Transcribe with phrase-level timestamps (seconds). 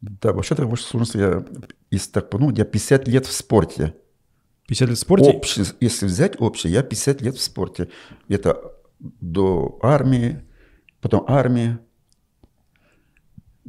[0.00, 1.44] Да, вообще-то в сложности я,
[1.90, 3.94] если так ну, я 50 лет в спорте.
[4.66, 5.30] 50 лет в спорте?
[5.30, 7.88] Общий, если взять общее, я 50 лет в спорте.
[8.28, 10.40] Это до армии,
[11.00, 11.80] потом армия,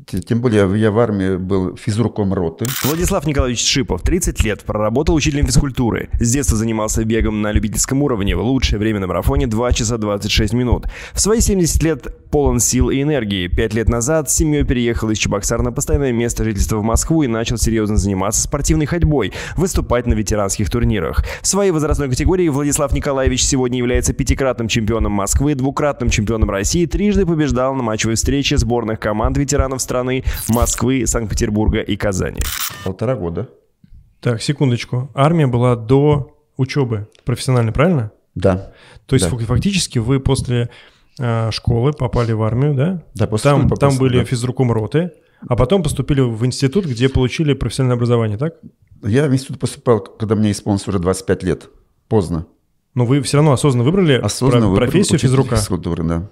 [0.06, 2.66] тем более я в армии был физруком роты.
[2.84, 6.10] Владислав Николаевич Шипов, 30 лет, проработал учителем физкультуры.
[6.20, 8.36] С детства занимался бегом на любительском уровне.
[8.36, 10.88] В лучшее время на марафоне 2 часа 26 минут.
[11.13, 13.47] В свои 70 лет полон сил и энергии.
[13.47, 17.27] Пять лет назад с семьей переехал из Чебоксар на постоянное место жительства в Москву и
[17.27, 21.24] начал серьезно заниматься спортивной ходьбой, выступать на ветеранских турнирах.
[21.41, 27.26] В своей возрастной категории Владислав Николаевич сегодня является пятикратным чемпионом Москвы, двукратным чемпионом России, трижды
[27.26, 32.40] побеждал на матчевой встрече сборных команд ветеранов страны Москвы, Санкт-Петербурга и Казани.
[32.86, 33.50] Полтора года.
[34.22, 35.10] Так, секундочку.
[35.13, 38.12] Армия была до учебы профессиональной, правильно?
[38.36, 38.72] Да.
[39.08, 39.38] То есть да.
[39.38, 40.70] фактически вы после
[41.52, 43.04] школы попали в армию, да?
[43.16, 44.26] Да, после там, школы там попался, были да.
[44.26, 45.12] физруком роты,
[45.48, 48.56] а потом поступили в институт, где получили профессиональное образование, так?
[49.04, 51.70] Я в институт поступал, когда мне исполнилось уже 25 лет.
[52.08, 52.46] Поздно.
[52.94, 55.55] Но вы все равно осознанно выбрали Осознанно про- выбрал профессию физрука.
[55.55, 56.30] физкультуры, да.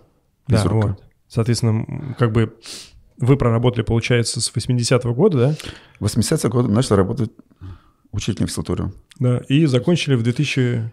[0.47, 0.87] Да, Физрука.
[0.89, 1.03] вот.
[1.27, 2.53] Соответственно, как бы
[3.17, 5.55] вы проработали, получается, с 80-го года, да?
[5.99, 7.31] В 80 годы начал работать
[8.11, 8.91] учителем физкультуры.
[9.19, 10.91] Да, и закончили в 2008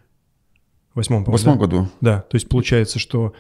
[0.95, 1.61] В по-моему, восьмом да?
[1.61, 1.89] году.
[2.01, 3.33] Да, то есть получается, что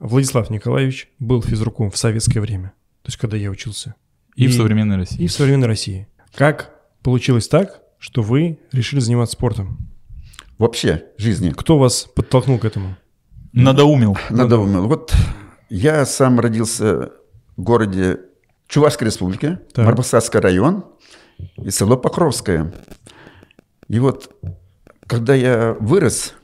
[0.00, 3.94] Владислав Николаевич был физруком в советское время, то есть когда я учился.
[4.34, 5.22] И, в современной России.
[5.22, 6.08] И в современной России.
[6.34, 9.78] Как получилось так, что вы решили заниматься спортом?
[10.58, 11.50] Вообще жизни.
[11.50, 12.96] Кто вас подтолкнул к этому?
[13.52, 14.18] Надоумил.
[14.28, 14.86] Надоумил.
[14.88, 15.14] Вот
[15.70, 17.12] я сам родился
[17.56, 18.20] в городе
[18.68, 19.86] Чувашской республики, Так.
[19.86, 20.84] Марбасадский район
[21.56, 22.74] и село Покровское.
[23.88, 24.34] И вот,
[25.06, 26.34] когда я вырос,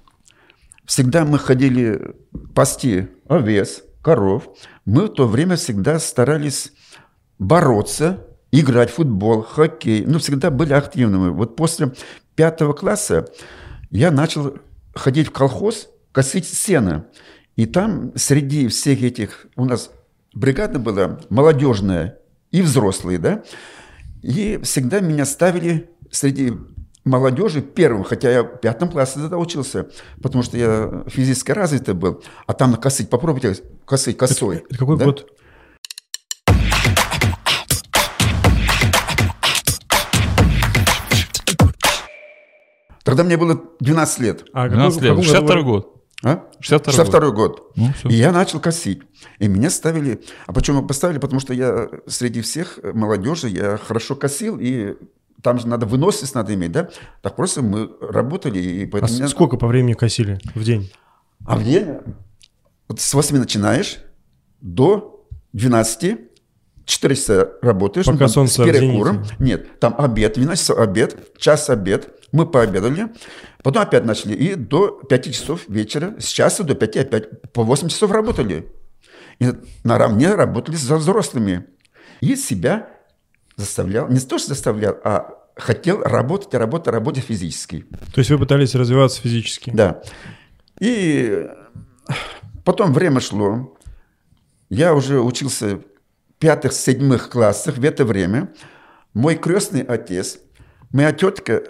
[0.84, 2.14] всегда мы ходили
[2.54, 4.48] пасти овец, коров.
[4.84, 6.72] Мы в то время всегда старались
[7.38, 10.04] бороться, играть в футбол, хоккей.
[10.06, 11.30] Ну, всегда были активными.
[11.30, 11.92] Вот после
[12.34, 13.26] пятого класса
[13.90, 14.58] я начал
[14.94, 17.06] ходить в колхоз, косить сено.
[17.56, 19.90] И там среди всех этих у нас
[20.34, 22.18] бригада была молодежная
[22.50, 23.42] и взрослые, да.
[24.22, 26.52] И всегда меня ставили среди
[27.04, 29.88] молодежи первым, хотя я в пятом классе тогда учился,
[30.22, 32.22] потому что я физически развитый был.
[32.46, 34.64] А там косить, попробуйте косить косой.
[34.68, 35.04] Это какой да?
[35.06, 35.26] год?
[43.04, 44.44] Тогда мне было 12 лет.
[44.52, 45.16] А 12 какой- лет.
[45.16, 45.88] в каком году 62 вы- год.
[46.24, 46.44] А?
[46.60, 47.72] 62 62 год.
[47.74, 48.08] Ну, всё.
[48.08, 49.02] И я начал косить.
[49.40, 50.22] И меня ставили...
[50.46, 51.18] А почему поставили?
[51.18, 54.94] Потому что я среди всех молодежи, я хорошо косил, и
[55.42, 56.88] там же надо выносливость надо иметь, да?
[57.20, 59.12] Так просто мы работали, и А поэтому...
[59.12, 60.90] с- меня- сколько по времени косили в день?
[61.44, 61.86] А в день
[62.88, 63.98] вот с 8 начинаешь
[64.60, 66.18] до 12,
[66.84, 68.06] 4 часа работаешь.
[68.06, 69.24] Пока там солнце с перекуром.
[69.38, 72.08] Нет, там обед, 12 часов обед, час обед.
[72.32, 73.08] Мы пообедали,
[73.62, 74.34] потом опять начали.
[74.34, 78.72] И до 5 часов вечера, с часа до 5 опять по 8 часов работали.
[79.38, 79.46] И
[79.84, 81.66] наравне работали со взрослыми.
[82.20, 82.88] И себя
[83.56, 87.84] заставлял, не то, что заставлял, а хотел работать, работать, работать физически.
[88.14, 89.70] То есть вы пытались развиваться физически?
[89.72, 90.02] Да.
[90.80, 91.48] И
[92.64, 93.76] потом время шло.
[94.68, 95.82] Я уже учился в
[96.38, 98.52] пятых, седьмых классах в это время.
[99.14, 100.38] Мой крестный отец,
[100.90, 101.62] моя тетка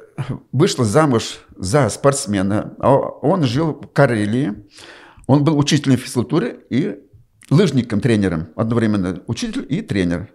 [0.53, 2.75] вышла замуж за спортсмена.
[2.79, 4.55] а Он жил в Карелии.
[5.27, 7.01] Он был учителем физкультуры и
[7.51, 8.49] лыжником, тренером.
[8.57, 10.33] Одновременно учитель и тренер.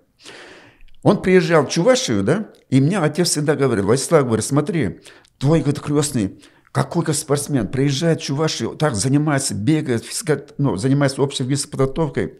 [1.04, 5.02] Он приезжал в Чувашию, да, и мне отец всегда говорил, Владислав, говорит, смотри,
[5.38, 11.44] твой говорит, крестный, какой-то спортсмен, приезжает в Чувашию, так занимается, бегает, физика- ну, занимается общей
[11.44, 12.40] физической подготовкой.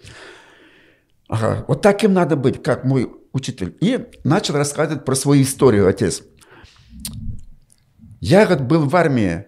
[1.28, 3.76] Ага, вот таким надо быть, как мой учитель.
[3.82, 6.24] И начал рассказывать про свою историю отец.
[8.20, 9.46] Я говорит, был в армии,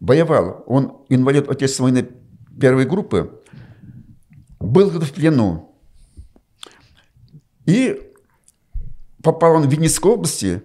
[0.00, 0.64] воевал.
[0.66, 2.08] Он инвалид отец войны
[2.58, 3.42] первой группы.
[4.58, 5.69] Был говорит, в плену.
[7.70, 8.02] И
[9.22, 10.64] попал он в Винницкой области,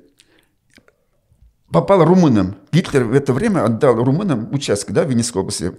[1.71, 2.57] попал румынам.
[2.71, 5.71] Гитлер в это время отдал румынам участок да, в Винницкой области.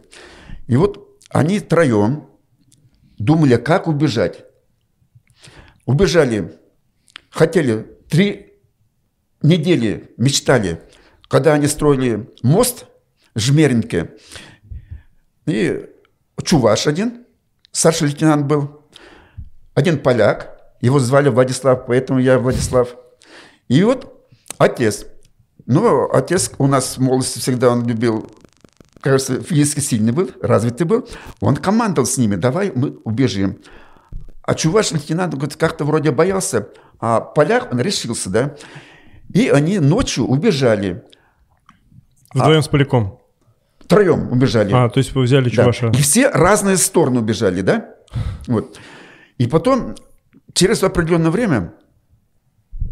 [0.68, 2.28] И вот они троем
[3.18, 4.44] думали, как убежать.
[5.84, 6.60] Убежали,
[7.30, 8.60] хотели, три
[9.42, 10.80] недели мечтали,
[11.26, 12.86] когда они строили мост
[13.34, 14.12] Жмеринке.
[15.46, 15.86] И
[16.44, 17.26] Чуваш один,
[17.72, 18.88] старший лейтенант был,
[19.74, 20.55] один поляк,
[20.86, 22.88] его звали Владислав, поэтому я Владислав.
[23.68, 24.26] И вот
[24.58, 25.06] отец.
[25.66, 28.30] Ну, отец у нас в молодости всегда он любил,
[29.00, 31.08] кажется, физически сильный был, развитый был.
[31.40, 33.58] Он командовал с ними, давай мы убежим.
[34.42, 36.68] А чуваш лейтенант говорит, как-то вроде боялся,
[37.00, 38.54] а поляк, он решился, да.
[39.34, 41.02] И они ночью убежали.
[42.32, 43.18] Вдвоем с поляком.
[43.80, 44.72] Втроем убежали.
[44.72, 45.62] А, то есть вы взяли Да.
[45.62, 45.88] чуваша.
[45.88, 47.94] И все разные стороны убежали, да?
[48.46, 48.78] Вот.
[49.38, 49.96] И потом,
[50.56, 51.74] через определенное время,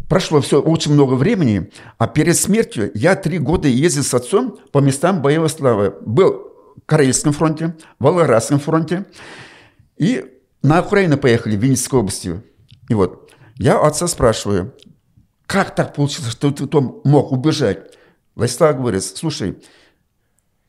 [0.07, 4.77] прошло все очень много времени, а перед смертью я три года ездил с отцом по
[4.77, 5.95] местам боевой славы.
[6.05, 9.07] Был в Карельском фронте, в Волгоградском фронте,
[9.97, 10.25] и
[10.61, 12.43] на Украину поехали, в Винницкой области.
[12.87, 14.73] И вот, я отца спрашиваю,
[15.47, 17.97] как так получилось, что ты там мог убежать?
[18.35, 19.57] Владислав говорит, слушай,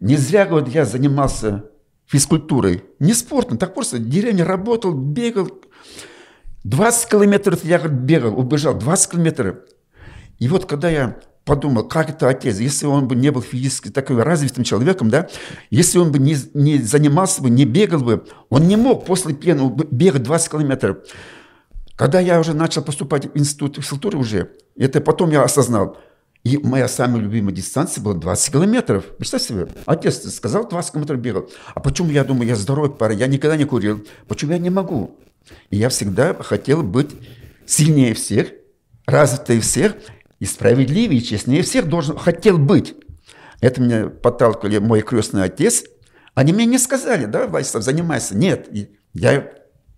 [0.01, 1.71] не зря, говорит, я занимался
[2.07, 2.85] физкультурой.
[3.01, 5.51] Не спортом, так просто в деревне работал, бегал.
[6.67, 9.57] 20 километров я бегал, убежал, 20 километров.
[10.41, 14.19] И вот когда я подумал, как это отец, если он бы не был физически таким
[14.21, 15.29] развитым человеком, да,
[15.71, 19.87] если он бы не, не занимался бы, не бегал бы, он не мог после уб-
[19.93, 20.99] бегать 20 километров.
[21.95, 25.97] Когда я уже начал поступать в институт физкультуры уже, это потом я осознал,
[26.43, 29.05] и моя самая любимая дистанция была 20 километров.
[29.19, 31.49] Представьте себе, отец сказал, 20 километров бегал.
[31.77, 34.05] А почему я думаю, я здоровый парень, я никогда не курил.
[34.27, 35.17] Почему я не могу?
[35.71, 37.11] И я всегда хотел быть
[37.67, 38.49] сильнее всех,
[39.07, 39.95] развитее всех,
[40.39, 42.95] и справедливее, и честнее всех должен, хотел быть.
[43.61, 45.85] Это меня подталкивали мой крестный отец.
[46.35, 48.37] Они мне не сказали, да, Владислав, занимайся.
[48.37, 48.69] Нет,
[49.15, 49.51] я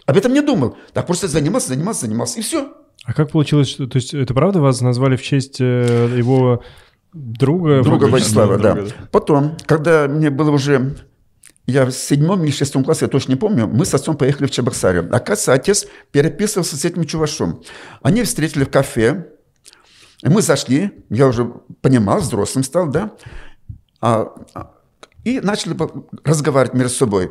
[0.06, 0.76] об этом не думал.
[0.92, 2.72] Так просто занимался, занимался, занимался, и все.
[3.04, 6.62] А как получилось, что, то есть это правда вас назвали в честь э, его
[7.12, 7.82] друга?
[7.82, 8.74] Друга Владислава, да.
[8.74, 10.94] друга, Потом, когда мне было уже...
[11.68, 14.50] Я в седьмом или шестом классе, я точно не помню, мы с отцом поехали в
[14.50, 15.00] Чебоксары.
[15.00, 17.62] Оказывается, отец переписывался с этим чувашом.
[18.00, 19.28] Они встретили в кафе,
[20.22, 21.44] и мы зашли, я уже
[21.82, 23.12] понимал, взрослым стал, да,
[24.00, 24.70] а, а,
[25.24, 25.76] и начали
[26.24, 27.30] разговаривать между собой.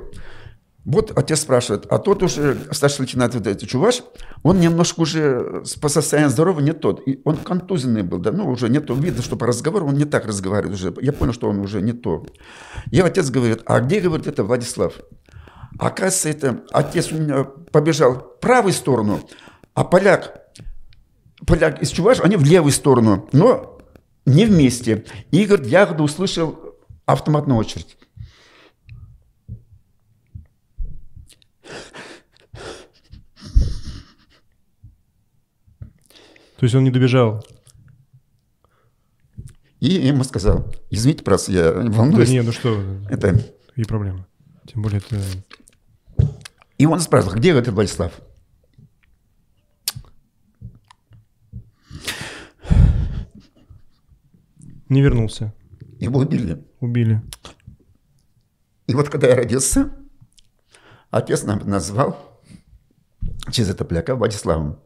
[0.87, 4.03] Вот отец спрашивает, а тот уже, старший лейтенант, вот этот чуваш,
[4.41, 7.05] он немножко уже по состоянию здоровья не тот.
[7.05, 8.93] И он контузенный был, да, ну, уже не то.
[8.93, 10.93] Видно, что по разговору он не так разговаривает уже.
[11.01, 12.25] Я понял, что он уже не то.
[12.89, 14.93] И отец говорит, а где, говорит, это Владислав?
[15.77, 19.19] Оказывается, это отец у меня побежал в правую сторону,
[19.73, 20.41] а поляк,
[21.45, 23.77] поляк из чуваш, они в левую сторону, но
[24.25, 25.03] не вместе.
[25.31, 26.57] И, говорит, я когда услышал
[27.05, 27.97] автоматную очередь.
[36.57, 37.45] То есть он не добежал?
[39.79, 42.29] И ему сказал, извините, просто я Да волнуюсь.
[42.29, 43.39] не, ну что, Это...
[43.75, 44.25] и проблемы.
[44.65, 45.21] Тем более это...
[46.79, 48.11] И он спрашивал, где этот Владислав?
[54.89, 55.53] Не вернулся.
[55.99, 56.65] Его убили.
[56.79, 57.21] Убили.
[58.87, 59.91] И вот когда я родился,
[61.11, 62.41] отец нам назвал
[63.51, 64.79] через это пляка Владиславом.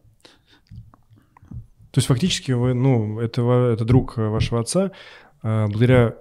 [1.91, 3.41] То есть фактически вы, ну, это,
[3.73, 4.91] это друг э, вашего отца,
[5.43, 6.15] э, благодаря,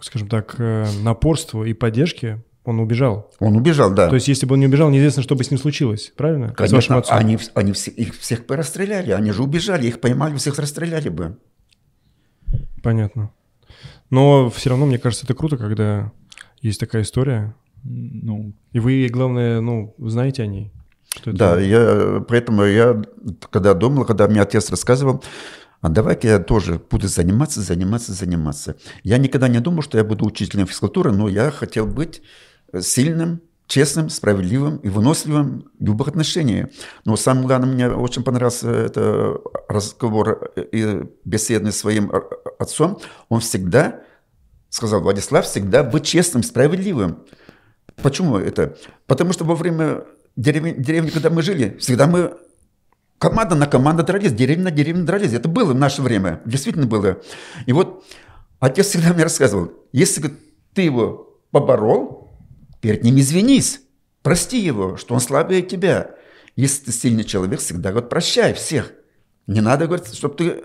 [0.00, 3.30] скажем так, э, напорству и поддержке он убежал.
[3.40, 4.08] Он убежал, да.
[4.08, 6.48] То есть если бы он не убежал, неизвестно, что бы с ним случилось, правильно?
[6.48, 7.16] С вашим Конечно, отцом.
[7.16, 11.38] они, они все- их всех бы расстреляли, они же убежали, их поймали, всех расстреляли бы.
[12.82, 13.30] Понятно.
[14.10, 16.12] Но все равно, мне кажется, это круто, когда
[16.60, 17.54] есть такая история,
[17.84, 20.70] Ну, и вы, главное, ну, знаете о ней.
[21.16, 23.02] Что это- Да, я, поэтому я,
[23.50, 25.22] когда думал, когда мне отец рассказывал,
[25.80, 28.76] а давай-ка я тоже буду заниматься, заниматься, заниматься.
[29.02, 32.22] Я никогда не думал, что я буду учителем физкультуры, но я хотел быть
[32.80, 36.68] сильным, честным, справедливым и выносливым в любых отношениях.
[37.04, 39.38] Но самое главное, мне очень понравился это
[39.68, 42.12] разговор и беседы с своим
[42.58, 42.98] отцом.
[43.28, 44.00] Он всегда
[44.68, 47.24] сказал, Владислав, всегда быть честным, справедливым.
[48.02, 48.76] Почему это?
[49.06, 50.04] Потому что во время
[50.36, 52.36] деревни, деревни когда мы жили, всегда мы
[53.18, 55.32] команда на команду дрались, деревня на деревню дрались.
[55.32, 57.20] Это было в наше время, действительно было.
[57.66, 58.04] И вот
[58.58, 60.34] отец всегда мне рассказывал, если
[60.74, 62.32] ты его поборол,
[62.80, 63.80] перед ним извинись,
[64.22, 66.16] прости его, что он слабее тебя.
[66.56, 68.92] Если ты сильный человек, всегда говорит, прощай всех.
[69.46, 70.64] Не надо, говорит, чтобы ты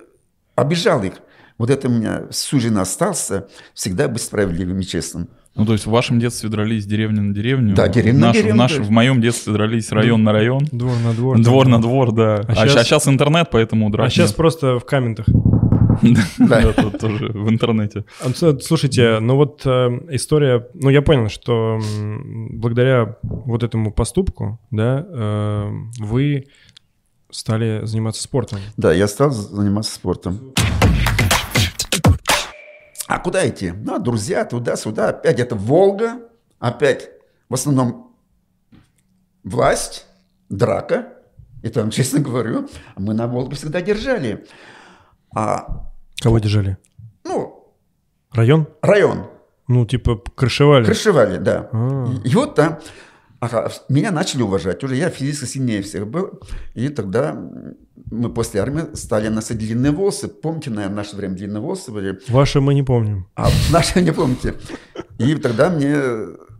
[0.55, 1.13] обижал их.
[1.57, 5.29] Вот это у меня всю остался, всегда быть справедливым и честным.
[5.57, 7.75] Ну, то есть в вашем детстве дрались деревня на деревню.
[7.75, 10.59] Да, деревня на деревню, В, наш- в моем детстве дрались район на район.
[10.71, 11.39] Двор на двор.
[11.39, 12.35] Двор на двор, да.
[12.47, 14.37] А А, щас- сейчас интернет, поэтому А драк сейчас нет.
[14.37, 15.25] просто в комментах.
[16.37, 18.05] Да, тут тоже в интернете.
[18.23, 18.29] А,
[18.61, 21.79] Слушайте, ну вот э, история, ну я понял, что
[22.51, 26.45] благодаря вот этому поступку, да, э, вы
[27.31, 28.59] стали заниматься спортом.
[28.77, 30.53] Да, я стал заниматься спортом.
[33.07, 33.71] А куда идти?
[33.71, 35.09] Ну, друзья, туда-сюда.
[35.09, 36.19] Опять это Волга.
[36.59, 37.09] Опять
[37.49, 38.15] в основном
[39.43, 40.05] власть,
[40.49, 41.13] драка.
[41.63, 44.45] И там, честно говорю, мы на Волге всегда держали.
[45.35, 45.89] А,
[46.21, 46.77] Кого держали?
[47.23, 47.73] ну,
[48.31, 48.67] Район?
[48.81, 49.27] район.
[49.67, 50.85] Ну, типа, крышевали.
[50.85, 51.69] Крышевали, да.
[51.71, 52.05] А.
[52.23, 52.79] И, и вот там
[53.39, 54.83] ага, меня начали уважать.
[54.83, 56.39] Уже я физически сильнее всех был.
[56.75, 57.33] И тогда
[58.11, 60.27] мы после армии стали носить длинные волосы.
[60.27, 62.19] Помните, наверное, в наше время длинные волосы были?
[62.29, 63.27] Ваши мы не помним.
[63.35, 64.55] А наши не помните.
[65.19, 65.95] И тогда мне...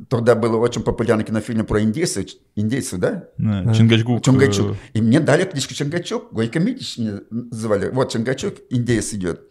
[0.10, 2.26] Тогда был очень популярный кинофильм про индейцев.
[2.56, 3.26] Индейцев, да?
[3.38, 4.24] Да, Чингачгук.
[4.24, 4.72] Чунгачук.
[4.72, 6.32] э, И мне дали кличку Чунгачук.
[6.32, 7.90] Гойко Митич меня называли.
[7.90, 9.42] Вот Чунгачук, индейец идет.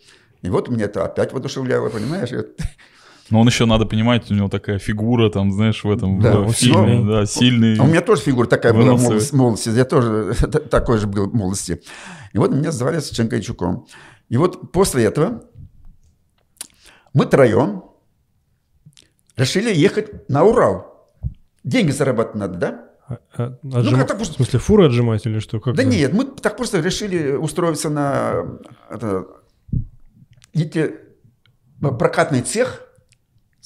[0.43, 2.31] И вот меня это опять воодушевляло, понимаешь?
[3.31, 6.53] Но он еще, надо понимать, у него такая фигура там, знаешь, в этом Да, в
[6.53, 6.87] фильме.
[6.87, 7.05] сильный.
[7.13, 7.77] Да, сильный.
[7.79, 9.69] А у меня тоже фигура такая была в молодости, молодости.
[9.71, 10.35] Я тоже
[10.71, 11.83] такой же был в молодости.
[12.33, 13.87] И вот меня звали Ченгайчуком.
[14.29, 15.43] И вот после этого
[17.15, 17.83] мы троем
[19.37, 21.11] решили ехать на Урал.
[21.65, 22.83] Деньги зарабатывать надо, да?
[23.09, 25.61] А- а- отжим- как так В смысле, фуры отжимать или что?
[25.61, 25.91] Как Да это?
[25.91, 28.45] нет, мы так просто решили устроиться на
[28.91, 29.27] это,
[30.53, 30.91] идти
[31.81, 32.83] в прокатный цех,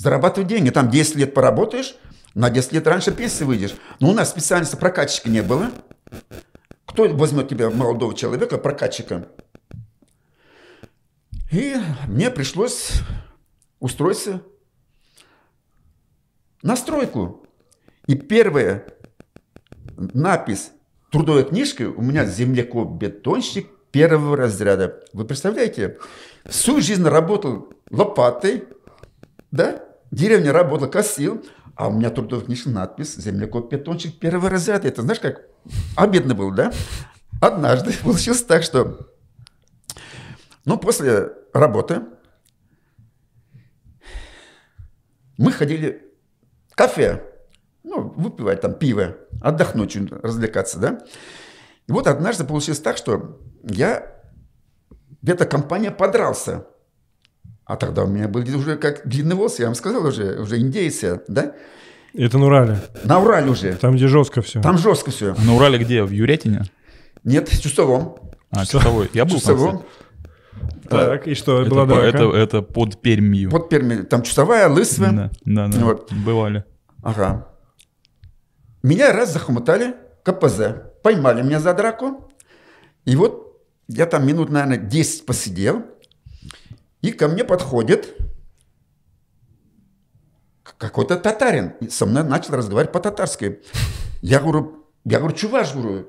[0.00, 0.70] зарабатывать деньги.
[0.70, 1.94] Там 10 лет поработаешь,
[2.34, 3.74] на 10 лет раньше пенсии выйдешь.
[4.00, 5.70] Но у нас специальности прокатчика не было.
[6.86, 9.28] Кто возьмет тебя, молодого человека, прокатчика?
[11.52, 11.76] И
[12.06, 12.92] мне пришлось
[13.78, 14.42] устроиться
[16.62, 17.46] на стройку.
[18.06, 18.86] И первая
[19.96, 20.72] напись
[21.10, 25.02] трудовой книжки у меня землекоп-бетонщик первого разряда.
[25.12, 25.98] Вы представляете?
[26.46, 28.64] Всю жизнь работал лопатой,
[29.50, 29.89] да?
[30.10, 31.44] Деревня работала, косил,
[31.76, 34.88] а у меня трудовая книжка надпись землекоп-бетонщик первого разряда.
[34.88, 35.42] Это знаешь, как
[35.96, 36.72] обидно было, да?
[37.40, 39.10] Однажды получилось так, что
[40.64, 42.02] ну, после работы
[45.38, 46.12] мы ходили
[46.68, 47.24] в кафе,
[47.82, 51.00] ну, выпивать там пиво, отдохнуть, развлекаться, да.
[51.86, 54.20] И вот однажды получилось так, что я
[55.22, 56.66] где-то компания подрался.
[57.70, 61.20] А тогда у меня были уже как длинные волосы, я вам сказал уже, уже индейцы,
[61.28, 61.54] да?
[62.14, 62.80] Это на Урале.
[63.04, 63.74] На Урале уже.
[63.74, 64.60] Там, где жестко все.
[64.60, 65.36] Там жестко все.
[65.38, 66.02] На Урале где?
[66.02, 66.64] В Юрятине?
[67.22, 68.16] Нет, в Чусовом.
[68.50, 69.08] А, часовой.
[69.14, 69.84] Я был, Чусовом.
[70.88, 72.06] Так, и что, Это, была драка?
[72.06, 73.50] это, это под Пермью.
[73.50, 74.02] Под Перми.
[74.02, 75.12] Там Чусовая, Лысва.
[75.12, 75.78] Да, да, да.
[75.84, 76.12] Вот.
[76.12, 76.64] Бывали.
[77.04, 77.46] Ага.
[78.82, 80.60] Меня раз захомутали, КПЗ.
[81.04, 82.32] Поймали меня за драку.
[83.04, 85.84] И вот я там минут, наверное, 10 посидел.
[87.02, 88.16] И ко мне подходит
[90.80, 91.74] какой-то татарин.
[91.80, 93.60] И со мной начал разговаривать по-татарски.
[94.22, 96.06] Я говорю, я говорю, чуваш, говорю,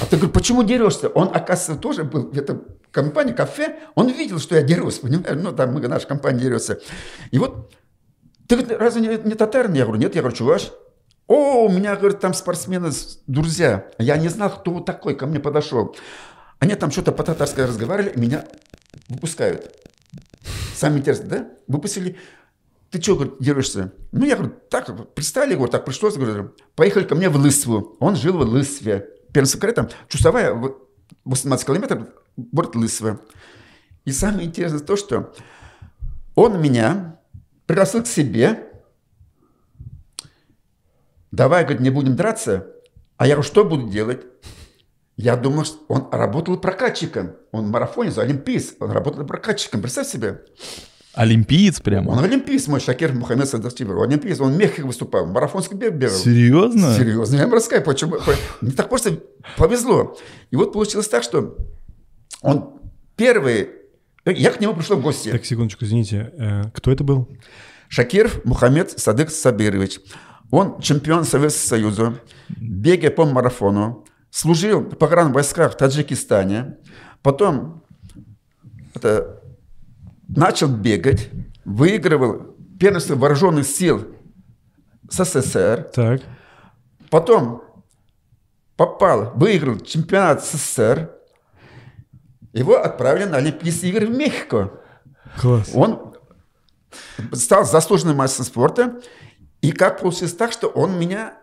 [0.00, 1.08] а ты, говорю, почему дерешься?
[1.08, 3.78] Он, оказывается, тоже был в компании, кафе.
[3.94, 5.38] Он видел, что я дерусь, понимаешь?
[5.40, 6.80] Ну, там мы, наша компания дерется.
[7.30, 7.72] И вот
[8.48, 9.74] ты говорит, разве не, не татарин?
[9.74, 10.72] Я говорю, нет, я говорю, чуваш.
[11.26, 12.90] О, у меня, говорит, там спортсмены,
[13.26, 13.86] друзья.
[13.98, 15.94] Я не знал, кто такой ко мне подошел.
[16.58, 18.44] Они там что-то по-татарски разговаривали, меня
[19.08, 19.81] выпускают.
[20.74, 21.50] Самое интересное, да?
[21.68, 22.16] Выпустили.
[22.90, 23.92] Ты что, говорит, дерешься?
[24.12, 27.96] Ну, я говорю, так, представили, говорю, так пришлось, говорю, поехали ко мне в Лысву.
[28.00, 29.08] Он жил в Лысве.
[29.32, 30.76] Пермским крае, там, Чусовая, в-
[31.24, 33.20] 18 километров, город Лысва.
[34.04, 35.32] И самое интересное то, что
[36.34, 37.18] он меня
[37.66, 38.68] пригласил к себе.
[41.30, 42.66] Давай, говорит, не будем драться.
[43.16, 44.26] А я говорю, что буду делать?
[45.22, 47.36] Я думал, что он работал прокатчиком.
[47.52, 48.74] Он в марафоне за олимпийц.
[48.80, 49.80] Он работал прокатчиком.
[49.80, 50.40] Представь себе.
[51.14, 52.10] Олимпиец прямо?
[52.10, 53.96] Он олимпийц, мой Шакир Мухаммед Садахтибер.
[53.98, 54.40] Он олимпийц.
[54.40, 55.26] Он в Мехико выступал.
[55.26, 56.16] Марафонский бег бегал.
[56.16, 56.96] Серьезно?
[56.96, 58.16] Серьезно, я вам расскажу, почему.
[58.62, 59.20] Мне так просто
[59.56, 60.18] повезло.
[60.50, 61.56] И вот получилось так, что
[62.40, 62.80] он
[63.14, 63.68] первый...
[64.24, 65.30] Я к нему пришел в гости.
[65.30, 66.32] Так, секундочку, извините.
[66.36, 67.28] Э, Кто это был?
[67.88, 70.00] Шакиров Мухаммед Садык Сабирович.
[70.50, 76.78] Он чемпион Советского Союза, беге по марафону, служил в погранвойсках в Таджикистане,
[77.22, 77.84] потом
[78.94, 79.42] это,
[80.26, 81.30] начал бегать,
[81.66, 84.06] выигрывал первенство вооруженных сил
[85.10, 86.22] СССР, Так.
[87.10, 87.62] потом
[88.76, 91.14] попал, выиграл чемпионат СССР,
[92.54, 94.72] его отправили на Олимпийские игры в Мехико.
[95.38, 95.70] Класс.
[95.74, 96.14] Он
[97.32, 99.00] стал заслуженным мастером спорта,
[99.60, 101.34] и как получилось так, что он меня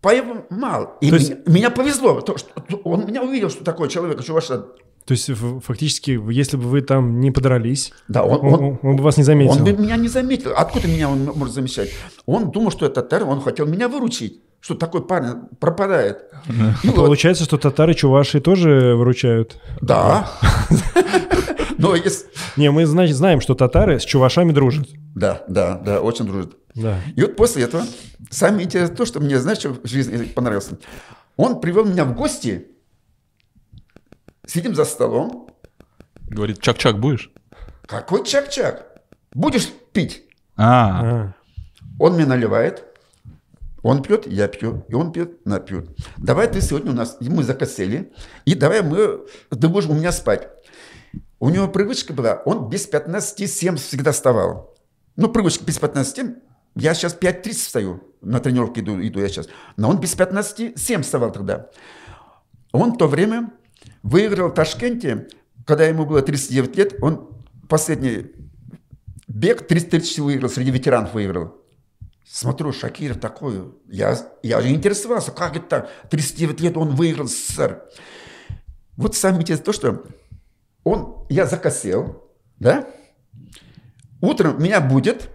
[0.00, 0.96] поймал.
[1.00, 2.20] И То есть- меня, меня повезло.
[2.20, 2.48] То, что
[2.84, 4.64] он меня увидел, что такой человек, что ваше...
[5.06, 5.30] То есть,
[5.64, 9.24] фактически, если бы вы там не подрались, Да, он, он, он, он- бы вас не
[9.24, 9.52] заметил.
[9.52, 10.52] он бы меня не заметил.
[10.56, 11.90] Откуда меня он может замечать?
[12.26, 16.18] Он думал, что это татар, он хотел меня выручить, что такой парень пропадает.
[16.84, 19.58] И вот, Получается, что татары чуваши тоже выручают.
[19.80, 20.30] да.
[21.78, 22.26] Но если...
[22.56, 24.86] Не, мы значит, знаем, что татары с чувашами дружат.
[25.14, 26.56] Да, да, да, очень дружит.
[26.74, 27.00] Да.
[27.16, 27.84] И вот после этого,
[28.30, 30.70] самое интересное то, что мне, знаешь, что в жизни понравилось?
[31.36, 32.68] Он привел меня в гости
[34.46, 35.48] сидим за столом.
[36.28, 37.32] Говорит, чак-чак будешь?
[37.86, 39.00] Какой чак-чак?
[39.32, 40.24] Будешь пить?
[40.56, 41.34] А, А,
[41.98, 42.84] Он мне наливает,
[43.82, 45.88] он пьет, я пью, и он пьет, на пьет.
[46.18, 48.12] Давай ты сегодня у нас, и мы закосели,
[48.44, 50.48] и давай мы, ты будешь у меня спать.
[51.38, 54.74] У него привычка была, он без 15-7 всегда вставал.
[55.16, 56.36] Ну, привычка без 15
[56.74, 59.48] я сейчас 5.30 встаю, на тренировке иду, иду я сейчас.
[59.76, 61.70] Но он без 15-7 вставал тогда.
[62.72, 63.52] Он в то время
[64.02, 65.28] выиграл в Ташкенте,
[65.66, 67.30] когда ему было 39 лет, он
[67.68, 68.26] последний
[69.28, 71.56] бег 30 тысяч выиграл, среди ветеранов выиграл.
[72.26, 77.82] Смотрю, Шакиров такой, я, я же интересовался, как это так, 39 лет он выиграл СССР.
[78.96, 80.04] Вот самое интересное то, что
[80.84, 82.88] он, я закосел, да,
[84.20, 85.28] утром меня будет,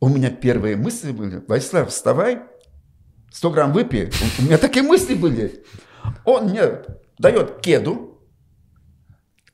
[0.00, 2.42] у меня первые мысли были, Владислав, вставай,
[3.32, 4.10] 100 грамм выпей.
[4.38, 5.64] У меня такие мысли были.
[6.24, 6.82] Он мне
[7.18, 8.16] дает кеду,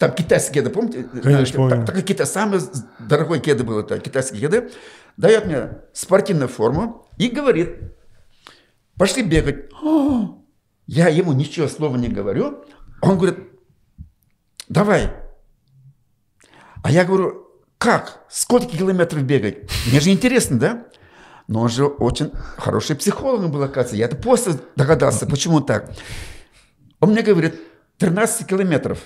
[0.03, 1.05] там китайские кеды, помните?
[1.05, 1.87] Конечно, помню.
[1.87, 2.61] Так, так, китай, самый
[2.99, 4.71] дорогой кеды был, это китайские кеды.
[5.17, 7.77] Дает мне спортивную форму и говорит,
[8.99, 9.71] пошли бегать.
[9.81, 10.43] О,
[10.87, 12.65] Я ему ничего слова не говорю.
[13.01, 13.39] Он говорит,
[14.69, 15.13] давай.
[16.83, 17.42] А я говорю,
[17.83, 18.25] как?
[18.29, 19.69] Сколько километров бегать?
[19.89, 20.87] Мне же интересно, да?
[21.49, 23.97] Но он же очень хороший психолог был, оказывается.
[23.97, 25.91] Я это после догадался, почему так.
[27.01, 27.61] Он мне говорит,
[27.99, 29.01] 13 километров.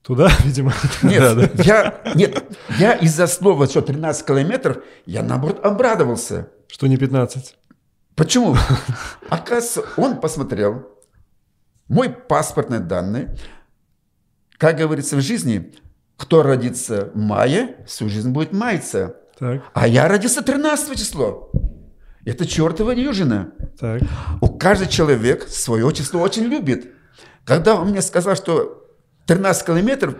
[0.00, 0.72] туда, видимо.
[1.02, 2.42] Нет, я, нет,
[2.78, 6.48] я из-за слова, что 13 километров, я наоборот обрадовался.
[6.68, 7.56] Что не 15.
[8.14, 8.56] Почему?
[9.28, 10.88] Оказывается, он посмотрел
[11.88, 13.36] мой паспортные данные.
[14.56, 15.74] Как говорится в жизни,
[16.22, 19.16] кто родится в мае, всю жизнь будет маяться.
[19.38, 21.50] Так, А я родился 13 число.
[22.24, 23.52] Это чертова дюжина.
[23.78, 24.02] так.
[24.40, 26.92] У каждый человек свое число очень любит.
[27.44, 28.86] Когда он мне сказал, что
[29.26, 30.14] 13 километров,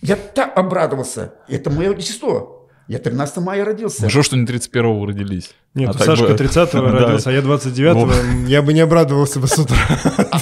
[0.00, 1.34] я так обрадовался.
[1.48, 2.68] Это мое число.
[2.88, 4.00] Я 13 мая родился.
[4.00, 5.50] хорошо, что не 31-го родились.
[5.74, 6.98] Нет, А ну, Сашка бы- 30-го Да.
[7.06, 8.48] родился, а я 29-го.
[8.48, 9.76] Я бы не обрадовался бы с утра.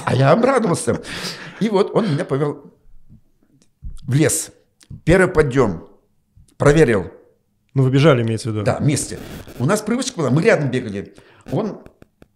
[0.07, 1.03] А я обрадовался.
[1.61, 2.73] И вот он меня повел
[4.07, 4.51] в лес.
[5.05, 5.89] Первый подъем.
[6.57, 7.11] Проверил.
[7.75, 8.65] Ну, вы бежали, имеется в виду.
[8.65, 9.19] Да, вместе.
[9.59, 11.15] У нас привычка была, мы рядом бегали.
[11.53, 11.83] Он,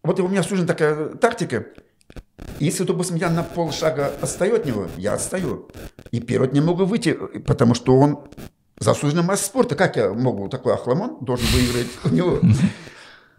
[0.03, 1.67] вот у меня в жизни такая тактика.
[2.61, 5.69] Если, допустим, я на полшага отстаю от него, я отстаю.
[6.13, 8.29] И первый не могу выйти, потому что он
[8.79, 9.75] заслуженный мастер спорта.
[9.75, 12.41] Как я могу, такой охламон должен выиграть у него?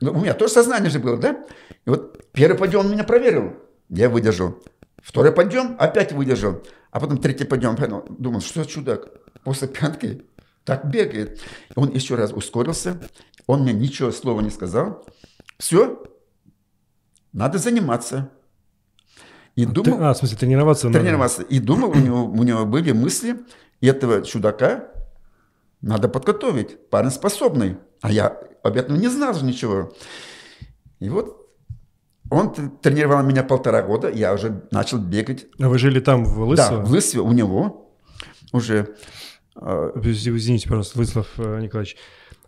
[0.02, 1.46] Ну, у меня тоже сознание же было, да?
[1.86, 3.54] И вот первый подъем он меня проверил,
[3.88, 4.60] я выдержал.
[5.06, 6.64] Второй подъем опять выдержал.
[6.90, 9.08] А потом третий подъем, понял, думал, что чудак
[9.44, 10.26] после пятки
[10.64, 11.40] так бегает.
[11.76, 13.00] Он еще раз ускорился,
[13.46, 15.06] он мне ничего слова не сказал.
[15.60, 16.02] Все,
[17.34, 18.32] надо заниматься.
[19.56, 21.00] И Ты- думал, а, в смысле, тренироваться надо.
[21.00, 21.44] тренироваться.
[21.44, 23.38] И думал, у него, у него были мысли,
[23.82, 24.90] этого чудака
[25.82, 26.90] надо подготовить.
[26.90, 27.78] Парень способный.
[28.02, 29.94] А я об этом не знал же ничего.
[31.00, 31.45] И вот
[32.30, 35.46] он тренировал меня полтора года, я уже начал бегать.
[35.60, 36.86] А вы жили там, в Да, Лысово?
[36.86, 37.92] в Лысве у него
[38.52, 38.96] уже
[39.56, 41.98] э, Извините, пожалуйста, Владислав э, Николаевич.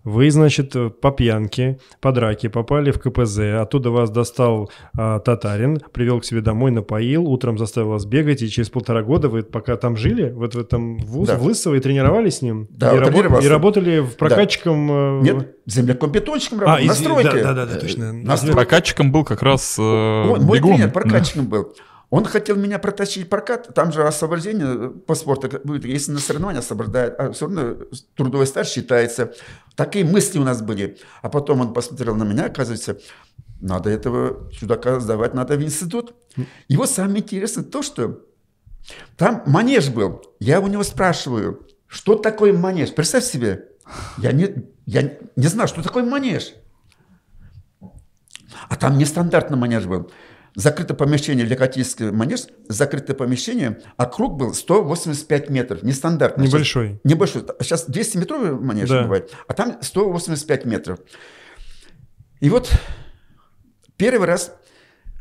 [0.08, 5.82] Вы, значит, э, по пьянке, по драке попали в КПЗ, оттуда вас достал а, татарин,
[5.92, 9.76] привел к себе домой, напоил, утром заставил вас бегать, и через полтора года вы пока
[9.76, 11.36] там жили, вот в этом вуз, Да.
[11.36, 12.68] в Лысово, и тренировались с ним?
[12.70, 15.20] Да, и, рабо- и работали в прокатчиком...
[15.20, 17.44] э, нет, землеком-бетонщиком А, работал, на стройке.
[17.44, 18.14] да, да, да, точно.
[18.14, 18.56] На стройке.
[18.56, 20.76] Прокатчиком был как раз э, мой бегун.
[20.78, 21.74] тренер прокатчиком был.
[22.10, 23.74] Он хотел меня протащить прокат.
[23.74, 25.84] Там же освобождение по спорту будет.
[25.84, 27.76] Если на соревнования освобождают, а все равно
[28.16, 29.34] трудовой стаж считается.
[29.76, 30.98] Такие мысли у нас были.
[31.22, 32.98] А потом он посмотрел на меня, оказывается,
[33.60, 36.16] надо этого чудака сдавать, надо в институт.
[36.70, 38.22] Вот самое интересное то, что
[39.18, 40.22] там манеж был.
[40.40, 42.94] Я у него спрашиваю, что такое манеж?
[42.94, 43.70] Представь себе,
[44.18, 46.54] я не, я не знаю, что такое манеж.
[48.70, 50.12] А там нестандартный манеж был.
[50.58, 56.48] Закрытое помещение, Лекотийский манеж, закрытое помещение, а круг был 185 метров, нестандартный.
[56.48, 56.88] Небольшой.
[56.90, 57.46] Сейчас, небольшой.
[57.62, 59.04] Сейчас 200 метровый манеж Да.
[59.04, 61.00] бывает, а там 185 метров.
[62.40, 62.72] И вот
[63.98, 64.52] первый раз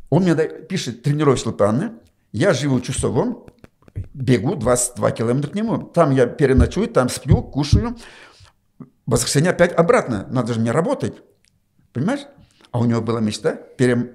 [0.09, 2.01] он мне пишет тренировочный план,
[2.33, 3.45] я живу в Чусовом,
[4.15, 5.77] бегу 22 километра к нему.
[5.83, 7.95] Там я переночую, там сплю, кушаю.
[8.79, 10.27] В воскресенье опять обратно.
[10.31, 11.15] Надо же мне работать.
[11.93, 12.21] Понимаешь?
[12.71, 14.15] А у него была мечта пере-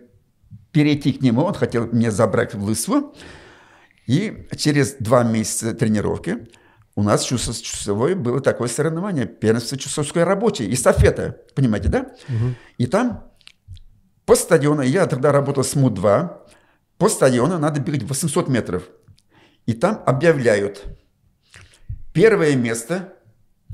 [0.72, 1.44] перейти к нему.
[1.44, 3.16] Он хотел меня забрать в Лысву.
[4.08, 6.48] И через два месяца тренировки
[6.96, 9.26] у нас Чусовой было такое соревнование.
[9.26, 10.74] Первенство Чусовской рабочей.
[10.74, 11.38] Эстафета.
[11.56, 12.12] Понимаете, да?
[12.78, 13.32] И там
[14.26, 16.38] по стадиону, я тогда работал с МУ-2,
[16.98, 18.84] по стадиону надо бегать 800 метров.
[19.66, 20.84] И там объявляют,
[22.14, 23.14] первое место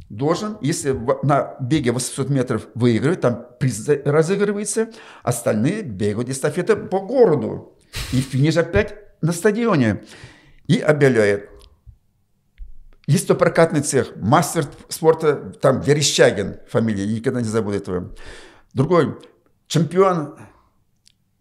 [0.10, 4.89] должен, если на беге 800 метров выигрывает, там приз разыгрывается,
[5.24, 7.78] остальные бегают эстафеты по городу.
[8.13, 10.04] И финиш опять на стадионе.
[10.67, 11.50] И объявляет,
[13.08, 18.15] есть то прокатный цех, мастер спорта, там Верещагин, фамилия, никогда не забуду этого.
[18.74, 19.17] Другой,
[19.67, 20.38] чемпион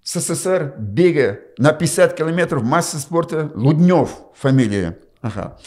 [0.05, 4.97] СССР бега на 50 километров, мастер спорта Луднев, фамилия.
[5.21, 5.59] Ага.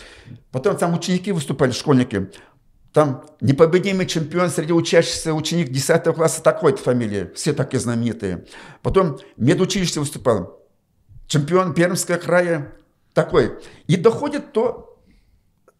[0.51, 2.31] Потом там ученики выступали, школьники.
[2.93, 8.45] Там непобедимый чемпион среди учащихся ученик 10 класса, такой-то фамилия, все такие знаменитые.
[8.81, 10.59] Потом медучилище выступал,
[11.27, 12.73] чемпион Пермского края,
[13.13, 13.59] такой.
[13.87, 14.99] И доходит то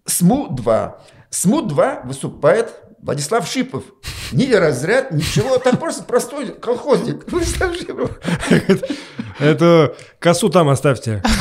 [0.06, 0.94] СМУ-2.
[1.32, 3.84] СМУ-2 выступает Владислав Шипов.
[4.32, 7.30] Ни разряд, ничего, так просто простой колхозник.
[7.32, 8.20] Владислав Шипов.
[9.40, 11.24] Это косу там оставьте.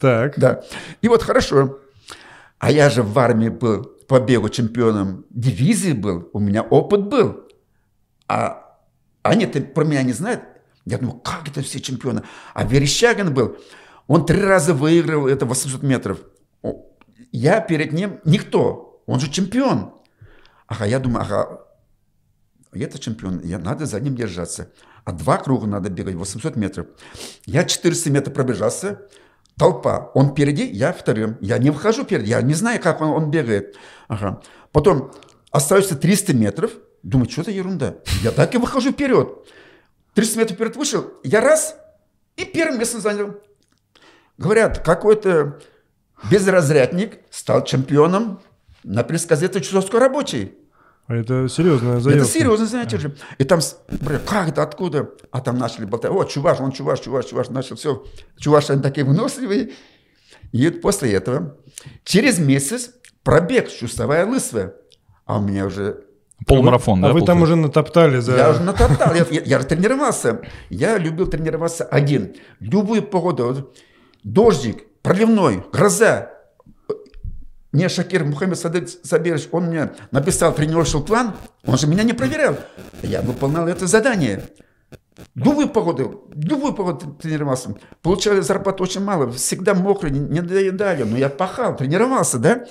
[0.00, 0.38] Так.
[0.38, 0.62] Да.
[1.00, 1.78] И вот хорошо.
[2.58, 6.28] А я же в армии был по бегу чемпионом дивизии был.
[6.32, 7.48] У меня опыт был.
[8.28, 8.78] А
[9.22, 10.42] они-то про меня не знают.
[10.84, 12.22] Я думаю, как это все чемпионы?
[12.52, 13.56] А Верещагин был.
[14.06, 16.18] Он три раза выиграл это 800 метров.
[17.32, 19.02] Я перед ним никто.
[19.06, 19.94] Он же чемпион.
[20.66, 21.60] Ага, я думаю, ага,
[22.72, 24.70] это чемпион, я, надо за ним держаться.
[25.04, 26.86] А два круга надо бегать, 800 метров.
[27.44, 29.02] Я 400 метров пробежался,
[29.56, 30.10] толпа.
[30.14, 31.36] Он впереди, я вторым.
[31.40, 33.76] Я не выхожу вперед, я не знаю, как он, он бегает.
[34.08, 34.40] Ага.
[34.72, 35.12] Потом
[35.50, 36.72] остается 300 метров.
[37.02, 37.96] Думаю, что за ерунда.
[38.22, 39.46] Я так и выхожу вперед.
[40.14, 41.76] 300 метров вперед вышел, я раз,
[42.36, 43.34] и первым место занял.
[44.38, 45.60] Говорят, какой-то
[46.30, 48.40] безразрядник стал чемпионом
[48.82, 50.52] на пресс-газете «Чусовской рабочий».
[51.06, 52.24] А Это серьезная заявка.
[52.24, 53.14] Это серьезно, знаете же.
[53.38, 53.60] И там,
[54.00, 55.10] бля, как это, откуда?
[55.30, 58.04] А там начали болтать, о, чуваш, он чуваш, чуваш, чуваш, начал все.
[58.38, 59.72] Чуваши, они такие выносливые.
[60.52, 61.56] И вот после этого,
[62.04, 62.90] через месяц,
[63.22, 64.74] пробег, чувствовая лысая.
[65.26, 66.04] А у меня уже
[66.46, 67.14] Полумарафон, А да?
[67.14, 68.36] вы там уже натоптали за...
[68.36, 70.42] я уже натоптал, я, я, я же тренировался.
[70.68, 72.34] Я любил тренироваться один.
[72.60, 73.46] Любую погоду.
[73.46, 73.78] Вот
[74.22, 76.33] Дождик, проливной, гроза.
[77.74, 81.34] Мне Шакир Мухаммед Сабирович, он мне написал тренировочный план,
[81.66, 82.56] он же меня не проверял.
[83.02, 84.44] Я выполнял это задание.
[85.34, 87.74] Любую погоду, любую погоду тренировался.
[88.00, 92.64] Получали зарплату очень мало, всегда мокрый, не доедали, но я пахал, тренировался, да?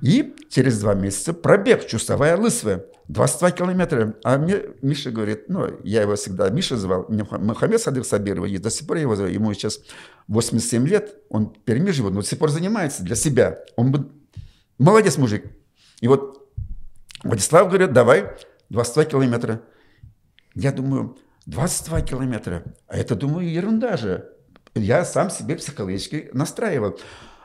[0.00, 4.14] И через два месяца пробег, чувствовая лысая, 22 километра.
[4.24, 8.70] А мне Миша говорит, ну, я его всегда Миша звал, Мухаммед Садык Сабиров, и до
[8.70, 9.80] сих пор его зову, ему сейчас
[10.28, 13.58] 87 лет, он в Перми живет, но до сих пор занимается для себя.
[13.76, 14.15] Он бы-
[14.78, 15.44] молодец мужик.
[16.00, 16.48] И вот
[17.22, 18.30] Владислав говорит, давай
[18.70, 19.62] 22 километра.
[20.54, 22.64] Я думаю, 22 километра.
[22.88, 24.32] А это, думаю, ерунда же.
[24.74, 26.98] Я сам себе психологически настраивал.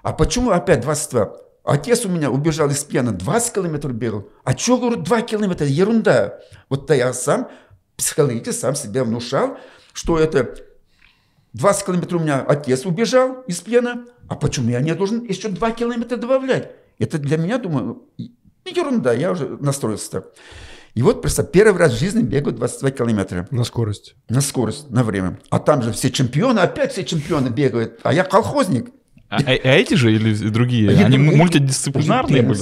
[0.04, 1.34] А почему опять 22?
[1.64, 4.28] Отец у меня убежал из пьяна, 20 километров бегал.
[4.44, 5.68] А что, говорю, 2 километра?
[5.68, 6.40] Ерунда.
[6.70, 7.50] Вот то я сам
[7.96, 9.58] психологически сам себе внушал,
[9.94, 10.56] что это
[11.54, 15.72] 20 километров у меня отец убежал из пьяна, а почему я не должен еще 2
[15.72, 16.72] километра добавлять?
[17.02, 18.04] Это для меня, думаю,
[18.66, 20.24] ерунда, я уже настроился.
[20.94, 24.16] И вот просто первый раз в жизни бегаю 22 километра На скорость.
[24.30, 25.40] на скорость, на время.
[25.50, 28.90] А там же все чемпионы, опять все чемпионы бегают, а я колхозник.
[29.30, 30.90] А, а- а эти же или другие?
[30.90, 32.60] А я Они думаю, мультидисциплинарные были?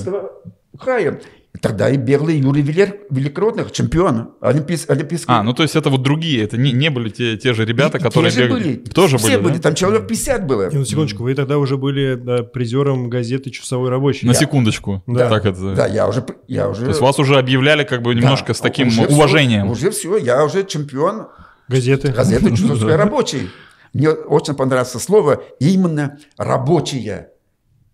[0.80, 1.19] Края.
[1.62, 5.26] Тогда и бегал и Юрий Велер- Великородных, чемпион, олимпийс- олимпийский.
[5.28, 7.98] А, ну то есть это вот другие, это не, не были те, те же ребята,
[7.98, 8.64] И- которые те же бегали.
[8.64, 8.76] были.
[8.76, 9.60] Тоже Все были, были, да?
[9.64, 10.70] там человек 50 было.
[10.70, 14.28] И на секундочку, вы тогда уже были да, призером газеты «Часовой рабочий».
[14.28, 15.04] На Я- секундочку.
[15.08, 15.28] Да.
[15.28, 15.74] Так это.
[15.74, 16.24] Да, я уже...
[16.48, 19.70] Я уже То есть вас уже объявляли как бы немножко Да, с таким уже уважением.
[19.72, 21.28] уже все, я уже чемпион
[21.68, 22.12] Газеты.
[22.12, 23.50] газеты «Чусовской рабочий».
[23.94, 27.30] Мне очень понравилось слово именно «рабочая».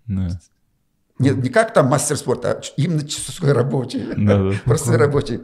[0.07, 0.27] Да.
[1.19, 4.03] Не, не как там мастер спорта, а именно часовой рабочий.
[4.17, 4.55] Да, да.
[4.65, 5.41] Просто рабочий.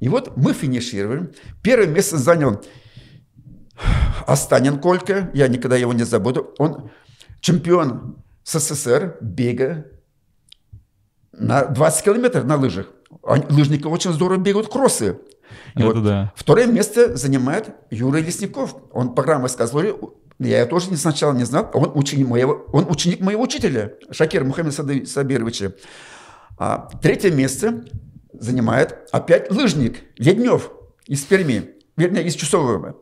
[0.00, 1.32] И вот мы финишируем.
[1.62, 2.62] Первое место занял
[4.26, 5.30] Останин Колька.
[5.34, 6.54] Я никогда его не забуду.
[6.58, 6.90] Он
[7.40, 9.86] чемпион СССР бега
[11.32, 12.86] на 20 километров на лыжах.
[13.24, 15.18] Они- Лыжники очень здорово бегают кроссы.
[15.74, 16.32] И Это да.
[16.36, 18.76] Второе место занимает Юрий Лесников.
[18.92, 19.82] Он программой сказал,
[20.38, 25.06] я его тоже сначала не знал, он ученик моего, он ученик моего учителя, Шакира Мухаммеда
[25.06, 25.72] Сабировича.
[26.58, 27.84] А третье место
[28.32, 30.70] занимает опять лыжник Леднев
[31.06, 32.96] из Перми, вернее, из Чусового.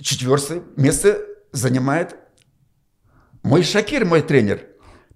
[0.00, 1.18] Четвертое место
[1.52, 2.16] занимает
[3.42, 4.66] мой Шакир, мой тренер.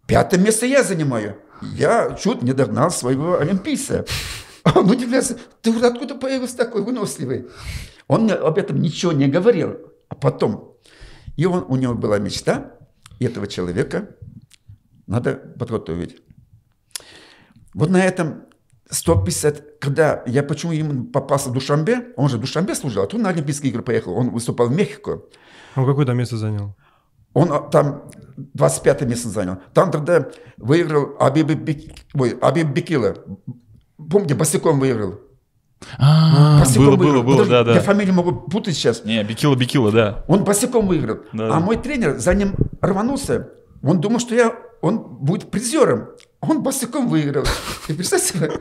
[0.06, 1.36] Пятое место я занимаю.
[1.62, 4.06] Я чуть не догнал своего олимпийца.
[4.64, 7.48] Он удивляется, ты откуда появился такой выносливый?
[8.08, 9.89] Он мне об этом ничего не говорил.
[10.20, 10.76] Потом,
[11.37, 12.76] И он, у него была мечта,
[13.18, 14.16] этого человека
[15.06, 16.22] надо подготовить.
[17.74, 18.44] Вот на этом
[18.90, 23.20] 150, когда я почему ему попался в Душамбе, он же в Душамбе служил, а тут
[23.20, 25.22] на Олимпийские игры поехал, он выступал в Мехико.
[25.76, 26.76] Он какое там место занял?
[27.33, 29.59] Он а, там 25 место занял.
[29.72, 31.46] Там тогда выиграл Абиб
[32.72, 33.16] Бекила.
[33.96, 35.20] Помните, босиком выиграл.
[35.98, 37.74] А, Босиком было, было, было, да, да.
[37.74, 39.04] Я фамилию могу путать сейчас.
[39.04, 40.24] Не, Бекила, Бекила, да.
[40.28, 41.20] Он босиком выиграл.
[41.32, 41.60] Да, а да.
[41.60, 43.48] мой тренер за ним рванулся.
[43.82, 46.10] Он думал, что я, он будет призером.
[46.40, 47.44] Он босиком выиграл.
[47.88, 48.60] И представьте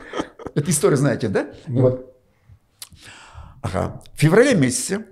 [0.54, 1.48] эту историю знаете, да?
[1.66, 2.14] Вот.
[3.62, 4.02] Ага.
[4.14, 5.04] В феврале месяце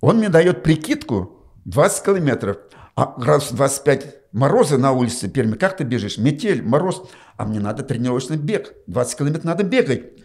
[0.00, 2.56] он мне дает прикидку 20 километров.
[2.94, 5.54] А градус 25 мороза на улице Перми.
[5.54, 6.18] Как ты бежишь?
[6.18, 7.02] Метель, мороз.
[7.36, 8.74] А мне надо тренировочный бег.
[8.86, 10.21] 20 километров надо бегать.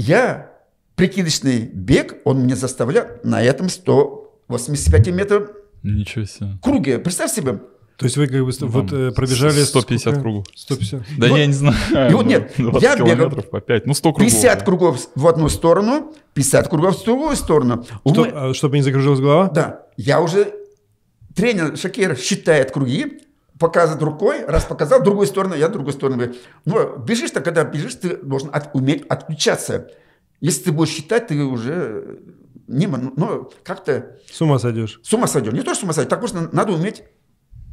[0.00, 0.50] Я
[0.96, 5.50] прикидочный бег, он мне заставлял на этом 185 метров
[5.82, 6.58] Ничего себе.
[6.62, 6.98] круге.
[6.98, 7.60] Представь себе.
[7.98, 9.60] То есть вы как бы Ну, вот э, пробежали...
[9.62, 10.20] 150 сколько?
[10.20, 10.46] кругов.
[10.54, 11.02] 150.
[11.18, 11.76] Да вот- я не знаю.
[12.10, 14.32] и вот нет, 20 я бегал по 5, ну 100 кругов.
[14.32, 14.64] 50 да.
[14.64, 17.84] кругов в одну сторону, 50 кругов в другую сторону.
[18.06, 19.50] Что- мо- а, чтобы не закружилась голова?
[19.50, 20.50] Да, я уже,
[21.34, 23.20] тренер Шакир считает круги,
[23.60, 26.16] показывает рукой, раз показал, другую сторону, я другую сторону.
[26.16, 26.34] говорю.
[26.64, 29.88] Но бежишь-то, когда бежишь, ты должен от- уметь отключаться.
[30.40, 32.20] Если ты будешь считать, ты уже
[32.66, 34.98] не, мо- ну, как-то С ума сойдешь.
[35.04, 35.52] с ума сойдешь.
[35.52, 37.04] Не то, что с ума сойдешь, так просто надо уметь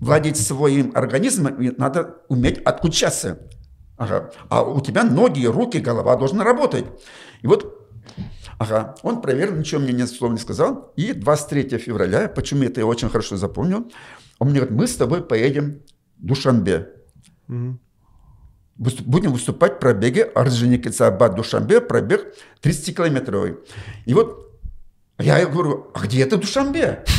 [0.01, 3.39] владеть своим организмом, и надо уметь отключаться.
[3.97, 4.31] Ага.
[4.49, 6.85] А у тебя ноги, руки, голова должны работать.
[7.41, 7.87] И вот,
[8.59, 10.91] ага, он проверил, ничего мне ни слова не сказал.
[10.97, 13.89] И 23 февраля, почему это я очень хорошо запомнил,
[14.39, 15.81] он мне говорит, мы с тобой поедем
[16.17, 16.89] в Душанбе.
[18.77, 23.57] Выступ- Будем выступать в пробеге Орджоникидзе-Абад Душанбе, пробег 30 километровый.
[24.05, 24.59] И вот
[25.19, 27.03] я говорю, а где это Душанбе?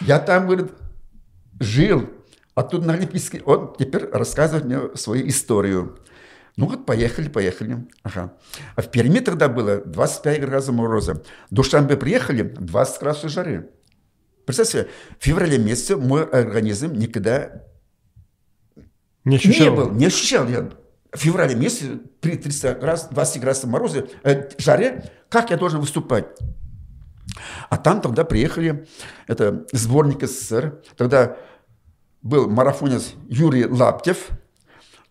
[0.00, 0.72] Я там, говорит,
[1.60, 2.08] жил.
[2.54, 3.42] А тут на Олимпийский...
[3.44, 5.98] Он теперь рассказывает мне свою историю.
[6.56, 7.86] Ну вот, поехали, поехали.
[8.02, 8.32] Ага.
[8.74, 11.22] А в Перми тогда было 25 градусов мороза.
[11.50, 13.70] Душанбе приехали 20 градусов жары.
[14.48, 17.64] Представь себе, в феврале месяце мой организм никогда
[19.24, 19.66] Не ощущал?
[19.66, 20.70] не был, не ощущал я.
[21.12, 26.28] В феврале месяце при 30 градусов, 20 градусов мороза, э, жаре, как я должен выступать?
[27.68, 28.86] А там тогда приехали,
[29.26, 31.36] это сборник СССР, тогда
[32.22, 34.30] был марафонец Юрий Лаптев,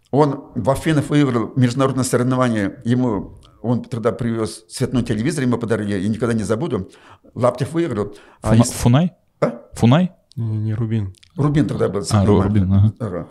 [0.10, 6.08] он в Афинах выиграл международное соревнование, ему он тогда привез цветной телевизор, ему подарили, я
[6.10, 6.90] никогда не забуду.
[7.34, 8.16] Лаптев выиграл.
[8.42, 9.14] А из- Фунай?
[9.42, 9.62] А?
[9.74, 10.12] Фунай?
[10.36, 11.14] Не, не Рубин.
[11.36, 12.04] Рубин тогда был.
[12.12, 12.94] А, Ру- Рубин, ага.
[13.00, 13.28] Ага.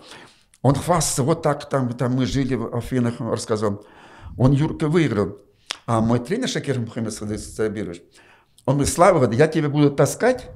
[0.62, 3.84] Он хвастался, вот так там, там мы жили в Афинах, рассказал.
[4.36, 5.38] Он Юрка выиграл.
[5.86, 8.02] А мой тренер Шакир Мухаммед Сабирович,
[8.64, 10.48] он говорит, Слава, говорит, я тебя буду таскать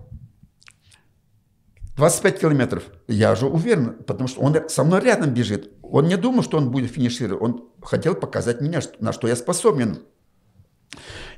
[1.96, 2.84] 25 километров.
[3.06, 5.70] Я же уверен, потому что он со мной рядом бежит.
[5.82, 7.42] Он не думал, что он будет финишировать.
[7.42, 9.98] Он хотел показать меня, на что я способен.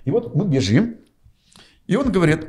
[0.05, 0.97] И вот мы бежим,
[1.87, 2.47] и он говорит,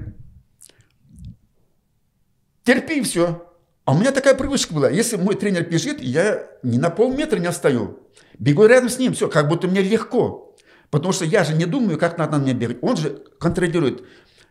[2.63, 3.47] терпи и все.
[3.86, 4.89] А у меня такая привычка была.
[4.89, 7.99] Если мой тренер бежит, я ни на полметра не отстаю.
[8.39, 10.56] Бегу рядом с ним, все, как будто мне легко.
[10.89, 12.78] Потому что я же не думаю, как надо мне бегать.
[12.82, 14.04] Он же контролирует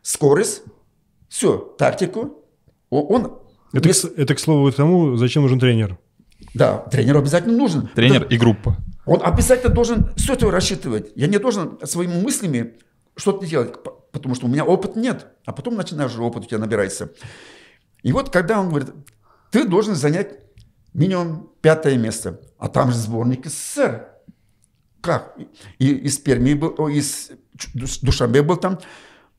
[0.03, 0.63] скорость,
[1.29, 2.45] все, тактику.
[2.91, 3.39] Он,
[3.73, 5.99] Это, к, это, к слову, к тому, зачем нужен тренер.
[6.53, 7.89] да, тренеру обязательно нужен.
[7.95, 8.77] Тренер Да, и группа.
[9.07, 11.11] Он обязательно должен все это рассчитывать.
[11.17, 12.75] Я не должен своими мыслями
[13.17, 13.73] что-то делать,
[14.13, 15.29] потому что у меня опыт нет.
[15.47, 17.11] А потом начинаешь же опыт у тебя набирается.
[18.03, 18.91] И вот когда он говорит,
[19.51, 20.41] ты должен занять
[20.95, 24.09] минимум пятое место, а там же сборник СССР.
[25.01, 25.37] Как?
[25.79, 28.79] И из Перми был, из Ч- Душ- Душанбе был там,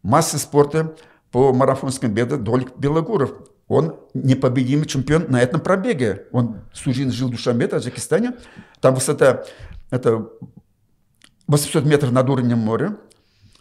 [0.01, 0.95] масса спорта
[1.31, 3.33] по марафонскому бегу Долик Белогуров.
[3.67, 6.27] Он непобедимый чемпион на этом пробеге.
[6.31, 8.33] Он всю жизнь жил в Душанбе, Таджикистане.
[8.81, 9.45] Там высота
[9.89, 10.27] это
[11.47, 12.97] 800 метров над уровнем моря.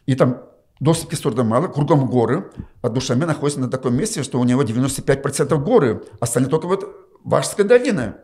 [0.06, 0.42] И там
[0.82, 2.50] доступа кислорода мало, кругом горы.
[2.82, 6.02] А Душанбе находится на таком месте, что у него 95% горы.
[6.18, 8.16] Остальные только вот Вашская долина.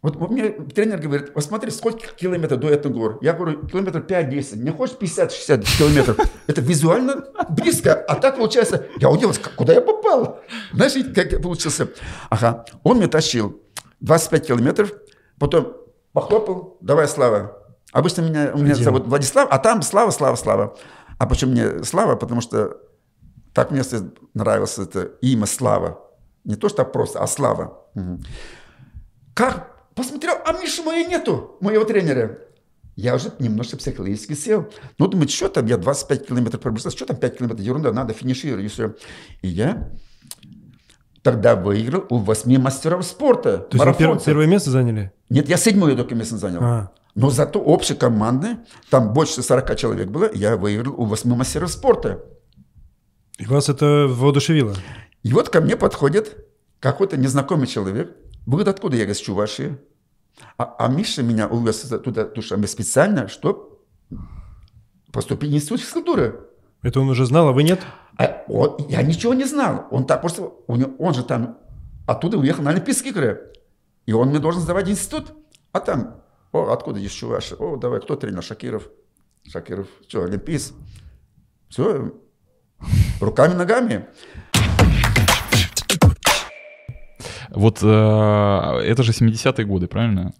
[0.00, 3.18] Вот вот мне тренер говорит, вот смотри, сколько километров до этого гор?
[3.20, 4.56] Я говорю, километров 5-10.
[4.56, 6.18] Не хочешь 50-60 километров?
[6.46, 7.94] Это визуально близко.
[7.94, 10.40] А так получается, я удивился, куда я попал?
[10.72, 11.90] Знаешь, как я получился?
[12.30, 13.60] Ага, он меня тащил
[14.00, 14.92] 25 километров,
[15.38, 15.76] потом
[16.14, 17.58] похлопал, давай, Слава.
[17.92, 20.76] Обычно меня, у меня зовут Владислав, а там Слава, Слава, Слава.
[21.22, 22.16] А почему мне Слава?
[22.16, 22.78] Потому что
[23.54, 23.82] так мне
[24.34, 26.00] нравилось это имя Слава.
[26.42, 27.78] Не то, что просто, а Слава.
[27.94, 28.24] Мгм.
[29.32, 29.70] Как?
[29.94, 32.40] Посмотрел, а Миши моей нету, моего тренера.
[32.96, 34.68] я уже немножко психологически сел.
[34.98, 38.64] Ну, думаю, что там, я 25 километров пробежал, что там 5 километров, ерунда, надо финишировать,
[38.64, 38.96] и все.
[39.42, 39.90] И я
[41.22, 43.58] тогда выиграл у восьми мастеров спорта.
[43.58, 45.12] То есть вы пер- первое место заняли?
[45.30, 46.58] Нет, я седьмое только место занял.
[46.64, 46.92] А.
[47.14, 48.58] Но зато общей команды,
[48.90, 52.24] там больше 40 человек было, я выиграл у восьми мастеров спорта.
[53.38, 54.74] И вас это воодушевило?
[55.22, 56.46] И вот ко мне подходит
[56.80, 58.16] какой-то незнакомый человек.
[58.46, 58.96] Вы откуда?
[58.96, 59.78] Я говорю, с Чувашии.
[60.56, 63.78] А, а Миша меня увез туда душами специально, чтобы
[65.12, 66.40] поступить в институт физкультуры.
[66.82, 67.80] Это он уже знал, а вы нет?
[68.18, 69.86] А он- я ничего не знал.
[69.90, 71.58] Он так просто, у него- он же там
[72.06, 73.52] оттуда уехал на Олимпийские игры.
[74.06, 75.32] И он мне должен сдавать институт.
[75.70, 76.21] А там,
[76.52, 77.54] о, откуда из Чуваши?
[77.58, 78.42] О, давай, кто тренер?
[78.42, 78.88] Шакиров.
[79.48, 80.72] Шакиров, что, олимпийц?
[81.68, 82.12] Все,
[83.20, 84.06] руками, ногами.
[87.50, 90.32] Вот э, это же 70-е годы, правильно?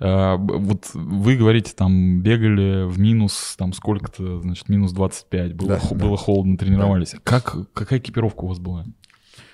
[0.00, 5.78] Э, вот вы говорите, там бегали в минус, там сколько-то, значит, минус 25, было, Да,
[5.78, 6.04] хо- да.
[6.06, 7.14] было холодно, тренировались.
[7.24, 8.86] Как, какая экипировка у вас была?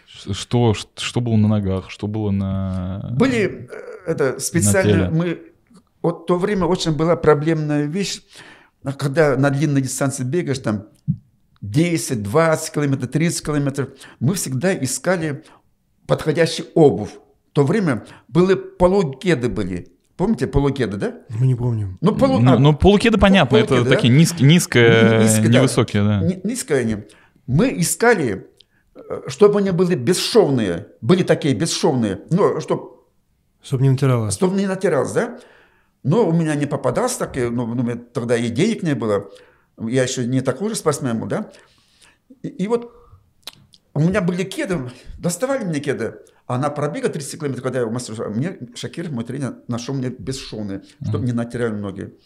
[0.07, 3.15] Что, что было на ногах, что было на...
[3.19, 5.11] Были, э, это специально, теле.
[5.11, 5.41] мы,
[6.03, 8.23] вот в то время очень была проблемная вещь,
[8.85, 10.87] а когда на длинной дистанции бегаешь, там
[11.61, 13.89] 10, 20 километров, 30 километров,
[14.19, 15.45] мы всегда искали
[16.07, 17.11] подходящую обувь.
[17.51, 19.89] В то время были полукеды были.
[20.17, 21.15] Помните полукеды, да?
[21.31, 21.99] Мы не помним.
[22.01, 22.39] Ну, полу...
[22.39, 23.97] Ну, а, ну, полукеды, понятно, это полукеды, да?
[23.97, 25.49] такие низ, низкие, Низко, да.
[25.49, 26.21] невысокие, да.
[26.23, 26.97] Ни- Низкие они.
[27.47, 28.47] Мы искали,
[28.95, 30.89] э, чтобы они были бесшовные.
[31.01, 32.21] Были такие бесшовные.
[32.31, 32.91] Ну, чтобы
[33.63, 34.31] Чтобы не натирало.
[34.31, 35.39] Чтобы не натирался, да?
[36.03, 39.31] Но у меня не попадался так, ну, ну, тогда и денег не было.
[39.79, 41.53] Я еще не такой же спортсмен был, да?
[42.43, 42.93] И, и вот
[43.95, 46.19] у меня были кеды, доставали мне кеды.
[46.47, 50.11] А на пробега 30 километров, когда я в мастер, мне Шакиров, мой тренер, нашел мне
[50.11, 52.19] бесшовные, чтобы не натирали ноги.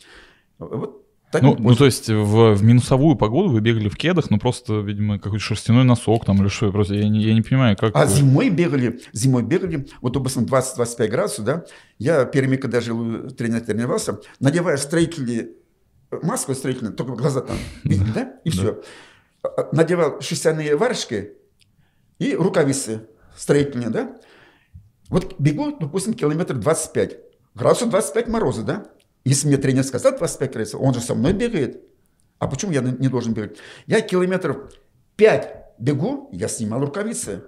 [0.58, 1.05] Вот
[1.40, 4.80] так Ну, ну, то есть в, в минусовую погоду вы бегали в кедах, ну просто,
[4.80, 7.94] видимо, какой-то шерстяной носок там или что, просто я не, я не понимаю, как...
[7.94, 11.64] А зимой бегали, зимой бегали, вот, допустим, 20-25 градусов, да,
[11.98, 15.50] я в Перми, когда жил, у тренера тренировался, надевая строительные,
[16.22, 18.82] маску строительную, только глаза там, видели, да, и все.
[19.72, 21.32] Надевал шерстяные варежки
[22.18, 24.16] и рукавицы строительные, да.
[25.08, 27.18] Вот бегу, допустим, километр 25,
[27.54, 28.86] градусов 25 мороза, да.
[29.26, 31.82] Если мне тренер сказал 25 градусов, он же со мной бегает.
[32.38, 33.58] А почему я не должен бегать?
[33.86, 34.72] Я километров
[35.16, 37.42] 5 бегу, я снимал рукавицы.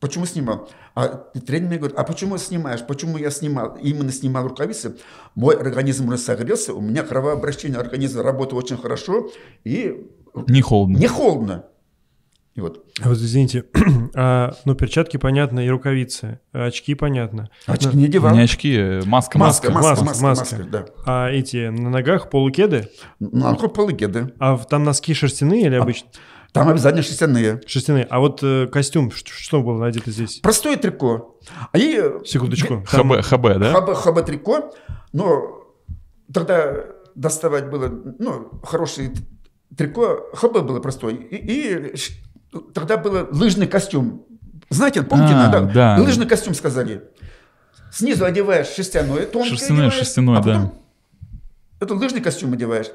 [0.00, 0.68] Почему снимал?
[0.96, 1.06] А
[1.46, 2.84] тренер мне говорит, а почему снимаешь?
[2.84, 3.76] Почему я снимал?
[3.76, 4.96] Именно снимал рукавицы.
[5.36, 9.30] Мой организм уже согрелся, у меня кровообращение организма работает очень хорошо,
[9.62, 10.10] и
[10.48, 10.96] Не холодно.
[10.96, 11.64] не холодно.
[12.54, 12.84] И вот.
[13.02, 13.64] А Вот извините,
[14.14, 17.48] а, ну перчатки понятно и рукавицы, а очки понятно.
[17.66, 18.32] Очки Ну, не одевал.
[18.32, 19.72] Не очки, э, маска, Маска, маска.
[19.72, 20.56] маска, маска, маска, маска.
[20.56, 20.86] маска, да.
[21.04, 22.88] А эти на ногах полукеды?
[23.18, 24.32] Ну, полыкеды.
[24.38, 26.08] А в- там носки шерстяные или обычно?
[26.52, 27.60] Там обязательно шерстяные.
[27.66, 28.04] Шерстяные.
[28.08, 30.38] А вот э, костюм, что было надето здесь?
[30.38, 31.36] Простое трико.
[31.72, 32.84] А и Секундочку.
[32.88, 33.72] Там- ХБ, ХБ, да?
[33.72, 34.72] Хаба, хаба трико,
[35.12, 35.64] но
[36.32, 36.84] тогда
[37.16, 37.88] доставать было,
[38.20, 39.22] ну, хорошее т-
[39.76, 41.14] трико, хаба было простое.
[41.14, 41.96] И, и
[42.60, 44.24] тогда был лыжный костюм.
[44.70, 45.60] Знаете, помните, А, да?
[45.60, 45.96] да.
[46.02, 47.02] Лыжный костюм сказали.
[47.92, 50.52] Снизу одеваешь шерстяное, тонкое Шерстяное, одеваешь, шерстяное, а да.
[50.54, 50.74] потом
[51.80, 52.86] Это лыжный костюм одеваешь.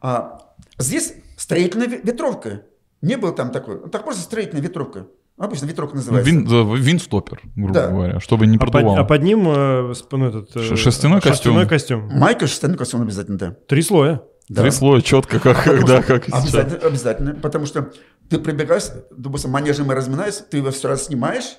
[0.00, 0.38] А
[0.78, 2.62] здесь строительная ве- ветровка.
[3.02, 3.88] Не было там такой.
[3.90, 5.06] Так просто строительная ветровка.
[5.38, 6.30] Обычно ветровка Ну, называется.
[6.30, 7.88] Вин, да, винстопер, грубо Да.
[7.88, 8.98] говоря, чтобы не А под, продувало.
[9.00, 11.68] а под ним э, ну, этот, э, шерстяной шерстяной костюм.
[11.68, 12.18] костюм.
[12.18, 13.56] Майка шерстяной костюм обязательно, да.
[13.68, 14.20] Три слоя.
[14.48, 14.62] Да.
[14.62, 16.44] Три слоя четко, как, Потому да, что как и сейчас.
[16.44, 17.92] обязательно, обязательно, потому что
[18.30, 21.58] ты прибегаешь, допустим, манежем разминаешься, ты его все раз снимаешь,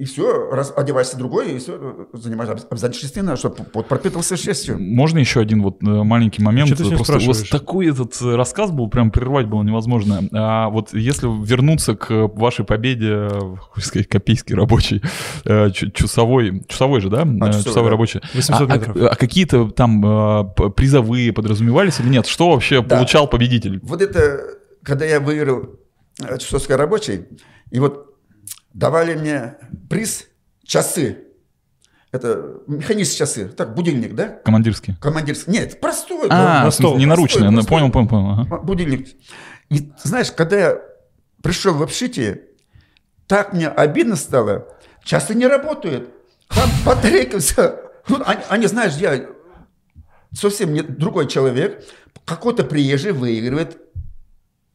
[0.00, 4.78] и все, раз, одеваешься другой, и все, занимаешь обяз- обязательно чтобы пот пропитывался шерстью.
[4.80, 6.70] Можно еще один вот э, маленький момент?
[6.70, 10.22] Чё ты Просто у вас такой этот э, рассказ был, прям прервать было невозможно.
[10.32, 13.28] А вот если вернуться к вашей победе, э,
[13.60, 15.02] хочется сказать, копейский рабочий,
[15.44, 17.24] часовой, часовой же, да?
[17.24, 17.90] Э, часовой, Часовой да.
[17.90, 18.20] рабочий.
[18.32, 18.96] 800 а, а- метров.
[18.96, 20.00] а какие-то там
[20.76, 22.26] призовые подразумевались или нет?
[22.26, 22.96] Что вообще Да.
[22.96, 23.80] получал победитель?
[23.82, 24.40] Вот это,
[24.82, 25.78] когда я выиграл
[26.38, 27.26] часовской рабочий,
[27.70, 28.09] и вот
[28.72, 29.56] давали мне
[29.88, 30.26] приз
[30.64, 31.18] часы.
[32.12, 34.26] Это механические часы, так, будильник, да?
[34.44, 34.96] Командирский.
[35.00, 35.52] Командирский.
[35.52, 36.26] Нет, простой.
[36.28, 38.30] А, не наручные, Простой, понял, понял, понял.
[38.40, 38.58] ага.
[38.58, 39.08] будильник.
[39.68, 40.78] И знаешь, когда я
[41.40, 42.42] пришел в общитие,
[43.28, 44.66] так мне обидно стало.
[45.04, 46.10] Часы не работают.
[46.48, 47.76] Там батарейка вся.
[48.08, 49.26] Ну, они, они, знаешь, я
[50.32, 51.84] совсем не другой человек.
[52.24, 53.78] Какой-то приезжий выигрывает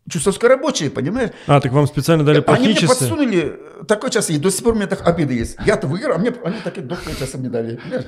[0.10, 1.32] часовской рабочий, понимаешь?
[1.48, 2.88] А, так вам специально дали Они плохие мне часы?
[2.88, 5.58] подсунули такой час, и до сих пор у меня так обида есть.
[5.66, 7.76] Я-то выиграл, а мне, они такие дохлые часы мне дали.
[7.78, 8.06] понимаешь?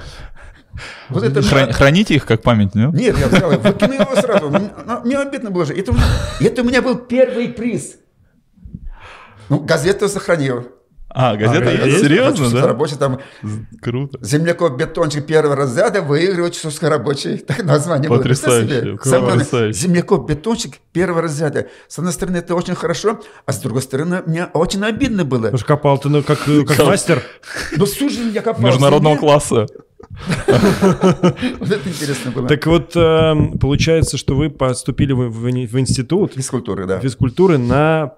[1.09, 2.93] Вот это Хра- мне- Храните их как память, нет?
[2.93, 4.49] Нет, я взял, и выкинул его сразу.
[4.49, 5.73] Мне, ну, мне обидно было же.
[5.73, 6.05] Это, у меня-
[6.39, 7.95] это у меня был первый приз.
[9.49, 10.67] Ну, газету сохранил.
[11.09, 11.85] А, газета А, есть?
[11.85, 11.99] есть?
[12.01, 12.67] Серьезно, Хочу, да?
[12.67, 13.19] Рабочий там
[13.81, 14.19] Круто.
[14.21, 17.37] земляков бетончик первого разряда выигрывает рабочий.
[17.47, 18.17] Так название было.
[18.17, 19.79] Потрясающе, главное, потрясающе.
[19.79, 21.67] Земляков бетончик первого разряда.
[21.87, 25.43] С одной стороны, это очень хорошо, а с другой стороны, мне очень обидно было.
[25.43, 27.23] Потому что копал ты ну, как, как мастер.
[27.85, 28.63] Всю жизнь я копал.
[28.65, 29.65] Международного класса.
[31.59, 32.47] Вот это интересно было.
[32.47, 36.99] Так вот, э, получается, что вы поступили в институт Физкультуры, да.
[36.99, 38.13] физкультуры на...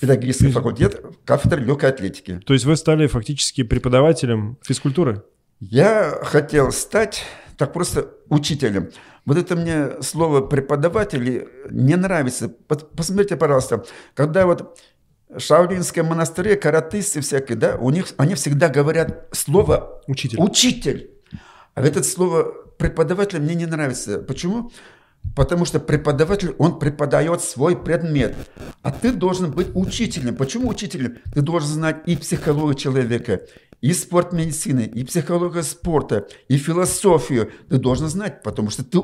[0.00, 2.40] Педагогический факультет, кафедра легкой атлетики.
[2.46, 5.22] То есть вы стали фактически преподавателем физкультуры?
[5.60, 7.24] Я хотел стать
[7.56, 8.90] так просто учителем.
[9.24, 12.52] Вот это мне слово преподаватель не нравится.
[12.68, 13.84] Пос- Посмотрите, пожалуйста,
[14.14, 14.80] когда вот
[15.28, 20.38] в Шаолинском монастыре каратисты всякие, да, у них они всегда говорят слово Учитель.
[20.40, 21.10] учитель.
[21.74, 24.18] А это слово преподаватель мне не нравится.
[24.18, 24.72] Почему?
[25.34, 28.36] Потому что преподаватель, он преподает свой предмет.
[28.82, 30.36] А ты должен быть учителем.
[30.36, 31.18] Почему учителем?
[31.32, 33.40] Ты должен знать и психологию человека,
[33.80, 37.50] и спорт медицины, и психологию спорта, и философию.
[37.70, 39.00] Ты должен знать, потому что ты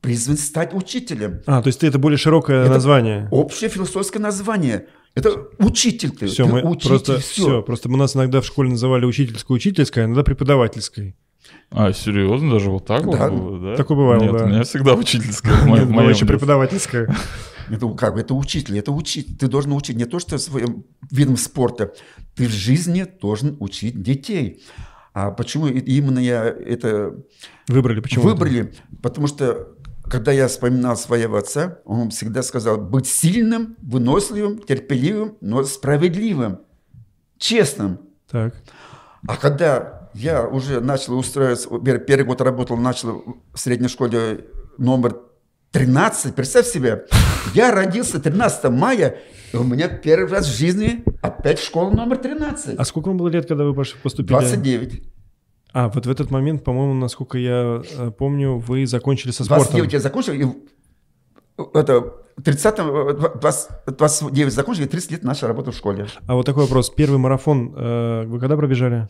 [0.00, 1.42] призван стать учителем.
[1.46, 3.28] А, то есть это более широкое Это название.
[3.30, 4.86] Общее философское название.
[5.14, 6.26] Это учитель ты.
[6.26, 7.42] Все, ты мы учитель, просто, всё.
[7.42, 11.16] все, просто мы нас иногда в школе называли учительской, а иногда преподавательской.
[11.70, 12.52] А, серьезно?
[12.52, 13.28] Даже вот так Да.
[13.28, 13.76] вот было, да?
[13.76, 14.44] Такое бывало, Нет, да.
[14.44, 15.52] у меня всегда учительская.
[15.66, 17.14] Нет, была моем еще преподавательская.
[17.70, 18.14] Это как?
[18.14, 19.36] бы, Это учитель, это учитель.
[19.36, 21.92] Ты должен учить не то, что своим видом спорта.
[22.34, 24.62] Ты в жизни должен учить детей.
[25.12, 27.14] А почему именно я это
[27.66, 28.24] Выбрали, почему?
[28.24, 28.72] выбрали?
[29.02, 35.64] Потому что когда я вспоминал своего отца, он всегда сказал быть сильным, выносливым, терпеливым, но
[35.64, 36.60] справедливым,
[37.36, 37.98] честным.
[38.30, 38.54] Так.
[39.26, 44.46] А когда я уже начал устраиваться, пер- первый год работал, начал в средней школе
[44.78, 45.18] номер
[45.72, 47.06] 13, представь себе,
[47.54, 49.18] я родился 13 мая,
[49.52, 52.78] и у меня первый раз в жизни опять школа номер 13.
[52.78, 54.28] А сколько вам было лет, когда вы поступили?
[54.28, 55.02] 29.
[55.72, 59.66] А, вот в этот момент, по-моему, насколько я э, помню, вы закончили со спортом.
[59.66, 60.46] 29 я закончил, и
[61.74, 66.06] это 30, э, 20 29 закончил, и 30 лет начал работать в школе.
[66.26, 66.90] А вот такой вопрос.
[66.90, 69.08] Первый марафон э, вы когда пробежали?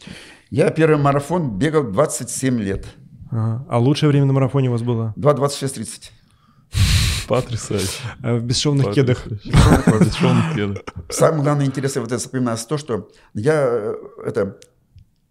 [0.50, 2.86] Я первый марафон бегал 27 лет.
[3.30, 3.66] Ага.
[3.68, 5.12] А лучшее время на марафоне у вас было?
[5.16, 6.10] 2.26.30.
[7.28, 7.88] Потрясающе.
[8.22, 9.24] Э, в бесшовных кедах.
[9.24, 10.04] Потрясающе.
[10.04, 10.82] Бесшовных кедах.
[11.10, 14.58] Самое главное интересное вот это вспоминается то, что я э, это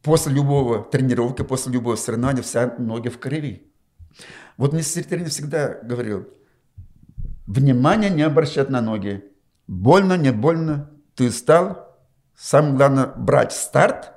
[0.03, 3.71] после любого тренировки, после любого соревнования вся ноги в крови.
[4.57, 6.27] Вот мне тренер всегда говорил,
[7.47, 9.23] внимание не обращать на ноги.
[9.67, 11.97] Больно, не больно, ты стал.
[12.35, 14.13] Самое главное брать старт,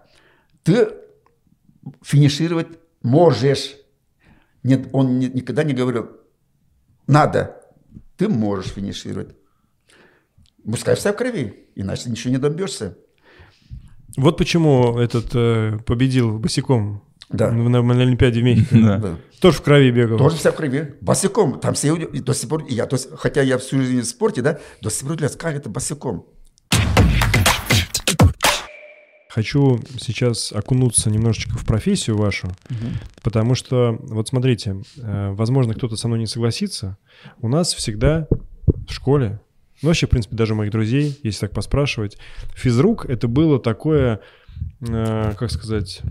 [0.63, 0.89] ты
[2.03, 2.69] финишировать
[3.03, 3.77] можешь.
[4.63, 6.11] Нет, он ни- никогда не говорил,
[7.07, 7.63] надо,
[8.19, 9.35] ты можешь финишировать.
[10.63, 12.99] Пускай вся в крови, иначе ничего не добьешься.
[14.19, 17.51] Вот почему этот э, победил босиком Да.
[17.53, 18.77] на, на Олимпиаде в Мехико.
[18.79, 18.97] Да.
[18.99, 19.17] Да.
[19.41, 20.19] Тоже в крови бегал.
[20.19, 20.95] Тоже вся в крови.
[21.01, 21.61] Босиком.
[21.61, 24.43] Там все до сих пор, и я, то есть, хотя я всю жизнь в спорте,
[24.43, 26.27] да, до сих пор удивляюсь, как это босиком.
[29.29, 32.49] Хочу сейчас окунуться немножечко в профессию вашу,
[33.23, 36.99] потому что, вот смотрите, э, возможно, кто-то со мной не согласится.
[37.39, 38.27] У нас всегда
[38.67, 39.41] в школе,
[39.83, 42.19] ну вообще, в принципе, даже моих друзей, если так поспрашивать,
[42.55, 44.21] физрук это было такое,
[44.81, 46.03] э, как сказать,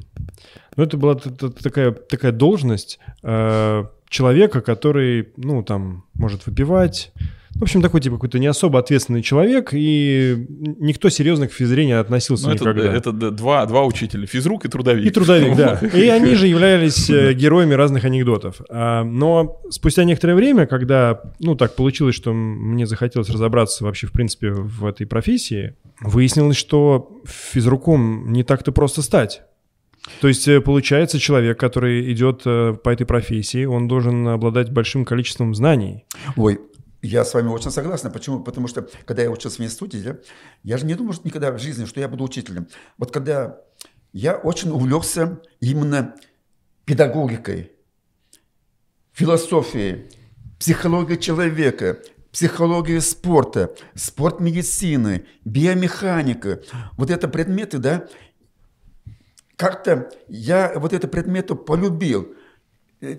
[0.76, 7.12] ну это была такая, такая должность э, человека, который, ну там, может выпивать,
[7.60, 10.46] в общем, такой типа какой-то не особо ответственный человек, и
[10.80, 12.94] никто серьезно к физзрению относился Ну, это, никогда.
[12.94, 15.06] это д- два, два учителя, физрук и трудовик.
[15.06, 15.80] И трудовик, да.
[15.94, 18.62] И они же являлись э, героями разных анекдотов.
[18.70, 24.14] А, Но спустя некоторое время, когда, ну, так получилось, что мне захотелось разобраться вообще, в
[24.14, 27.22] принципе, в этой профессии, выяснилось, что
[27.54, 29.42] физруком не так-то просто стать.
[30.22, 35.04] То есть, э, получается, человек, который идет э, по этой профессии, он должен обладать большим
[35.06, 36.06] количеством знаний.
[36.38, 36.58] Ой,
[37.02, 38.12] я с вами очень согласен.
[38.12, 38.42] Почему?
[38.42, 40.18] Потому что, когда я учился в институте, да,
[40.64, 42.68] я же не думал что никогда в жизни, что я буду учителем.
[42.98, 43.62] Вот когда
[44.12, 46.16] я очень увлекся именно
[46.86, 47.72] педагогикой,
[49.14, 50.10] философией,
[50.60, 52.00] психологией человека,
[52.32, 56.62] психологией спорта, спорт медицины, биомеханика.
[56.98, 58.08] Вот это предметы, да,
[59.56, 62.36] как-то я вот это предметы полюбил.
[63.02, 63.18] Э,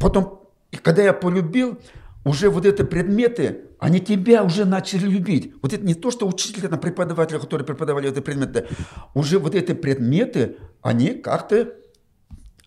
[0.00, 0.50] Потом,
[0.82, 1.78] когда я полюбил,
[2.24, 5.54] уже вот эти предметы, они тебя уже начали любить.
[5.62, 8.66] Вот это не то, что учитель, там, преподаватели, которые преподавали эти предметы,
[9.14, 11.74] уже вот эти предметы, они как-то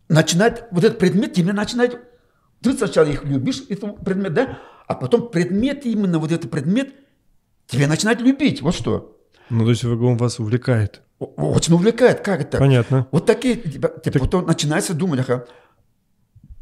[0.09, 1.99] начинает, вот этот предмет тебе начинает,
[2.61, 6.93] ты сначала их любишь, этот предмет, да, а потом предмет, именно вот этот предмет,
[7.65, 9.19] тебе начинает любить, вот что.
[9.49, 11.01] Ну, то есть он вас увлекает.
[11.19, 12.59] Очень увлекает, как это?
[12.59, 13.07] Понятно.
[13.11, 15.45] Вот такие, тебя- ты Так- потом начинается думать, ага,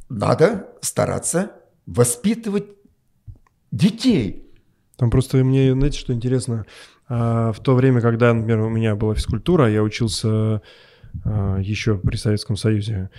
[0.08, 1.52] надо стараться
[1.86, 2.66] воспитывать
[3.76, 4.44] детей.
[4.98, 6.66] Там просто мне, знаете, что интересно?
[7.08, 10.62] А, В то время, когда, например, у меня была физкультура, я учился
[11.24, 13.10] а, еще при Советском Союзе.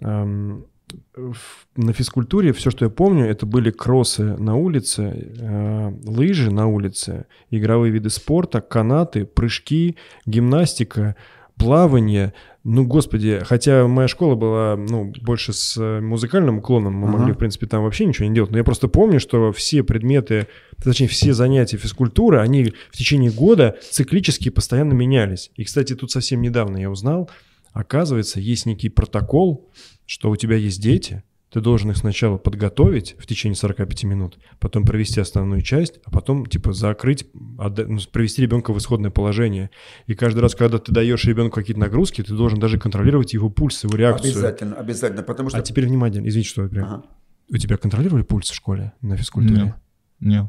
[0.00, 7.24] На физкультуре все, что я помню, это были кроссы на улице, а, лыжи на улице,
[7.50, 9.96] игровые виды спорта, канаты, прыжки,
[10.26, 11.16] гимнастика,
[11.56, 12.34] плавание.
[12.64, 17.18] Ну, господи, хотя моя школа была, ну, больше с э, музыкальным уклоном, мы Ага.
[17.18, 18.52] могли, в принципе, там вообще ничего не делать.
[18.52, 20.46] Но я просто помню, что все предметы,
[20.82, 25.50] точнее, все занятия физкультуры, они в течение года циклически постоянно менялись.
[25.56, 27.28] И, кстати, тут совсем недавно я узнал,
[27.72, 29.68] оказывается, есть некий протокол,
[30.06, 34.84] что у тебя есть дети, ты должен их сначала подготовить в течение 45 минут, потом
[34.84, 37.26] провести основную часть, а потом, типа, закрыть,
[37.58, 39.70] отда- ну, привести ребенка в исходное положение.
[40.06, 43.84] И каждый раз, когда ты даешь ребенку какие-то нагрузки, ты должен даже контролировать его пульс,
[43.84, 44.32] его реакцию.
[44.32, 45.58] Обязательно, обязательно, потому что...
[45.58, 46.84] А теперь внимание, извините, что я прям.
[46.84, 47.02] Ага.
[47.50, 49.62] У тебя контролировали пульс в школе на физкультуре?
[49.64, 49.74] Нет.
[50.20, 50.46] Нет.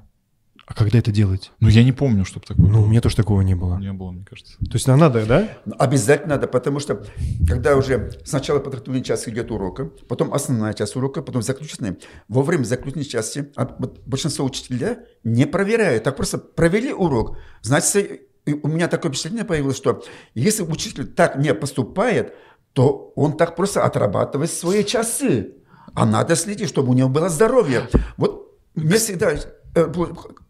[0.66, 1.52] А когда это делать?
[1.60, 2.90] Ну, я не помню, чтобы такое Ну, у было.
[2.90, 3.78] меня тоже такого не было.
[3.80, 4.58] Не было, мне кажется.
[4.60, 5.50] То есть нам надо, да?
[5.66, 7.04] Ну, Обязательно надо, потому что
[7.48, 11.98] когда уже сначала подготовленный час идет урока, потом основная часть урока, потом заключительная,
[12.30, 13.66] во время заключительной части а,
[14.06, 17.38] большинство учителя не проверяют, так просто провели урок.
[17.62, 20.04] Значит, у меня такое впечатление появилось, что
[20.34, 22.34] если учитель так не поступает,
[22.72, 25.56] то он так просто отрабатывает свои часы.
[25.94, 27.90] А надо следить, чтобы у него было здоровье.
[28.18, 29.34] Вот мне всегда...
[29.76, 29.86] э,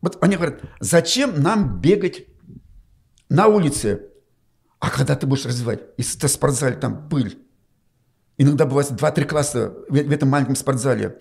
[0.01, 2.27] Вот они говорят, зачем нам бегать
[3.29, 4.09] на улице?
[4.79, 7.39] А когда ты будешь развивать, если ты в спортзале, там пыль,
[8.37, 11.19] иногда бывает 2-3 класса в, этом маленьком спортзале,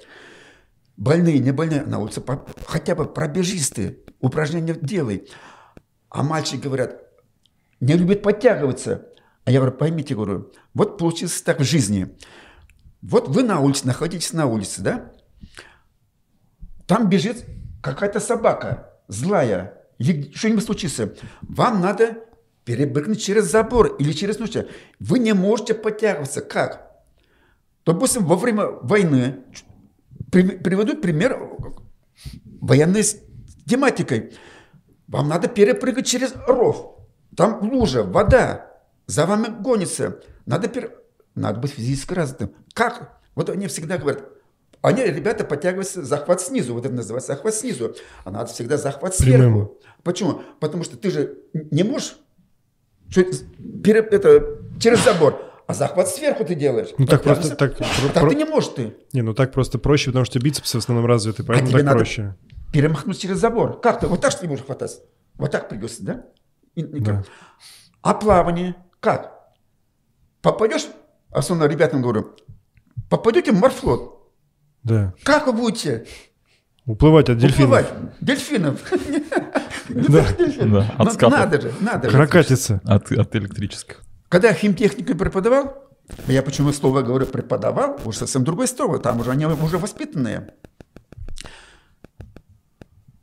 [0.96, 2.22] больные, не больные, на улице,
[2.66, 5.28] хотя бы пробежись ты, упражнения делай.
[6.09, 7.03] А мальчики говорят,
[7.80, 9.07] не любят подтягиваться.
[9.44, 12.16] А я говорю, поймите, говорю, вот получилось так в жизни.
[13.00, 15.12] Вот вы на улице, находитесь на улице, да?
[16.86, 17.44] Там бежит
[17.83, 19.78] какая-то собака злая,
[20.35, 21.14] что-нибудь случится.
[21.43, 22.24] Вам надо
[22.64, 24.57] перепрыгнуть через забор или через ночь.
[25.01, 26.41] Вы не можете подтягиваться.
[26.41, 26.91] Как?
[27.85, 29.41] Допустим, во время войны,
[30.30, 31.39] при- приведу пример
[32.61, 33.03] военной
[33.66, 34.35] тематикой.
[35.09, 36.97] Вам надо перепрыгать через ров.
[37.37, 38.70] Там лужа, вода.
[39.07, 40.20] За вами гонится.
[40.47, 40.93] Надо, пер...
[41.35, 42.55] надо быть физически развитым.
[42.72, 43.20] Как?
[43.35, 44.24] Вот они всегда говорят,
[44.83, 46.74] они, ребята, подтягиваются захват снизу.
[46.74, 47.95] Вот это называется захват снизу.
[48.24, 49.41] А надо всегда захват Прямым.
[49.53, 49.78] сверху.
[50.03, 50.43] Почему?
[50.61, 51.39] Потому что ты же
[51.70, 52.16] не можешь
[53.14, 56.89] пере- это, через забор, а захват сверху ты делаешь.
[56.99, 57.76] Ну так просто так.
[57.78, 58.97] Так про- ты не можешь ты.
[59.12, 61.99] Не, ну так просто проще, потому что бицепсы в основном развиты, поэтому тебе так надо-
[61.99, 62.35] проще.
[62.72, 63.80] перемахнуть через забор.
[63.80, 64.07] Как ты?
[64.07, 65.01] Вот так что не можешь хватать.
[65.35, 66.26] Вот так придется, да?
[66.74, 67.14] И- и как?
[67.16, 67.24] Да.
[68.03, 69.39] А плавание как?
[70.41, 70.87] Попадешь,
[71.30, 72.35] особенно ребятам говорю,
[73.09, 74.11] попадете в морфлот,
[74.85, 75.14] Да.
[75.22, 76.07] как вы будете
[76.85, 77.70] Уплывать от дельфинов.
[77.70, 77.93] уплывать?
[78.20, 78.80] Дельфинов.
[79.89, 80.33] Да.
[80.33, 80.87] Дельфинов.
[80.87, 81.39] Да, от скатов.
[81.39, 82.16] Надо же, надо же.
[82.16, 82.80] Каракатица.
[82.85, 84.03] От, от электрических.
[84.28, 85.91] Когда я химтехнику преподавал,
[86.26, 90.55] я почему слово говорю преподавал, уже совсем другое слово, там уже они уже воспитанные.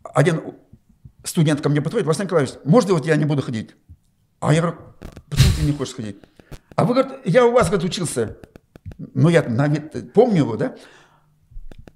[0.04, 0.42] Один
[1.24, 3.72] студент ко мне подходит, Василий Николаевич, можно вот я не буду ходить?
[4.40, 4.78] А я говорю,
[5.30, 6.18] почему ты не хочешь ходить?
[6.76, 8.38] А вы, говорит, я у вас, говорит, учился.
[8.98, 10.76] Ну, я на вид помню его, да?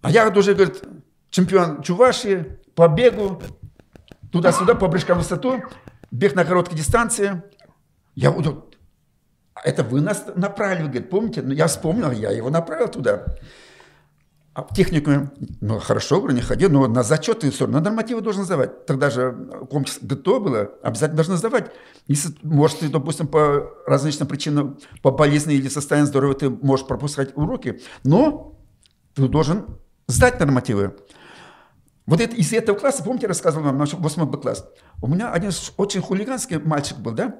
[0.03, 0.83] А я вот уже, говорит,
[1.29, 3.41] чемпион Чувашии по бегу,
[4.31, 5.63] туда-сюда, по прыжкам в высоту,
[6.11, 7.41] бег на короткой дистанции.
[8.13, 8.75] Я вот,
[9.53, 11.41] «А это вы нас направили, говорит, помните?
[11.41, 13.25] Ну, я вспомнил, я его направил туда.
[14.53, 14.69] А в
[15.61, 18.85] ну, хорошо, говорю, не ходи, но на зачеты, все равно нормативы должен сдавать.
[18.85, 19.31] Тогда же
[19.71, 21.71] комплекс ГТО было, обязательно должен сдавать.
[22.07, 27.35] Если, может, ты, допустим, по различным причинам, по болезни или состоянию здоровья, ты можешь пропускать
[27.35, 28.59] уроки, но
[29.15, 29.65] ты должен
[30.07, 30.95] сдать нормативы.
[32.05, 34.67] Вот это, из этого класса, помните, я рассказывал вам, наш 8 Б класс,
[35.01, 37.39] у меня один очень хулиганский мальчик был, да,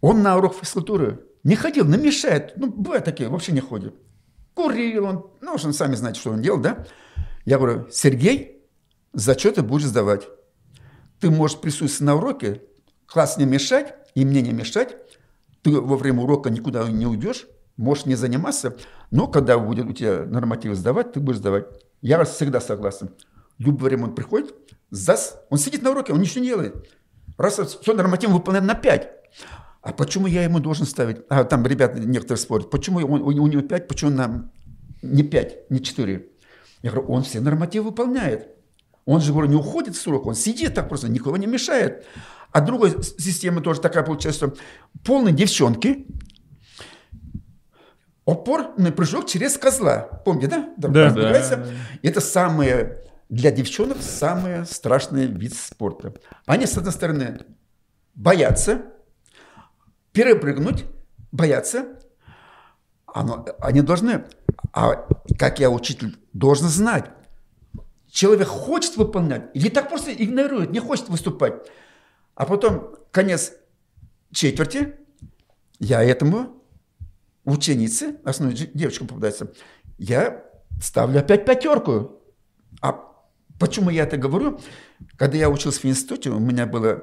[0.00, 3.94] он на урок физкультуры не ходил, не мешает, ну, бывают такие, вообще не ходит.
[4.54, 6.86] Курил он, ну, вы сами знаете, что он делал, да.
[7.44, 8.62] Я говорю, Сергей,
[9.12, 10.28] зачеты будешь сдавать.
[11.20, 12.62] Ты можешь присутствовать на уроке,
[13.06, 14.96] класс не мешать, и мне не мешать,
[15.62, 17.46] ты во время урока никуда не уйдешь,
[17.76, 18.76] можешь не заниматься,
[19.10, 21.66] но когда будет у тебя нормативы сдавать, ты будешь сдавать.
[22.04, 23.08] Я всегда согласен.
[23.58, 24.54] Любое время он приходит,
[24.90, 26.86] зас, он сидит на уроке, он ничего не делает.
[27.38, 29.08] Раз все нормативы выполняет на 5.
[29.80, 31.22] А почему я ему должен ставить?
[31.30, 32.68] А там ребята некоторые спорят.
[32.68, 34.52] Почему он, у, у него 5, почему нам
[35.00, 36.28] не 5, не 4?
[36.82, 38.48] Я говорю, он все нормативы выполняет.
[39.06, 42.04] Он же, говорю, не уходит в срок, он сидит так просто, никого не мешает.
[42.52, 44.56] А другая система тоже такая получается, что
[45.04, 46.06] полные девчонки,
[48.26, 50.00] опорный прыжок через козла.
[50.24, 50.72] Помните, да?
[50.76, 51.06] Да.
[51.06, 51.66] Разбегается.
[52.02, 56.14] Это самое, для девчонок, самый страшный вид спорта.
[56.46, 57.40] Они, с одной стороны,
[58.14, 58.82] боятся,
[60.12, 60.84] перепрыгнуть,
[61.32, 61.98] боятся,
[63.06, 64.24] оно, они должны,
[64.72, 65.06] а
[65.38, 67.10] как я учитель, должен знать,
[68.10, 71.54] человек хочет выполнять или так просто игнорирует, не хочет выступать.
[72.34, 73.52] А потом конец
[74.32, 74.96] четверти,
[75.78, 76.63] я этому
[77.44, 79.52] ученице, основной девочка попадается,
[79.98, 80.44] я
[80.80, 82.20] ставлю опять пятерку.
[82.80, 83.00] А
[83.58, 84.60] почему я это говорю?
[85.16, 87.00] Когда я учился в институте, у меня была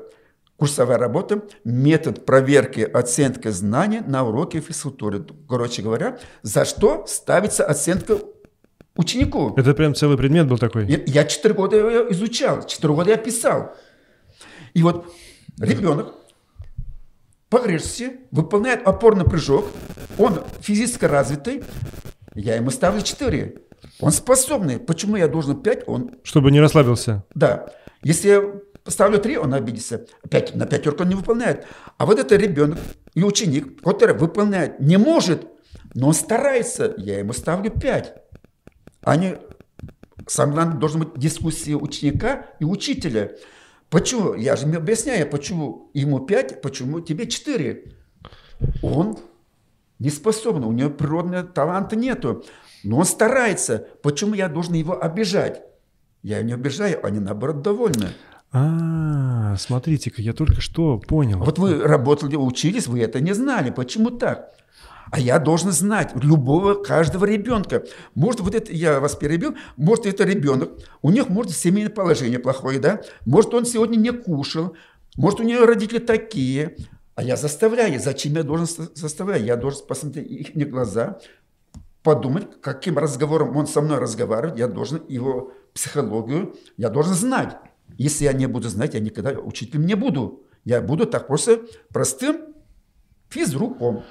[0.58, 5.26] курсовая работа, метод проверки оценки знаний на уроке физкультуры.
[5.50, 8.20] Короче говоря, за что ставится оценка
[8.96, 9.54] ученику.
[9.58, 10.86] Это прям целый предмет был такой?
[10.86, 13.76] Я, я 4 года изучал, 4 года я писал.
[14.74, 15.12] И вот
[15.60, 16.14] ребенок
[17.52, 17.60] по
[18.32, 19.66] выполняет опорный прыжок,
[20.18, 21.64] он физически развитый,
[22.34, 23.58] я ему ставлю 4.
[24.00, 24.80] Он способный.
[24.80, 25.84] Почему я должен 5?
[25.88, 26.12] Он...
[26.24, 27.26] Чтобы не расслабился.
[27.36, 27.68] Да.
[28.04, 28.42] Если я
[28.88, 30.06] ставлю 3, он обидится.
[30.24, 31.68] Опять на пятерку он не выполняет.
[31.98, 32.80] А вот это ребенок
[33.16, 35.46] и ученик, который выполняет, не может,
[35.94, 38.14] но он старается, я ему ставлю 5.
[39.04, 39.36] Они,
[40.26, 43.34] самое главное, должна быть дискуссия ученика и учителя.
[43.92, 44.36] Почему?
[44.36, 47.92] Я же объясняю, почему ему 5, почему тебе 4.
[48.82, 49.18] Он
[50.00, 52.44] не способен, у него природного таланта нету.
[52.86, 53.86] Но он старается.
[54.02, 55.62] Почему я должен его обижать?
[56.24, 58.08] Я его не обижаю, они наоборот довольны.
[58.54, 61.40] А, смотрите-ка, я только что понял.
[61.40, 63.72] Вот вы работали, учились, вы это не знали.
[63.72, 64.54] Почему так?
[65.12, 67.84] А я должен знать любого, каждого ребенка.
[68.16, 72.80] Может, вот это, я вас перебил, может, это ребенок, у них может семейное положение плохое,
[72.80, 73.02] да?
[73.26, 74.74] Может, он сегодня не кушал,
[75.18, 76.78] может, у него родители такие.
[77.16, 78.00] А я заставляю.
[78.00, 79.42] Зачем я должен заставлять?
[79.42, 81.20] Я должен посмотреть их не глаза,
[82.04, 84.58] подумать, каким разговором он со мной разговаривает.
[84.58, 87.58] Я должен его психологию, я должен знать.
[87.98, 90.44] Если я не буду знать, я никогда учителем не буду.
[90.64, 91.60] Я буду так просто
[91.90, 92.54] простым
[93.30, 94.04] физруком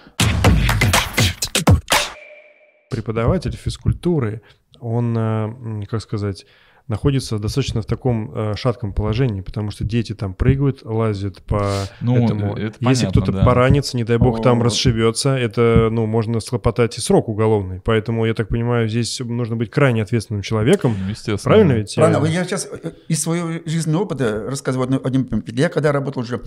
[2.90, 4.42] преподаватель физкультуры,
[4.78, 6.44] он, э, как сказать,
[6.88, 11.70] находится достаточно в таком э, шатком положении, потому что дети там прыгают, лазят по
[12.00, 12.56] ну, этому.
[12.56, 13.44] Это Если кто-то да.
[13.44, 14.64] поранится, не дай бог, там О.
[14.64, 17.80] расшибется, это, ну, можно схлопотать и срок уголовный.
[17.84, 20.96] Поэтому, я так понимаю, здесь нужно быть крайне ответственным человеком.
[21.00, 21.38] Ну, Естественно.
[21.44, 21.94] Правильно ведь?
[21.94, 22.26] Правильно.
[22.26, 22.68] Я- Я сейчас
[23.06, 25.60] из своего жизненного опыта рассказываю одну- один пример.
[25.60, 26.40] Я когда работал уже,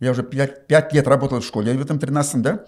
[0.00, 2.64] я уже 5, лет работал в школе, я в этом 13 да,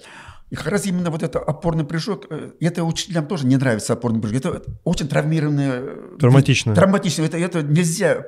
[0.51, 4.21] и как раз именно вот это опорный прыжок, э, это учителям тоже не нравится опорный
[4.21, 4.37] прыжок.
[4.45, 5.81] Это очень травмированное...
[5.83, 6.75] э, Травматично.
[6.75, 7.23] Травматично.
[7.23, 8.27] Это, это нельзя...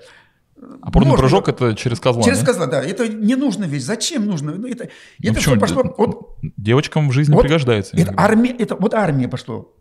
[0.81, 2.23] Опорный Можно- прыжок это через козла.
[2.23, 2.47] Через да?
[2.47, 2.83] козла, да.
[2.83, 3.85] Это не нужно ведь.
[3.85, 4.55] Зачем нужно?
[4.55, 4.89] Ну, это
[5.19, 5.55] Ну, это почему?
[5.57, 5.83] все пошло...
[5.83, 7.95] от- Девочкам в жизни вот пригождается.
[7.95, 8.23] это иногда.
[8.23, 9.75] армия, это вот армия пошло.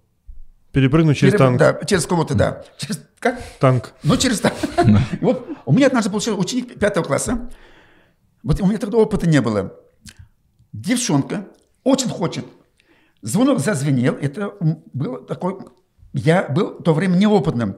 [0.73, 1.57] Перепрыгнуть через Через- танк.
[1.59, 2.63] Да, через кого-то, да.
[2.77, 3.41] Через, как?
[3.59, 3.93] Танк.
[4.03, 4.53] Ну, через так.
[4.85, 7.49] И Вот у меня однажды получился ученик пятого класса.
[8.43, 9.73] Вот у меня тогда опыта не было.
[10.73, 11.47] Девчонка
[11.85, 12.45] очень хочет.
[13.21, 14.15] Звонок зазвенел.
[14.15, 14.53] Это
[14.93, 15.59] был такой...
[16.13, 17.77] Я был в то время неопытным.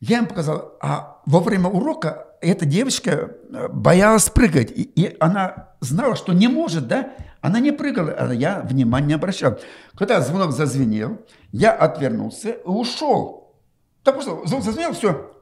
[0.00, 3.10] Я им показал, а во время урока эта девочка
[3.50, 4.70] э, боялась прыгать.
[4.70, 7.14] И, и она знала, что не может, да?
[7.40, 9.58] Она не прыгала, а я внимания не обращал.
[9.96, 11.18] Когда звонок зазвенел,
[11.52, 13.56] я отвернулся и ушел.
[14.02, 15.32] Так что звонок зазвенел, все.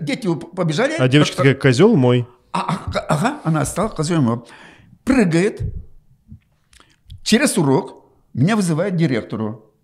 [0.00, 0.94] Дети побежали.
[0.98, 2.26] А девочка такая, козел мой.
[2.52, 4.44] А- а- ага, она стала козлом.
[5.04, 5.62] Прыгает.
[7.26, 8.04] Через урок
[8.34, 9.74] меня вызывает директору.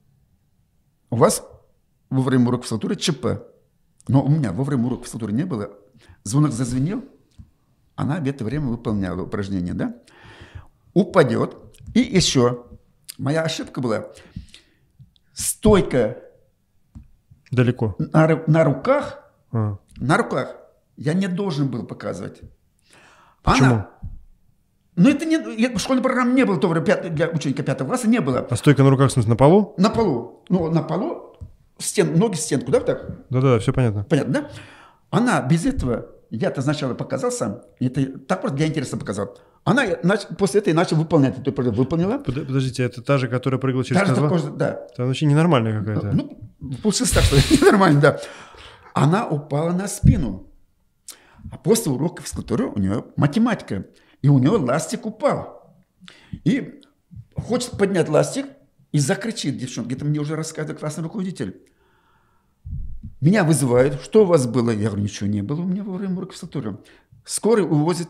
[1.10, 1.44] У вас
[2.08, 3.26] во время урока физкультуры ЧП.
[4.06, 5.72] Но у меня во время урока физкультуры не было.
[6.22, 7.04] Звонок зазвенел.
[7.96, 9.96] Она в это время выполняла упражнение, да?
[10.94, 11.56] Упадет.
[11.94, 12.64] И еще.
[13.18, 14.06] Моя ошибка была.
[15.32, 16.18] Стойка
[17.50, 17.96] Далеко.
[17.98, 19.18] на, на руках
[19.50, 19.78] А.
[19.96, 20.54] на руках
[20.96, 22.40] я не должен был показывать.
[23.42, 23.66] Почему?
[23.74, 23.90] Она,
[24.96, 27.88] ну это не, я- школьной программы не было, в то время пят- для ученика пятого
[27.88, 28.46] класса не было.
[28.50, 29.74] А стойка на руках, в смысле, на полу?
[29.78, 31.36] На полу, ну на полу,
[31.78, 34.04] стен, ноги стенку, да, вот так, Да-да, все понятно.
[34.04, 34.50] понятно, да?
[35.10, 39.36] Она без этого, я-то сначала показал сам, это так просто для интереса показал.
[39.64, 41.78] Она нач- после этого и начала выполнять, эту упражнение.
[41.78, 42.18] выполнила.
[42.18, 44.80] Под- Подождите, это та же, которая прыгала через такой же, да.
[44.92, 46.10] Это вообще ненормальная какая-то.
[46.12, 46.36] Ну,
[46.82, 48.20] получилось так, что нормально, да.
[48.92, 50.48] Она упала на спину.
[51.50, 53.84] А после урока физкультуры у нее математика.
[54.22, 55.76] И у нее ластик упал.
[56.44, 56.80] И
[57.36, 58.46] хочет поднять ластик
[58.92, 59.94] и закричит девчонка.
[59.94, 61.62] Это мне уже рассказывает классный руководитель.
[63.20, 64.00] Меня вызывают.
[64.00, 64.70] Что у вас было?
[64.70, 66.78] Я говорю, ничего не было у меня во время урока физкультуры.
[67.24, 68.08] Скорый увозит.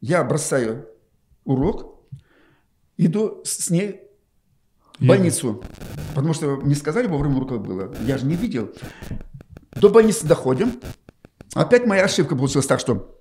[0.00, 0.86] Я бросаю
[1.44, 2.00] урок,
[2.96, 4.02] иду с ней
[4.98, 5.62] в больницу.
[6.14, 7.94] Потому что мне сказали, во время урока было.
[8.02, 8.70] Я же не видел.
[9.72, 10.80] До больницы доходим.
[11.54, 13.15] Опять моя ошибка получилась так, что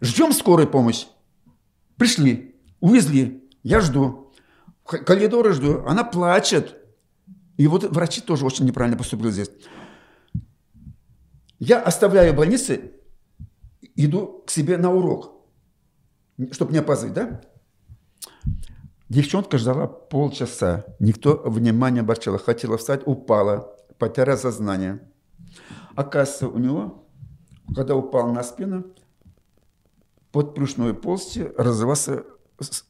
[0.00, 1.06] ждем скорую помощь.
[1.96, 3.48] Пришли, увезли.
[3.62, 4.32] Я жду.
[4.84, 5.84] В коридоре жду.
[5.86, 6.76] Она плачет.
[7.56, 9.50] И вот врачи тоже очень неправильно поступили здесь.
[11.58, 12.92] Я оставляю больницы,
[13.96, 15.44] иду к себе на урок,
[16.52, 17.40] чтобы не опаздывать, да?
[19.08, 20.84] Девчонка ждала полчаса.
[21.00, 22.38] Никто внимания не обращал.
[22.38, 25.00] Хотела встать, упала, потеряла сознание.
[25.96, 27.08] Оказывается, у него,
[27.74, 28.84] когда упал на спину,
[30.38, 32.24] под брюшной полостью разрывался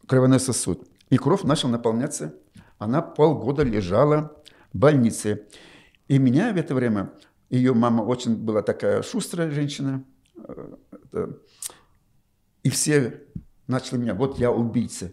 [0.07, 0.87] кровяной сосуд.
[1.09, 2.35] И кровь начала наполняться.
[2.77, 4.39] Она полгода лежала
[4.75, 5.47] в больнице.
[6.09, 7.11] И меня в это время,
[7.49, 10.05] ее мама очень была такая шустрая женщина,
[11.15, 11.29] э,
[12.65, 13.23] и все
[13.67, 15.11] начали меня, вот я убийца.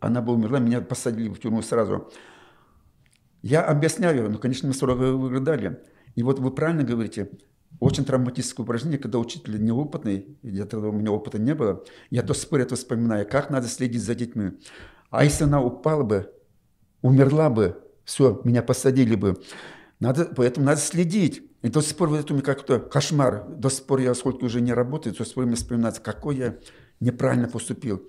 [0.00, 2.10] Она бы умерла, меня посадили в тюрьму сразу.
[3.42, 5.82] Я объясняю, ну, конечно, мы строго выглядали.
[6.14, 7.30] И вот вы правильно говорите,
[7.80, 12.34] очень травматическое упражнение, когда учитель неопытный, я тогда у меня опыта не было, я до
[12.34, 14.52] сих пор это вспоминаю, как надо следить за детьми.
[15.10, 16.32] А если она упала бы,
[17.02, 19.40] умерла бы, все, меня посадили бы.
[20.00, 21.42] Надо, поэтому надо следить.
[21.62, 23.46] И до сих пор вот это у меня как-то кошмар.
[23.48, 26.58] До сих пор я, сколько уже не работаю, до сих пор мне вспоминается, какой я
[27.00, 28.06] неправильно поступил.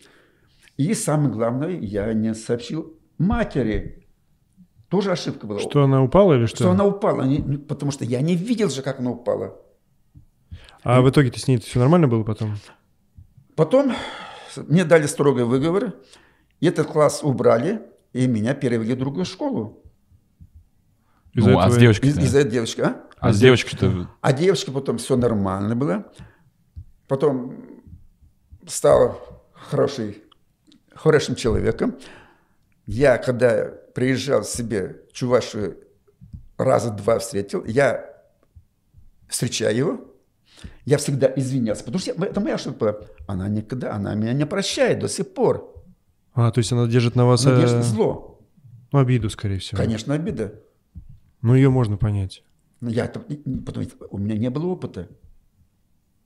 [0.77, 4.04] И самое главное, я не сообщил матери.
[4.89, 5.59] Тоже ошибка была.
[5.59, 6.57] Что она упала или что?
[6.57, 9.55] Что она упала, не- потому что я не видел же, как она упала.
[10.83, 12.55] А в итоге-то с ней все нормально было потом?
[13.55, 13.93] Потом
[14.67, 15.93] мне дали строгий выговор,
[16.61, 17.81] этот класс убрали,
[18.13, 19.81] и меня перевели в другую школу.
[21.33, 23.01] Из-за Ну, а с этого- девочкой Из- Из-за девочки, а?
[23.19, 24.07] А с девочкой-то...
[24.21, 26.05] А девочка потом все нормально было.
[27.07, 27.55] Потом
[28.67, 29.19] стал
[29.53, 30.23] хороший,
[30.93, 31.95] хорошим человеком.
[32.85, 35.77] Я, когда приезжал себе в Чувашию,
[36.57, 38.05] раза два встретил, я
[39.27, 39.99] встречаю его,
[40.85, 43.01] я всегда извинялся, потому что это моя ошибка.
[43.27, 45.73] Она никогда, она меня не прощает до сих пор.
[46.33, 48.41] А, то есть она держит на вас э, Надежда зло.
[48.91, 49.77] ну, обиду, скорее всего.
[49.77, 50.53] Конечно, обида.
[51.41, 52.43] Ну, ее можно понять.
[52.81, 55.07] Но я, потому у меня не было опыта.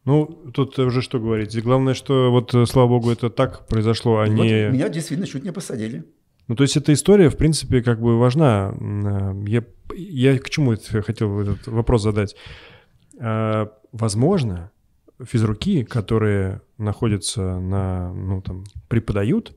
[0.06, 1.62] Ну, тут уже что говорить.
[1.62, 4.70] Главное, что вот, э, слава богу, это так произошло, а вот не...
[4.70, 6.06] меня действительно чуть не посадили.
[6.50, 8.74] Ну, то есть эта история, в принципе, как бы важна.
[8.78, 9.64] Э, Я,
[9.96, 12.36] я к чему это хотел этот вопрос задать?
[13.20, 14.72] А, Возможно,
[15.24, 19.56] физруки, которые находятся на, ну, там, преподают,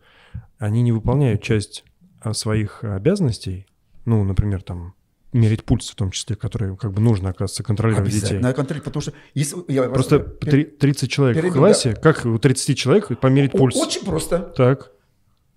[0.59, 1.84] они не выполняют часть
[2.20, 3.66] а, своих обязанностей,
[4.07, 4.95] ну, например, там,
[5.32, 8.38] мерить пульс в том числе, который как бы нужно, оказывается, контролировать детей.
[8.38, 12.38] Надо контролировать, потому что если я Просто три- 30 человек в перейду, классе, как у
[12.38, 13.76] 30 человек померить О- пульс?
[13.76, 14.38] Очень просто.
[14.57, 14.93] Так.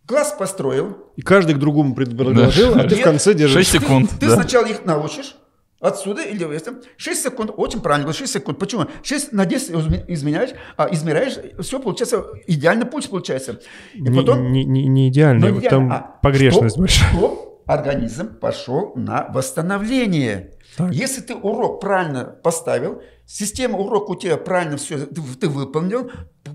[0.08, 0.97] Класс построил.
[1.16, 3.68] И каждый к другому предложил, а ты в конце держишь.
[3.68, 4.36] 6 секунд, Ты да?
[4.36, 5.36] сначала их научишь,
[5.80, 8.60] отсюда или если 6 секунд, очень правильно, 6 секунд.
[8.60, 8.86] Почему?
[9.03, 13.60] 6 на 10 изме- изменяешь, а измеряешь, все получается, идеально пульс получается.
[13.93, 14.51] И Не, потом...
[14.51, 15.70] не- не- не идеально, Ну, идеально.
[15.70, 17.10] там А, погрешность что- большая.
[17.14, 20.51] что организм пошел на восстановление.
[20.78, 20.91] Так.
[20.93, 26.12] Если ты урок правильно поставил, система урока у тебя правильно все ты, ты выполнил,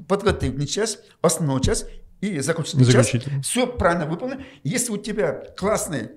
[0.06, 1.86] подготовительный час, основной час
[2.20, 3.42] и закончительный час, Заключительный.
[3.42, 4.42] все правильно выполнено.
[4.62, 6.12] Если у тебя классные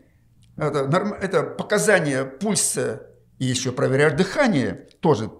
[0.58, 3.08] это, норм- это показания пульса
[3.39, 5.32] и еще проверяешь дыхание, тоже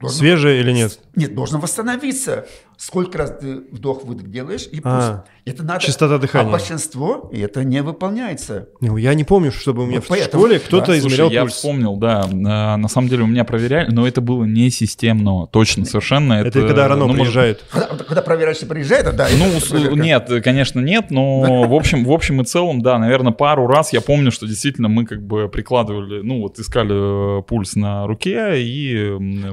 [0.00, 0.98] должен- Свежее или нет?
[1.14, 2.46] нет, должен восстановиться.
[2.80, 4.84] Сколько раз ты вдох-выдох делаешь, и пульс.
[4.86, 5.80] А, это надо.
[5.80, 6.46] частота дыхания.
[6.46, 8.68] А большинство и это не выполняется.
[8.80, 10.98] Ну, я не помню, чтобы у меня Вот в поэтому- школе кто-то да.
[10.98, 11.54] измерял Слушай, я пульс.
[11.54, 12.24] вспомнил, да.
[12.46, 16.34] А, На самом деле у меня проверяли, но это было не системно, точно, совершенно.
[16.34, 17.64] Это когда Рано ну, может, приезжает.
[17.68, 19.26] Когда, когда проверяющий приезжает, да.
[19.36, 19.46] Ну,
[19.78, 23.92] это нет, конечно, нет, но в общем, в общем и целом, да, наверное, пару раз
[23.92, 28.62] я помню, что действительно мы как бы прикладывали, ну, вот искали э, пульс на руке
[28.62, 28.92] и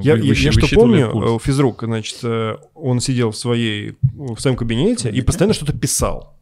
[0.02, 1.30] Я, вы- я- я что помню, пульс.
[1.32, 6.36] э, физрук, значит, э, он сидел в своей, в своем кабинете и постоянно что-то писал.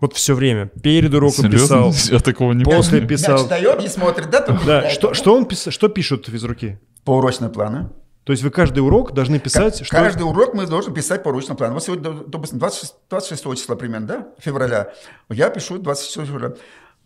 [0.00, 0.66] Вот все время.
[0.82, 2.14] Перед уроком писал, Серьезно?
[2.16, 3.08] Я такого не после помню.
[3.08, 3.38] писал.
[3.40, 4.42] Мяч дает, не смотрит, да?
[4.42, 5.66] там Да, что, что он пис...
[5.70, 6.78] что пишут физруки?
[7.04, 7.92] По-урочному плану.
[8.24, 9.96] То есть вы каждый урок должны писать, что...
[9.96, 11.74] Каждый урок мы должны писать по урочному плану.
[11.74, 14.92] Вот сегодня, допустим, 26, 26 числа примерно, да, февраля.
[15.30, 16.54] Я пишу 26 февраля.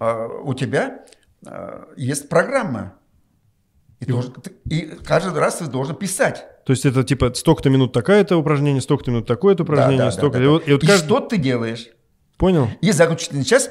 [0.01, 1.05] А, у тебя
[1.47, 2.95] а, есть программа.
[4.01, 6.45] И, должен- ты- и каждый раз ты должен писать.
[6.65, 10.39] То есть это типа столько-то минут такое-то упражнение, столько-то минут такое-то упражнение, Да, да, столько...
[10.39, 10.51] да, И да.
[10.53, 11.89] вот, и вот И каждый- что ты делаешь?
[12.37, 12.69] Понял.
[12.81, 13.71] И заключительный час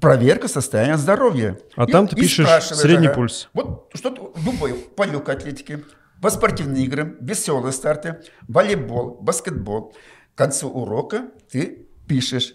[0.00, 1.58] проверка состояния здоровья.
[1.76, 3.48] А И- там ты и пишешь средний ага, пульс.
[3.52, 5.84] Вот что-то любой, по легкой атлетике,
[6.20, 9.94] по спортивным играм, веселые старты, волейбол, баскетбол.
[10.34, 12.54] К концу урока ты пишешь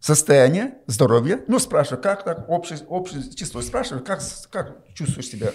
[0.00, 1.40] состояние здоровья.
[1.48, 3.62] Ну, спрашиваю, как так, общее, общее число.
[3.62, 5.52] Спрашиваю, как, как чувствуешь себя.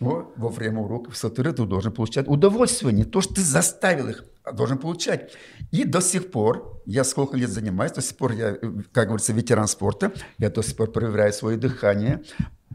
[0.00, 4.24] Во, во время урока физкультуры ты должен получать удовольствие, не то, что ты заставил их,
[4.42, 5.32] а должен получать.
[5.70, 8.56] И до сих пор, я сколько лет занимаюсь, до сих пор я,
[8.92, 12.22] как говорится, ветеран спорта, я до сих пор проверяю свое дыхание,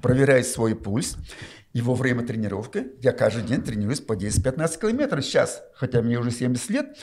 [0.02, 1.18] проверяю свой пульс.
[1.74, 6.30] И во время тренировки я каждый день тренируюсь по 10-15 километров сейчас, хотя мне уже
[6.30, 6.98] 70 лет.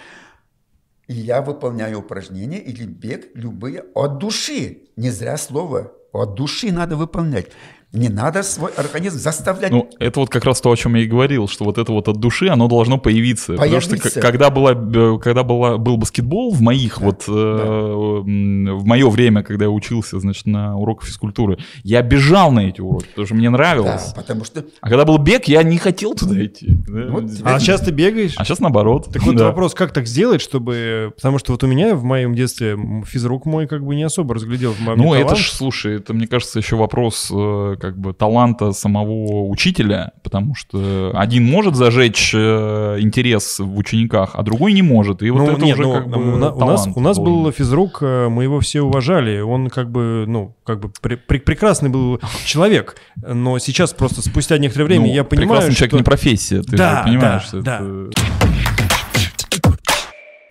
[1.08, 4.84] И я выполняю упражнения или бег любые от души.
[4.96, 5.92] Не зря слово.
[6.12, 7.48] От души надо выполнять.
[7.92, 9.70] Не надо свой организм заставлять.
[9.70, 12.08] Ну, это вот как раз то, о чем я и говорил, что вот это вот
[12.08, 13.52] от души, оно должно появиться.
[13.54, 14.20] Потому что Появиться.
[14.20, 19.42] когда, была, э, когда была, был баскетбол в моих вот, э, м, в мое время,
[19.42, 23.48] когда я учился, значит, на уроках физкультуры, я бежал на эти уроки, потому что мне
[23.48, 24.12] да, нравилось.
[24.16, 26.68] потому что А когда был бег, я не хотел туда идти.
[26.88, 27.06] да.
[27.10, 28.34] Вот А сейчас ты бегаешь?
[28.36, 29.08] А сейчас наоборот.
[29.12, 29.48] Так вот Да.
[29.48, 31.12] вопрос, как так сделать, чтобы...
[31.16, 32.76] Потому что вот у меня в моем детстве
[33.06, 35.38] физрук мой как бы не особо разглядел в Ну, это талант.
[35.38, 41.10] ж, слушай, это, мне кажется, еще вопрос э, как бы таланта самого учителя, потому что
[41.14, 45.20] один может зажечь э, интерес в учениках, а другой не может.
[45.22, 47.16] И вот Ну, это нет, уже ну, как бы у, на- у нас, у нас
[47.16, 49.40] должен был физрук, э, мы его все уважали.
[49.40, 52.94] Он как бы, ну, как бы пре- пре- прекрасный был человек.
[53.20, 55.78] Но сейчас просто спустя некоторое время Ну, я понимаю, прекрасный что...
[55.80, 57.76] человек не профессия, ты Да, же понимаешь, да, что да.
[57.80, 58.10] это-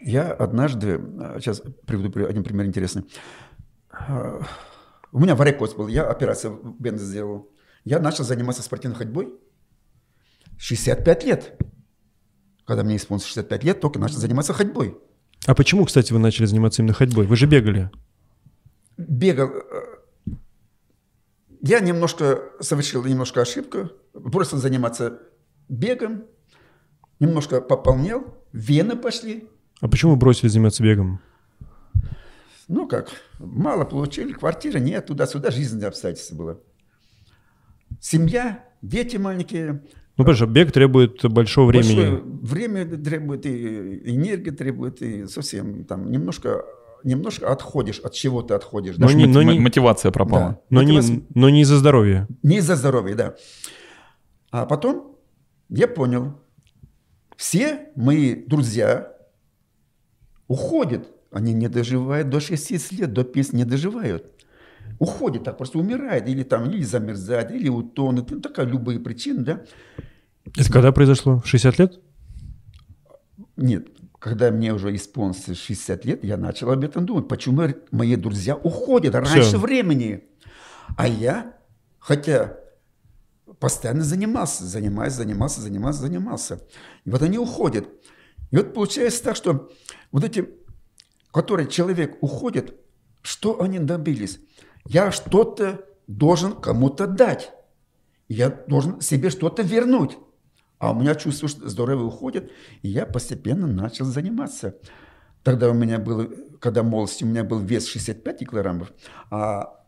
[0.03, 0.99] Я однажды,
[1.39, 3.03] сейчас приведу при- один пример интересный.
[5.12, 7.49] У меня варикоз был, я операцию в бенз сделал.
[7.84, 9.34] Я начал заниматься спортивной ходьбой
[10.57, 11.62] 65 лет.
[12.66, 14.97] Когда мне исполнилось 65 лет, только начал заниматься ходьбой.
[15.47, 17.26] А почему, кстати, вы начали заниматься именно ходьбой?
[17.26, 17.89] Вы же бегали.
[18.97, 19.49] Бегал.
[19.49, 20.34] э,
[21.62, 25.20] Я немножко совершил немножко ошибку, бросил заниматься
[25.68, 26.26] бегом,
[27.20, 29.49] немножко пополнел, вены пошли,
[29.82, 31.20] А почему бросили заниматься бегом?
[32.68, 33.09] Ну как,
[33.41, 36.59] мало получили, квартиры нет, туда-сюда, жизненные обстоятельства было.
[37.99, 39.83] Семья, дети маленькие.
[40.17, 41.95] Ну, потому что бег требует большого времени.
[41.95, 46.63] Большое время требует, и энергия требует, и совсем там немножко,
[47.03, 48.97] немножко отходишь, от чего ты отходишь.
[48.97, 49.13] Но да?
[49.13, 50.49] не- но не- Мотивация пропала.
[50.49, 50.61] Да.
[50.69, 52.27] Но не, Мотивация- но не из-за здоровья.
[52.43, 53.35] Не из-за здоровья, да.
[54.51, 55.17] А потом
[55.69, 56.37] я понял,
[57.37, 59.15] все мои друзья
[60.47, 64.25] уходят, они не доживают до 60 лет, до 50 не доживают.
[64.99, 69.61] Уходят, так просто умирают, или там, или замерзают, или утонут, ну, такая любые причины, да.
[70.45, 71.39] Это когда произошло?
[71.39, 71.99] В 60 лет?
[73.55, 73.88] Нет,
[74.19, 77.27] когда мне уже исполнилось 60 лет, я начал об этом думать.
[77.27, 79.57] Почему мои друзья уходят раньше Всё.
[79.57, 80.23] времени?
[80.97, 81.55] А я,
[81.99, 82.57] хотя
[83.59, 86.59] постоянно занимался, занимаюсь, занимался, занимался, занимался.
[87.05, 87.88] И вот они уходят.
[88.51, 89.71] И вот получается так, что
[90.11, 90.47] вот эти,
[91.32, 92.75] которые человек уходит,
[93.21, 94.39] что они добились?
[94.86, 97.51] Я что-то должен кому-то дать.
[98.27, 100.17] Я должен себе что-то вернуть.
[100.79, 102.51] А у меня чувство, что здоровье уходит,
[102.82, 104.75] и я постепенно начал заниматься.
[105.43, 106.27] Тогда у меня было,
[106.59, 108.91] когда в молодости у меня был вес 65 килограммов,
[109.29, 109.79] а,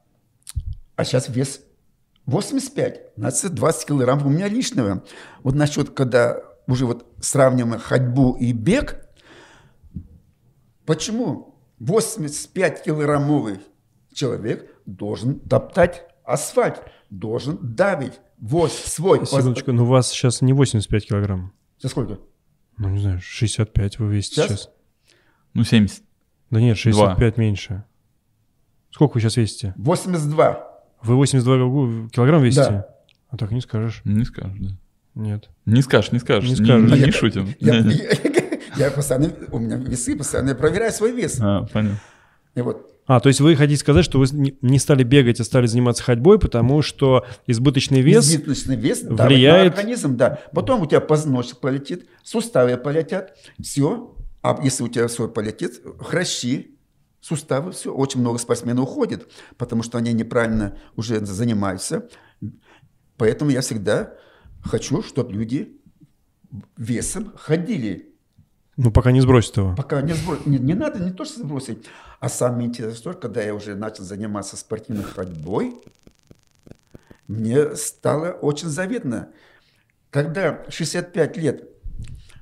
[0.96, 1.62] а сейчас вес
[2.26, 5.04] 85, значит 20 килограммов у меня лишнего.
[5.42, 9.03] Вот насчет, когда уже вот сравниваем ходьбу и бег,
[10.86, 13.60] почему 85-килограммовый
[14.14, 19.26] человек должен топтать асфальт, должен давить воз свой.
[19.26, 21.54] Секундочку, ну у вас сейчас не 85 килограмм.
[21.80, 22.20] За сколько?
[22.78, 24.48] Ну, не знаю, 65 вы весите Сейчас?
[24.50, 24.70] сейчас.
[25.54, 26.04] Ну, 70.
[26.50, 27.84] Да нет, 65 меньше.
[28.92, 29.74] Сколько вы сейчас весите?
[29.78, 30.68] 82.
[31.04, 32.64] Вы 82 гу- килограмм весите?
[32.70, 32.88] Да.
[33.30, 34.02] А так не скажешь.
[34.06, 34.70] Не скажешь, да.
[35.16, 35.50] Нет.
[35.66, 36.50] Не скажешь, не скажешь.
[36.50, 36.92] Не Не, скажешь.
[36.92, 37.54] не- Я- не шутим.
[37.60, 37.96] Я, Не-не.
[37.96, 38.33] я-
[38.78, 41.38] я постоянно, у меня весы постоянно, я проверяю свой вес.
[41.42, 42.00] А, понятно.
[42.56, 45.66] И вот, А, то есть вы хотите сказать, что вы не стали бегать, а стали
[45.66, 48.26] заниматься ходьбой, потому что избыточный вес...
[48.30, 50.40] избыточный вес влияет- на организм, да.
[50.54, 54.16] Потом у тебя позвоночник полетит, суставы полетят, все.
[54.42, 56.78] А если у тебя все полетит, хрящи,
[57.22, 57.94] суставы, все.
[57.94, 62.08] Очень много спортсменов уходит, потому что они неправильно уже занимаются.
[63.18, 64.14] Поэтому я всегда
[64.64, 65.80] хочу, чтобы люди
[66.78, 68.13] весом ходили.
[68.76, 69.76] Ну, пока не сбросит его.
[69.76, 70.46] Пока не сбросить.
[70.48, 71.86] Не, не надо не то, что сбросить.
[72.20, 75.76] А самое интересное, когда я уже начал заниматься спортивной ходьбой,
[77.28, 79.30] мне стало очень заветно.
[80.10, 81.70] Когда 65 лет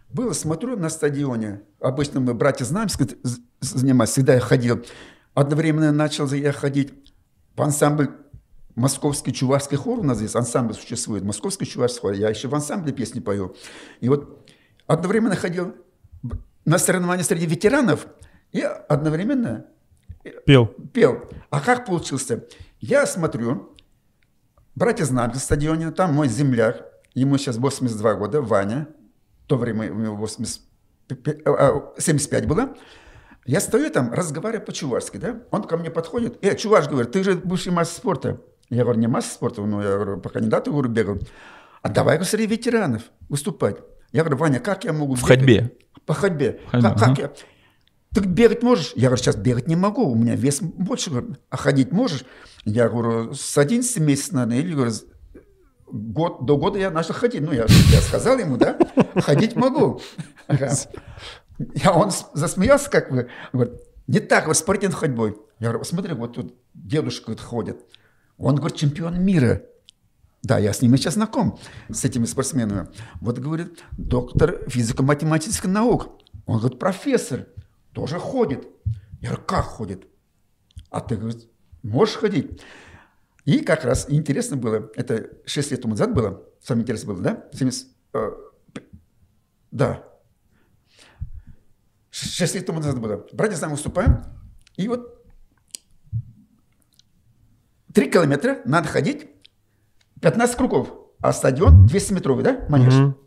[0.10, 2.90] было, смотрю на стадионе, обычно мы братья знаем,
[3.60, 4.84] занимались, всегда я ходил,
[5.34, 6.94] Одновременно начал я ходить
[7.56, 8.10] в ансамбль
[8.76, 12.92] Московский чувашский хор у нас здесь, ансамбль существует, Московский чувашский хор, я еще в ансамбле
[12.92, 13.56] песни пою.
[14.02, 14.50] И вот
[14.88, 15.76] одновременно ходил
[16.66, 18.07] на соревнования среди ветеранов
[18.51, 19.66] и одновременно
[20.45, 20.68] Пел.
[20.93, 21.30] пел.
[21.49, 22.45] А как получился?
[22.80, 23.76] Я смотрю,
[24.76, 28.88] братья знают на стадионе, там мой земляк, ему сейчас 82 года, Ваня,
[29.45, 30.62] в то время у него 80,
[31.45, 32.76] а, 75 было.
[33.45, 35.41] Я стою там, разговариваю по-чувашски, да?
[35.49, 38.41] Он ко мне подходит, э, чуваш, говорит, ты же бывший мастер спорта.
[38.70, 41.20] Я говорю, не мастер спорта, ну, я говорю, по кандидату говорю, бегал.
[41.82, 43.78] А давай говорю, среди ветеранов выступать.
[44.12, 45.16] Я говорю, Ваня, как я могу...
[45.16, 45.72] В бегать?» ходьбе.
[46.06, 46.60] По ходьбе.
[46.72, 47.22] Ходьба, Как, ага.
[47.22, 47.32] я?
[48.14, 48.91] Ты бегать можешь?
[48.95, 51.10] Я говорю, сейчас бегать не могу, у меня вес больше.
[51.10, 52.26] Говорю, а ходить можешь?
[52.66, 54.91] Я говорю, с 11 месяцев, наверное, или говорю,
[55.88, 57.41] год, до года я начал ходить.
[57.41, 58.78] Ну, я, я сказал ему, да,
[59.16, 60.02] ходить могу.
[60.47, 60.72] Ага.
[61.76, 63.76] Я, он засмеялся, как бы, говорит,
[64.08, 65.38] не так, вот спортивной ходьбой.
[65.60, 67.86] Я говорю, смотри, вот тут дедушка вот ходит.
[68.38, 69.62] Он, говорит, чемпион мира.
[70.44, 72.88] Да, я с ними сейчас знаком, с этими спортсменами.
[73.20, 76.20] Вот, говорит, доктор физико-математических наук.
[76.48, 77.48] Он, говорит, профессор,
[77.94, 78.68] тоже ходит.
[79.20, 80.08] Я говорю, как ходит?
[80.89, 81.48] А ты, говорит,
[81.84, 82.62] можешь ходить?
[83.46, 87.50] И как раз интересно было, это 6 лет тому назад было, самое интересное было, да?
[87.54, 88.32] 70, э,
[89.72, 90.04] да.
[92.12, 93.26] 6 лет тому назад было.
[93.34, 94.24] Братья с нами выступаем,
[94.76, 95.26] и вот
[97.94, 99.31] 3 километра надо ходить,
[100.22, 102.94] 15 кругов, а стадион 200 метровый, да, манеж?
[102.94, 103.18] Мгм.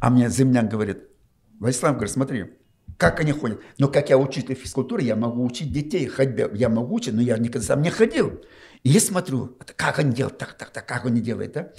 [0.00, 1.08] А мне земляк говорит,
[1.58, 2.50] Владислав, говорит, смотри,
[2.98, 3.60] как они ходят.
[3.78, 6.50] Но как я учитель физкультуры, я могу учить детей ходьбе.
[6.54, 8.40] Я могу учить, но я никогда сам не ходил.
[8.82, 11.72] И я смотрю, это как они делают, так, так, так, как они делают, да?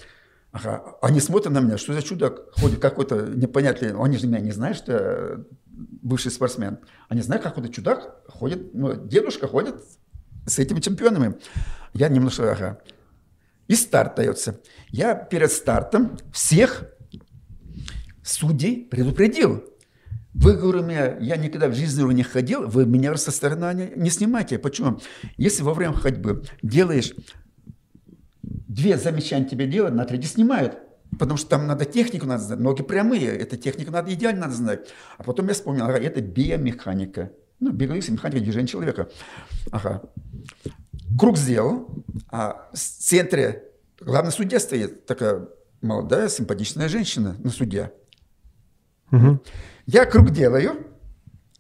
[0.52, 0.98] Ага.
[1.02, 3.94] Они смотрят на меня, что за чудак ходит какой-то непонятный.
[3.94, 5.44] Они же меня не знают, что я
[6.02, 6.80] бывший спортсмен.
[7.10, 9.76] Они знают, как какой-то чудак ходит, ну, дедушка ходит
[10.46, 11.36] с этими чемпионами.
[11.94, 12.80] Я немножко, ага.
[13.68, 14.60] И старт дается.
[14.90, 16.86] Я перед стартом всех
[18.24, 19.64] судей предупредил.
[20.34, 24.10] Вы, говорю, меня, я никогда в жизни не ходил, вы меня со стороны не, не
[24.10, 24.58] снимайте.
[24.58, 25.00] Почему?
[25.38, 27.14] Если во время ходьбы делаешь
[28.42, 30.80] две замечания тебе делают, на третье снимают.
[31.20, 34.90] Потому что там надо технику надо знать, ноги прямые, эта техника надо идеально надо знать.
[35.20, 37.32] А потом я вспомнил, ага, это биомеханика.
[37.60, 39.10] Ну, биологическая механика движения человека.
[39.72, 40.02] Ага.
[41.18, 41.88] Круг сделал,
[42.32, 43.64] а в центре
[44.00, 45.48] главный судья стоит, такая
[45.82, 47.92] молодая, симпатичная женщина на суде.
[49.12, 49.42] Мгм.
[49.86, 50.88] Я круг делаю.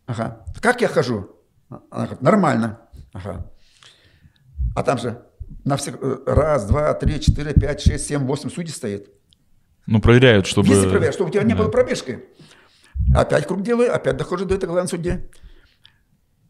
[0.06, 0.45] Ага.
[0.62, 1.30] Как я хожу?
[1.70, 2.80] Она говорит, нормально.
[3.14, 3.51] Ага.
[4.76, 5.24] А там же
[5.66, 9.10] на всех э, раз, два, три, четыре, пять, шесть, семь, восемь судей стоит.
[9.86, 10.68] Ну, проверяют, чтобы...
[10.70, 11.60] Везде проверяют, чтобы у тебя не Да.
[11.60, 12.24] было пробежки.
[13.16, 15.30] Опять круг делаю, опять дохожу до этого главного судьи.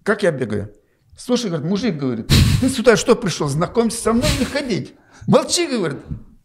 [0.04, 0.74] Как я бегаю?
[1.18, 4.95] Слушай, говорит, мужик, говорит, ты сюда что пришел, знакомься со мной или ходить?
[5.28, 5.99] Молчи, говорит.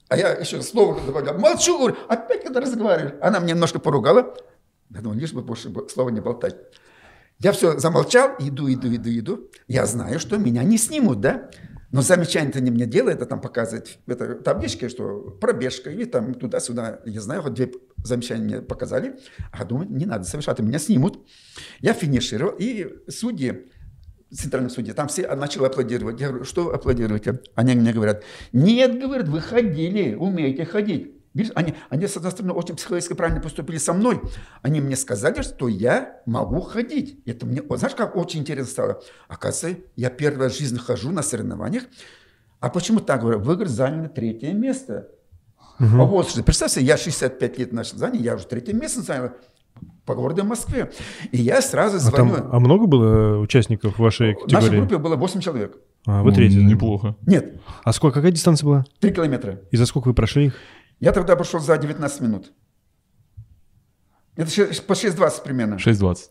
[0.09, 1.39] А я еще слово добавлял.
[1.39, 3.15] Молчу, говорю, опять когда разговариваешь.
[3.21, 4.35] Она мне немножко поругала.
[4.91, 6.57] Я думаю, лишь бы больше бо- слова не болтать.
[7.41, 9.51] Я все замолчал, иду, иду, иду, иду.
[9.69, 11.51] Я знаю, что меня не снимут, да?
[11.91, 17.01] Но замечание-то не мне делает, а там показывает это таблички, что пробежка или там туда-сюда.
[17.07, 19.19] Я знаю, хоть две замечания мне показали.
[19.53, 21.27] А думаю, не надо совершать, меня снимут.
[21.81, 23.71] Я финишировал, и судьи,
[24.35, 26.21] центральные судьи, там все начали аплодировать.
[26.21, 27.41] Я говорю, что аплодируете?
[27.55, 31.15] Они мне говорят, нет, говорят, вы ходили, умеете ходить.
[31.55, 34.21] Они, они, с одной стороны, очень психологически правильно поступили со мной.
[34.63, 37.21] Они мне сказали, что я могу ходить.
[37.27, 39.03] Это мне, знаешь, как очень интересно стало.
[39.29, 41.85] Оказывается, я первый раз в жизни хожу на соревнованиях.
[42.61, 43.39] А почему так говорю?
[43.39, 45.09] Вы, говорит, заняли третье место.
[45.79, 46.43] По возрасту.
[46.43, 49.31] Представь себе, я 65 лет начал занять, я уже третье место занял
[50.05, 50.91] по городу Москве.
[51.33, 52.35] И я сразу А, звоню.
[52.37, 54.79] там, а много было участников вашей В нашей категории?
[54.81, 55.77] группе было 8 человек.
[56.07, 56.65] А, вы Ну, третий.
[56.65, 57.17] Неплохо.
[57.27, 58.85] Нет, А сколько, какая дистанция была?
[59.01, 59.61] 3 километра.
[59.71, 60.55] И за сколько вы прошли их?
[61.01, 62.53] Я тогда прошел за 19 минут.
[64.37, 65.75] Это ше- по 6.20 примерно.
[65.75, 66.31] 6.20.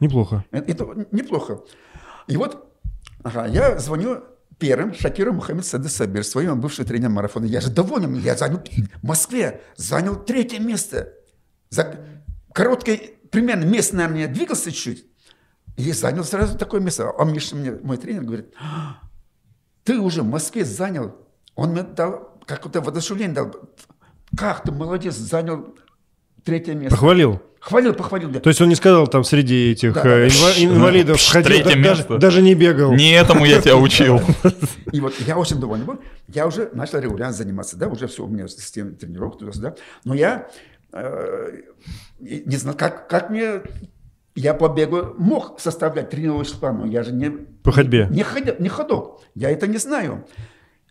[0.00, 0.44] Неплохо.
[0.50, 1.60] Это, это неплохо.
[2.28, 2.72] И вот
[3.22, 4.20] ага, я звоню
[4.58, 7.44] первым Шакиру Мухаммед Сады Сабир, своим бывшим тренером марафона.
[7.46, 8.60] Я же доволен, я занял
[9.02, 11.12] в Москве, занял третье место.
[11.70, 11.96] За
[12.56, 12.98] короткое,
[13.30, 15.04] примерно месяц, наверное, я двигался чуть.
[15.76, 17.10] И занял сразу такое место.
[17.18, 18.98] А Миша, мне, мой тренер, говорит, «А,
[19.84, 21.14] ты уже в Москве занял.
[21.54, 23.54] Он мне дал какое-то воодушевление дал.
[24.36, 25.74] Как ты молодец, занял
[26.44, 26.96] третье место.
[26.96, 27.42] Похвалил.
[27.60, 28.28] Хвалил, похвалил.
[28.30, 28.40] меня.
[28.40, 30.02] То есть он не сказал там среди этих Да.
[30.06, 32.18] э, инва- инвалидов Пш, ходил, третье да- даже, место.
[32.18, 32.92] даже не бегал.
[32.94, 34.20] Не этому я тебя учил.
[34.92, 36.00] И вот я очень доволен был.
[36.28, 39.74] Я уже начал регулярно заниматься, да, уже все, у меня система тренировок туда-сюда.
[40.04, 40.48] Но я
[42.18, 43.62] не знал, как, как мне
[44.34, 47.30] я по бегу мог составлять тренировочный план, но я же не...
[47.30, 48.06] По ходьбе.
[48.10, 49.22] Не, ходя- не ходок.
[49.34, 50.26] Я это не знаю.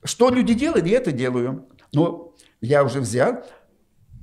[0.03, 1.67] Что люди делают, я это делаю.
[1.93, 3.43] Но я уже взял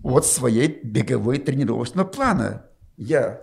[0.03, 2.67] вот своей беговой тренировочного плана.
[2.97, 3.41] Я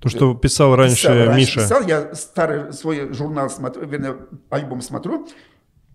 [0.00, 1.60] То, что писал раньше писал, раньше Миша.
[1.60, 4.16] писал, я старый свой журнал смотрю, вернее,
[4.50, 5.28] альбом смотрю,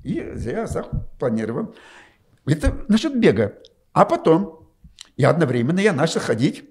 [0.04, 0.90] и я так
[1.20, 1.76] планировал.
[2.46, 3.54] Это насчет бега.
[3.92, 4.59] А потом,
[5.20, 6.64] и одновременно я начал ходить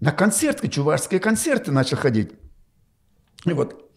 [0.00, 2.30] на концерты, чувашские концерты начал ходить.
[3.44, 3.92] И вот,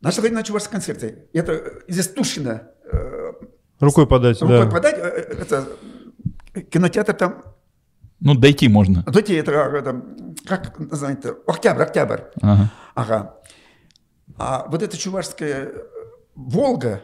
[0.00, 1.28] начал ходить на чувашские концерты.
[1.34, 3.32] Это здесь Тушина, э,
[3.80, 4.70] Рукой подать, рукой да.
[4.70, 5.68] подать, э, э, это
[6.70, 7.42] кинотеатр там
[8.20, 9.02] Ну, дойти можно.
[9.02, 10.02] Дойти, это, это
[10.46, 12.20] как называется, октябрь, октябрь.
[12.40, 12.70] Ага.
[12.94, 13.40] Ага.
[14.38, 15.70] А вот эта чувашская
[16.34, 17.02] Волга,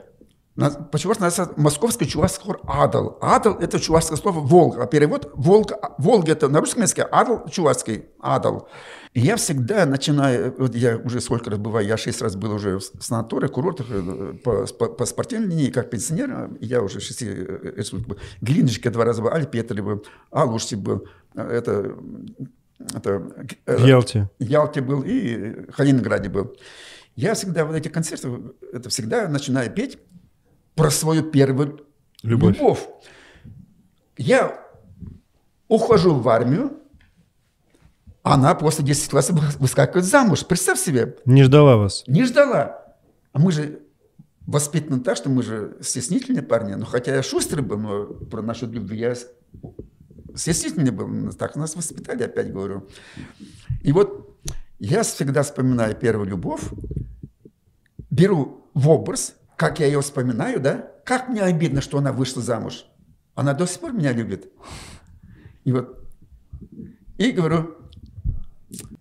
[0.56, 3.18] по-чувашски называется московский чувашский хор Адал.
[3.20, 4.82] Адал– это чувашское слово Волга.
[4.82, 8.68] А перевод Волга, Волга– это на русском языке, Адал– чувашский, Адал.
[9.14, 12.78] И я всегда начинаю, вот я уже сколько раз бываю, я шесть раз был уже
[12.78, 17.72] в санаториях, курортах, э, по, по, по спортивной линии, как пенсионер, я уже шести э,
[17.76, 18.18] республик был.
[18.40, 21.96] Глиночка два раза был, Альпетре был, Алушти был, э, это,
[22.94, 24.30] это, э, В Ялте.
[24.38, 26.54] Ялте был и Калининграде был.
[27.16, 28.30] Я всегда вот эти концерты,
[28.72, 29.98] это всегда начинаю петь
[30.80, 31.86] про свою первую
[32.22, 32.56] Любовь.
[32.58, 32.88] любовь.
[34.16, 34.58] Я
[35.68, 36.72] ухожу в армию,
[38.22, 40.44] она после 10 классов выскакивает замуж.
[40.46, 42.04] Представь себе, Не ждала вас.
[42.06, 42.84] не ждала.
[43.32, 43.80] А мы же
[44.46, 46.74] воспитаны так, что мы же стеснительные парни.
[46.74, 49.14] Ну, хотя я шустрый был, но про нашу любовь я
[50.34, 51.32] стеснительный был.
[51.32, 52.86] Так нас воспитали, опять говорю.
[53.82, 54.38] И вот
[54.78, 56.62] я всегда вспоминаю первую любовь,
[58.10, 62.86] беру в образ, как я ее вспоминаю, да, как мне обидно, что она вышла замуж.
[63.34, 64.50] Она до сих пор меня любит.
[65.64, 65.98] И вот,
[67.18, 67.76] и говорю,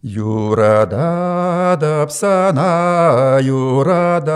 [0.01, 1.77] Юрада
[2.09, 4.35] псана, юрада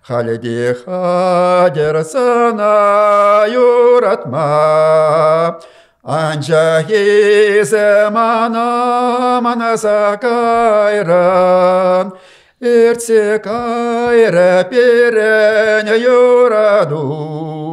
[0.00, 4.40] халеди хадер сана, юратма.
[6.02, 12.35] Анжахи замана манаса кайран, Ирце
[13.38, 17.65] кайра перен юраду.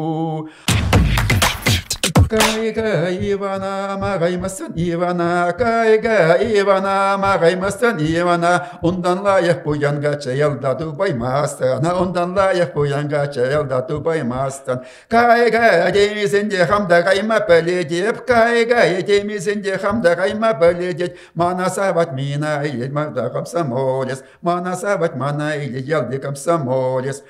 [2.34, 12.74] Кайга Ивана, мағаймасын Ивана, кайга Ивана, мағаймасын Ивана, ондан лайық бұянға чаялдату баймастан, ондан лайық
[12.74, 14.82] бұянға чаялдату баймастан.
[15.14, 23.30] Кайга демесінде хамда қайма пәледеп, кайга демесінде хамда қайма пәледеп, мана сабат мина илет мада
[23.30, 27.22] комсомолец, мана сабат мана илет ялде комсомолец.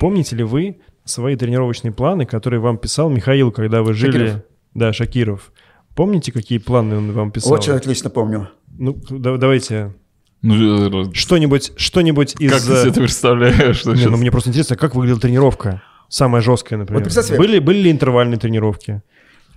[0.00, 4.12] Помните ли вы свои тренировочные планы, которые вам писал Михаил, когда вы жили...
[4.26, 4.42] Шакиров.
[4.74, 5.52] Да, Шакиров.
[5.94, 7.52] Помните, какие планы он вам писал?
[7.52, 8.48] Очень отлично помню.
[8.78, 9.94] Ну, да- давайте
[10.40, 12.50] Ну, э, что-нибудь, что-нибудь из...
[12.50, 13.76] как ты себе это представляешь?
[13.76, 14.10] Что Не, сейчас?
[14.10, 15.82] ну мне просто интересно, как выглядела тренировка?
[16.08, 17.00] Самая жесткая, например.
[17.00, 19.02] Вот представь себе- были, были ли интервальные тренировки?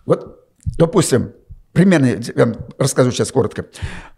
[0.06, 0.46] Вот,
[0.78, 1.32] допустим,
[1.74, 3.66] примерно, я вам расскажу сейчас коротко.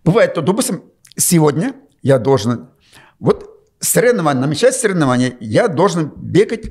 [0.04, 0.84] Бывает, то, допустим,
[1.16, 2.68] сегодня я должен,
[3.20, 3.50] вот
[3.80, 6.66] соревнование, намечать соревнование, я должен бегать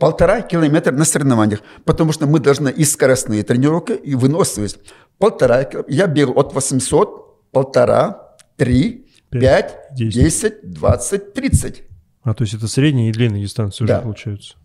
[0.00, 4.78] полтора километра на соревнованиях, потому что мы должны и скоростные тренировки, и выносливость.
[5.18, 10.68] Полтора, я бегал от 800, полтора, три, Пять, десять.
[10.68, 11.82] двадцать, тридцать.
[12.22, 14.00] А, то есть это средние и длинные дистанции уже Да.
[14.00, 14.56] получаются.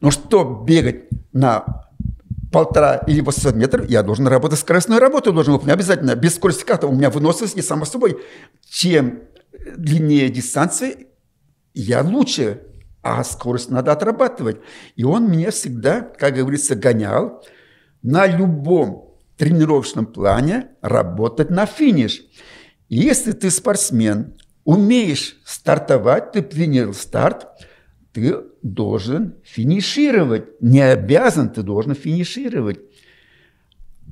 [0.00, 1.86] Но что бегать на
[2.52, 6.14] полтора или 800 метров, я должен работать, скоростную работу должен выполнять обязательно.
[6.14, 8.18] Без скорости как-то у меня выносливость не само собой.
[8.70, 9.20] Чем
[9.76, 10.94] длиннее дистанция,
[11.74, 12.60] я лучше,
[13.02, 14.58] а скорость надо отрабатывать.
[14.96, 17.44] И он меня всегда, как говорится, гонял
[18.02, 22.22] на любом тренировочном плане работать на финиш.
[22.88, 24.34] И если ты спортсмен,
[24.64, 27.46] умеешь стартовать, ты принял старт,
[28.12, 30.60] ты должен финишировать.
[30.60, 32.78] Не обязан, ты должен финишировать.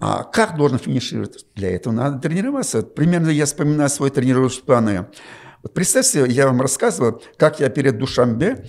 [0.01, 1.45] А как должен финишировать?
[1.55, 2.83] Для этого надо тренироваться.
[2.83, 5.07] Примерно я вспоминаю свой тренировочный план.
[5.63, 8.65] Вот представьте, я вам рассказывал, как я перед Душамбе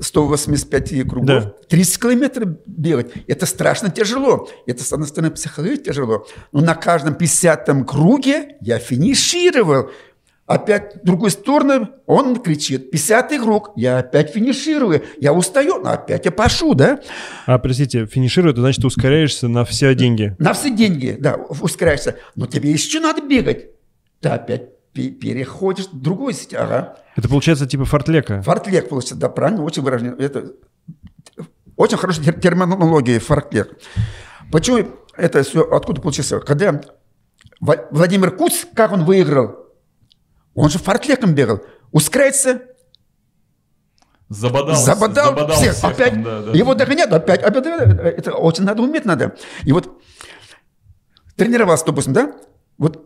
[0.00, 1.52] 185 кругов, Да.
[1.68, 3.12] 30 километров бегать.
[3.26, 4.48] Это страшно тяжело.
[4.66, 6.26] Это, с одной стороны, психологически тяжело.
[6.52, 9.90] Но на каждом 50 круге я финишировал.
[10.46, 15.02] Опять в другую сторону он кричит, 50 круг, я опять финиширую.
[15.18, 17.00] Я устаю, но опять я пошу, да?
[17.46, 20.36] А, простите, финиширует, это значит, ты ускоряешься на все деньги.
[20.38, 22.16] На все деньги, да, ускоряешься.
[22.36, 23.68] Но тебе еще надо бегать.
[24.20, 26.54] Ты опять переходишь в другую сеть.
[26.54, 26.96] Ага.
[27.16, 28.42] Это получается типа фортлека.
[28.42, 30.14] Фортлек получится, да, правильно, очень выражение.
[30.18, 30.52] Это
[31.76, 33.76] очень хорошая тер- терминология, фортлек.
[34.52, 36.44] Почему это все откуда получилось?
[36.46, 36.80] Когда
[37.60, 39.56] Владимир Куц, как он выиграл?
[40.54, 41.60] Он же фартлеком бегал.
[41.92, 42.62] Ускоряется,
[44.28, 46.14] Забодал, забодал, всех, всех опять.
[46.14, 46.52] там, да, да.
[46.52, 47.66] Его догонят, опять, опять.
[47.66, 49.36] Это очень надо уметь надо.
[49.64, 50.02] И вот
[51.36, 52.32] тренировался, допустим, да?
[52.78, 53.03] Вот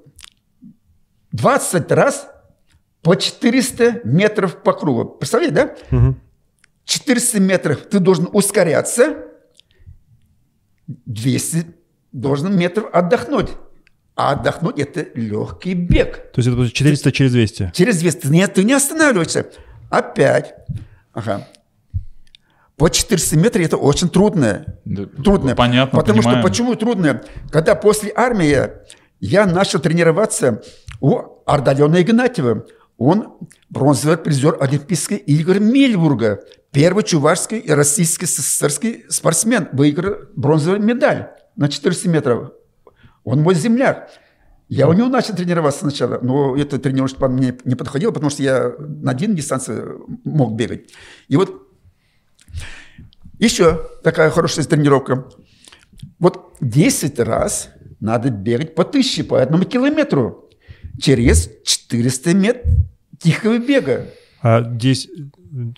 [1.38, 2.28] 20 раз
[3.02, 5.04] по 400 метров по кругу.
[5.04, 5.74] Представляете, да?
[5.90, 6.20] Мгм.
[6.84, 9.16] 400 метров ты должен ускоряться,
[10.86, 11.66] 200
[12.12, 13.50] должен метров отдохнуть.
[14.16, 16.32] А отдохнуть– это легкий бег.
[16.32, 17.72] То есть это будет 400 через 200.
[17.74, 19.46] Через 200 нет, ты не останавливаешься.
[19.90, 20.54] Опять.
[21.12, 21.46] Ага.
[22.76, 24.64] По 400 метров это очень трудно.
[24.84, 25.54] Да, Трудно.
[25.54, 26.40] Понятно, Потому понимаем.
[26.40, 27.22] что почему трудно?
[27.52, 28.58] Когда после армии
[29.20, 30.62] я начал тренироваться
[31.00, 32.66] у Ардалена Игнатьева.
[32.96, 33.38] Он
[33.70, 36.40] бронзовый призер Олимпийских игр Мельбурга.
[36.72, 42.52] Первый чувашский и российский СССРский спортсмен выиграл бронзовую медаль на 400 метров.
[43.24, 44.10] Он мой земляк.
[44.68, 48.72] Я у него начал тренироваться сначала, но эта тренировка мне не подходила, потому что я
[48.78, 49.82] на длинной дистанции
[50.24, 50.90] мог бегать.
[51.28, 51.68] И вот
[53.38, 55.26] еще такая хорошая тренировка.
[56.18, 60.48] Вот 10 раз надо бегать по тысяче, по одному километру
[61.00, 62.64] через 400 метров
[63.18, 64.06] тихого бега.
[64.40, 65.10] А 10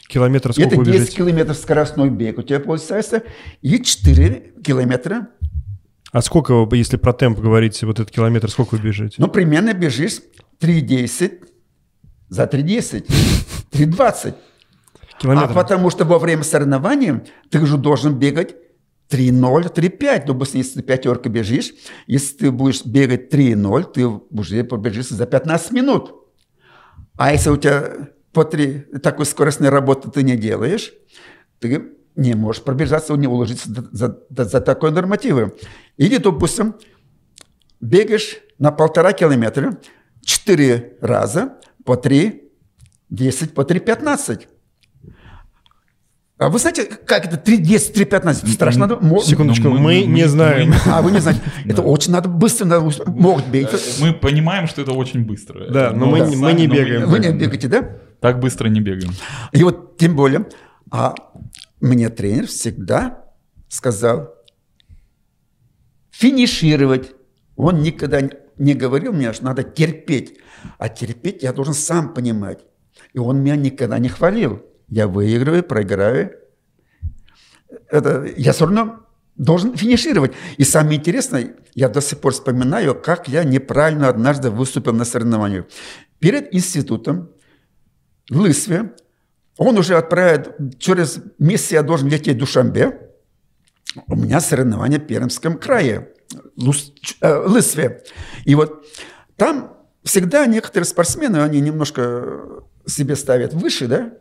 [0.09, 1.17] километров сколько Это вы 10 бежите?
[1.17, 3.23] километров скоростной бег у тебя получается,
[3.63, 5.29] и 4 километра
[6.13, 9.17] А сколько, если про темп говорите, вот этот километр, сколько вы бежите?
[9.19, 10.21] Ну, примерно бежишь
[10.61, 11.45] 3.10
[12.29, 13.07] за 3.10,
[13.73, 14.35] 3.20.
[14.35, 15.55] А Километр.
[15.55, 17.21] потому что во время соревнований
[17.51, 18.55] ты же должен бегать
[19.11, 20.27] 3.0, 3.5.
[20.27, 21.73] Допустим, если ты пятерка бежишь,
[22.07, 26.15] если ты будешь бегать 3.0, ты уже побежишь за 15 минут.
[27.19, 30.93] А если у тебя по 3 такой скоростной работы ты не делаешь,
[31.59, 35.55] ты не можешь пробежаться, не уложиться за, за, за такой нормативы.
[35.97, 36.75] Или, допустим,
[37.81, 39.79] бегаешь на полтора километра
[40.25, 42.51] 4 раза по 3,
[43.11, 44.49] 10, по 3, 15.
[46.41, 48.49] А вы знаете, как это 3, 10, 3, 15?
[48.55, 48.87] Страшно.
[48.87, 50.73] надо- Секундочку, Ну, мы- мы, не знаем.
[50.87, 51.43] А, вы не знаете.
[51.67, 53.99] Это очень надо быстро, надо могут бегать.
[54.01, 55.71] Мы понимаем, что это очень быстро.
[55.71, 57.11] Да, но мы не- бегаем.
[57.11, 57.83] Вы не бегаете, да?
[58.21, 59.13] Так быстро не бегаем.
[59.53, 60.47] И вот тем более,
[60.91, 61.15] а
[61.83, 63.27] мне тренер всегда
[63.69, 64.31] сказал
[66.11, 67.13] финишировать.
[67.57, 68.21] Он никогда
[68.57, 70.39] не говорил мне, что надо терпеть.
[70.79, 72.61] А терпеть я должен сам понимать.
[73.13, 74.63] И он меня никогда не хвалил.
[74.91, 76.33] Я выигрываю, проиграю.
[77.89, 79.07] Это, я все равно
[79.37, 80.33] должен финишировать.
[80.59, 85.67] И самое интересное, я до сих пор вспоминаю, как я неправильно однажды выступил на соревнованиях.
[86.19, 87.31] Перед институтом
[88.29, 88.93] в Лысве
[89.57, 93.11] он уже отправит, через месяц я должен лететь в Душамбе.
[94.07, 96.13] У меня соревнования в Пермском крае,
[96.57, 98.03] Лус- э, Лысве.
[98.45, 98.85] И вот
[99.37, 104.13] там всегда некоторые спортсмены, они немножко себе ставят выше, да?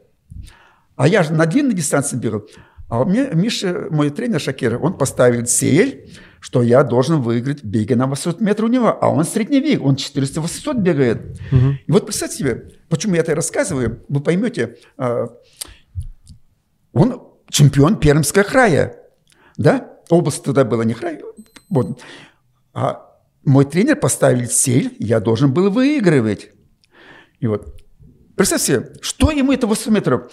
[1.00, 2.46] А я же на длинной дистанции бегал.
[2.90, 6.12] А меня Миша, мой тренер Шакир, он поставил цель,
[6.42, 8.98] что я должен выиграть беги на 800 метров у него.
[9.02, 11.40] А он средневек, он 400-800 бегает.
[11.88, 15.28] И вот представьте себе, почему я это рассказываю, вы поймете, а,
[16.92, 18.98] он чемпион Пермского края,
[19.56, 20.02] да?
[20.10, 21.22] Область тогда была не край.
[21.70, 22.02] Вот.
[22.74, 23.10] А
[23.46, 26.50] мой тренер поставил цель, я должен был выигрывать.
[27.40, 27.82] И вот,
[28.36, 30.32] представьте себе, что ему это 800 метров?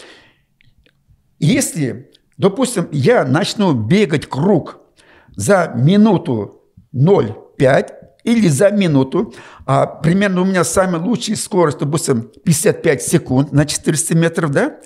[1.39, 4.81] Если, допустим, я начну бегать круг
[5.35, 6.63] за минуту
[6.95, 7.93] 0,5
[8.25, 9.35] или за минуту,
[9.67, 14.81] а примерно у меня самая лучшая скорость, допустим, 55 секунд на 400 метров, да?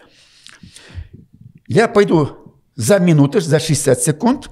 [1.66, 4.50] Я пойду за минуту, за 60 секунд,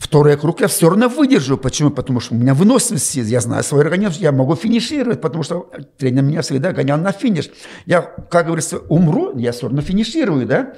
[0.00, 1.58] Второй круг я все равно выдержу.
[1.58, 1.90] Почему?
[1.90, 3.30] Потому что у меня выносливость есть.
[3.30, 7.50] Я знаю свой организм, я могу финишировать, потому что тренер меня всегда гонял на финиш.
[7.84, 10.72] Я, как говорится, умру, я все равно финиширую, да?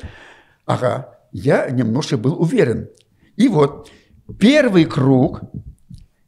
[0.66, 2.88] Ага, я немножко был уверен.
[3.36, 3.90] И вот
[4.40, 5.42] первый круг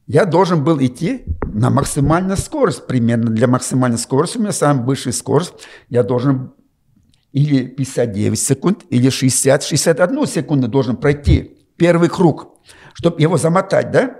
[0.07, 2.87] я должен был идти на максимальную скорость.
[2.87, 5.55] Примерно для максимальной скорости у меня самая высшая скорость.
[5.89, 6.53] Я должен
[7.33, 12.55] или 59 секунд, или 60-61 секунду должен пройти первый круг,
[12.95, 14.16] чтобы его замотать, да?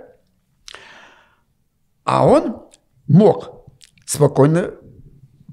[2.03, 2.61] А он
[3.07, 3.65] мог
[4.05, 4.71] спокойно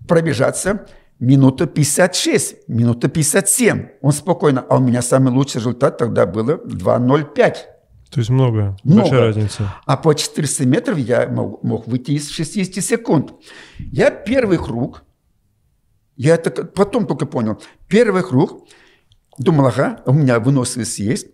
[0.07, 0.87] пробежаться
[1.19, 3.89] минута 56, минута 57.
[4.03, 4.65] Он спокойно.
[4.69, 7.35] А у меня самый лучший результат тогда было 2.05.
[8.11, 9.03] То есть много, Много.
[9.03, 9.75] большая разница.
[9.87, 13.33] А по 400 метров я мог, мог выйти из 60 секунд.
[13.79, 15.05] Я первый круг,
[16.17, 17.59] я это потом только понял,
[17.89, 18.69] первый круг,
[19.39, 21.27] думал, ага, у меня выносливость есть.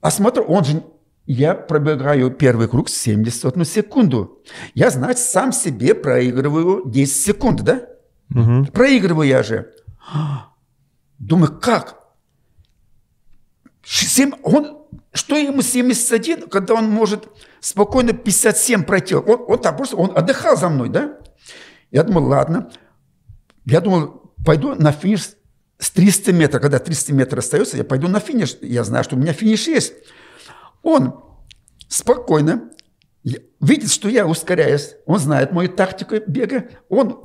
[0.00, 0.82] А смотрю, он же...
[1.26, 4.42] Я пробегаю первый круг 71 секунду.
[4.74, 7.82] Я, значит, сам себе проигрываю 10 секунд, да?
[8.30, 8.66] Мгм.
[8.66, 9.70] Проигрываю я же.
[11.18, 12.00] Думаю, как?
[13.82, 14.78] Ш- семь- он,
[15.12, 17.28] что ему 71, когда он может
[17.60, 19.14] спокойно 57 пройти?
[19.14, 21.18] Он, он там просто, он отдыхал за мной, да?
[21.92, 22.70] Я думал, ладно.
[23.66, 25.30] Я думал, пойду на финиш
[25.80, 26.62] с 300 метров.
[26.62, 28.56] Когда 300 метров остается, я пойду на финиш.
[28.60, 29.94] Я знаю, что у меня финиш есть.
[30.82, 31.24] Он
[31.88, 32.70] спокойно
[33.60, 34.94] видит, что я ускоряюсь.
[35.06, 36.68] Он знает мою тактику бега.
[36.88, 37.20] Он,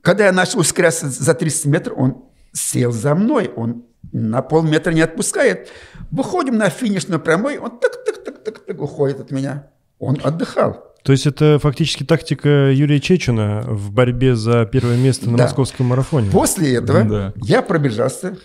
[0.00, 3.52] когда я начал ускоряться за 300 метров, он сел за мной.
[3.54, 5.68] Он на полметра не отпускает.
[6.10, 9.70] Выходим на финишную прямой, он так-так-так-так уходит от меня.
[9.98, 10.95] Он отдыхал.
[11.06, 15.44] То есть это фактически тактика Юрия Чечина в борьбе за первое место на Да.
[15.44, 16.32] московском марафоне.
[16.32, 17.32] После этого Да.
[17.36, 18.36] я пробежался.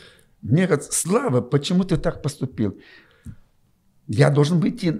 [0.43, 2.77] Мне говорят, Слава, почему ты так поступил?
[4.07, 4.93] Я должен идти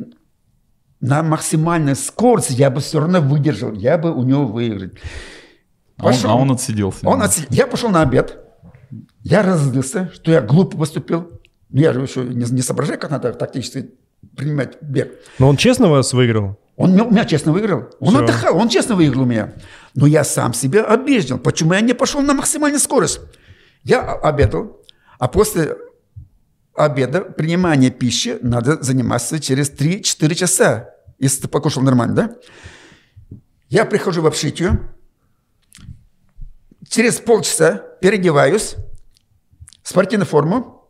[1.01, 4.89] на максимальной скорости, я бы все равно выдержал, я бы у него выиграл.
[5.97, 6.29] А он, Пошел.
[6.31, 7.07] а он отсиделся.
[7.07, 8.39] Он отси- Я пошел на обед.
[9.21, 11.29] Я разозлился, что я глупо поступил.
[11.69, 13.91] Ну, Я же еще не, не соображаю, как надо тактически
[14.35, 15.11] принимать бег.
[15.37, 16.57] Но он честно вас выиграл?
[16.75, 17.89] Он меня, меня честно выиграл.
[17.99, 18.23] Он Всё.
[18.23, 19.53] отдыхал, он честно выиграл у меня.
[19.93, 21.37] Но я сам себя обидел.
[21.37, 23.19] Почему я не пошел на максимальную скорость?
[23.83, 24.81] Я обедал,
[25.19, 25.77] а после
[26.73, 30.89] обеда, принимания пищи, надо заниматься через 3-4 часа,
[31.19, 32.35] если ты покушал нормально, да?
[33.69, 34.89] Я прихожу в общитию,
[36.87, 38.75] через полчаса переодеваюсь,
[39.83, 40.89] спортивную форму,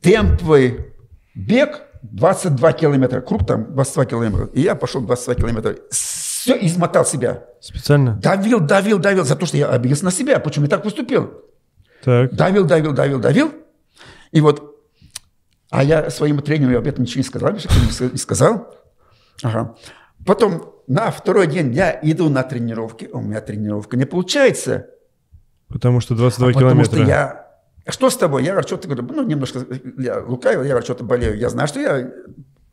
[0.00, 0.94] темповый
[1.34, 7.44] бег 22 километра, круг там 22 километра, и я пошел 22 километра, все измотал себя,
[7.60, 8.14] Специально?
[8.14, 11.32] давил, давил, давил, за то, что я обиделся на себя, почему я так поступил.
[12.04, 12.32] Так.
[12.34, 13.52] Давил, давил, давил, давил.
[14.30, 14.76] И вот,
[15.70, 18.72] а я своему тренеру об этом ничего не сказал, не ска- не сказал.
[19.42, 19.74] Ага.
[20.24, 24.86] Потом на второй день я иду на тренировки, у меня тренировка не получается.
[25.68, 26.94] Потому что 22 А потому километра.
[26.96, 27.47] что я...
[27.88, 28.44] Что с тобой?
[28.44, 29.64] Я говорю, что ты говорю, ну, немножко
[29.98, 31.38] я лукавил, я говорю, что-то болею.
[31.38, 32.10] Я знаю, что я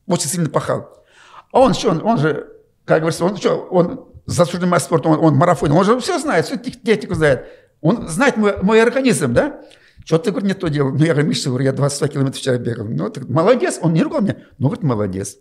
[0.08, 1.04] очень сильно пахал.
[1.52, 2.48] А он что, он, он же,
[2.84, 6.46] как говорится, он что, он заслуженный мастер спорта, он, он марафон, он же все знает,
[6.46, 7.46] всю тех- технику знает.
[7.82, 9.62] Он знает мой, мой организм, да?
[10.04, 10.92] Что ты, говорю, не то делал?
[10.92, 12.86] Ну, я говорю, Миша, говорю, я 22 километра вчера бегал.
[12.86, 14.38] Ну, ты, молодец, он не ругал меня.
[14.58, 15.38] Ну, говорит, молодец.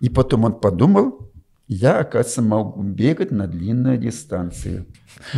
[0.00, 1.32] И потом он подумал,
[1.74, 4.84] я, оказывается, могу бегать на длинной дистанции.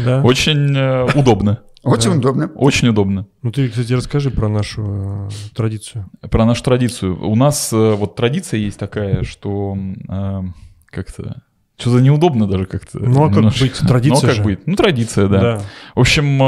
[0.04, 0.22] Да.
[0.22, 1.62] Очень э, удобно.
[1.82, 2.50] Очень удобно.
[2.56, 3.26] Очень удобно.
[3.42, 6.10] Ну ты, кстати, расскажи про нашу э, традицию.
[6.30, 7.24] Про нашу традицию.
[7.24, 9.76] У нас э, вот традиция есть такая, что
[10.08, 10.42] э,
[10.86, 11.42] как-то...
[11.78, 12.98] Что-то неудобно даже как-то.
[12.98, 13.60] Ну, а как немножко.
[13.64, 13.78] быть?
[13.78, 14.42] Традиция Ну, а как же.
[14.42, 14.66] быть?
[14.66, 15.40] Ну, традиция, да.
[15.40, 15.60] Да.
[15.94, 16.46] В общем, э,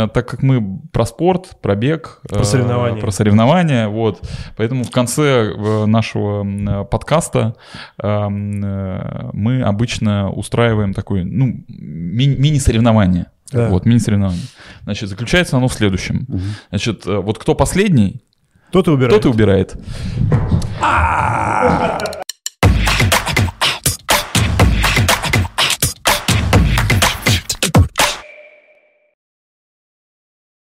[0.00, 2.98] м, так как мы про спорт, про бег, Про э, соревнования.
[2.98, 4.26] про соревнования, вот,
[4.56, 7.56] поэтому в конце э, нашего подкаста
[8.02, 13.26] э, м, э, мы обычно устраиваем такое, ну, ми- мини-соревнование.
[13.52, 13.68] Да.
[13.68, 14.40] Вот, мини-соревнование.
[14.84, 16.26] Значит, заключается оно в следующем.
[16.70, 18.22] Значит, э, вот кто последний,
[18.70, 19.14] Кто ты убирает?
[19.22, 19.76] тот и убирает.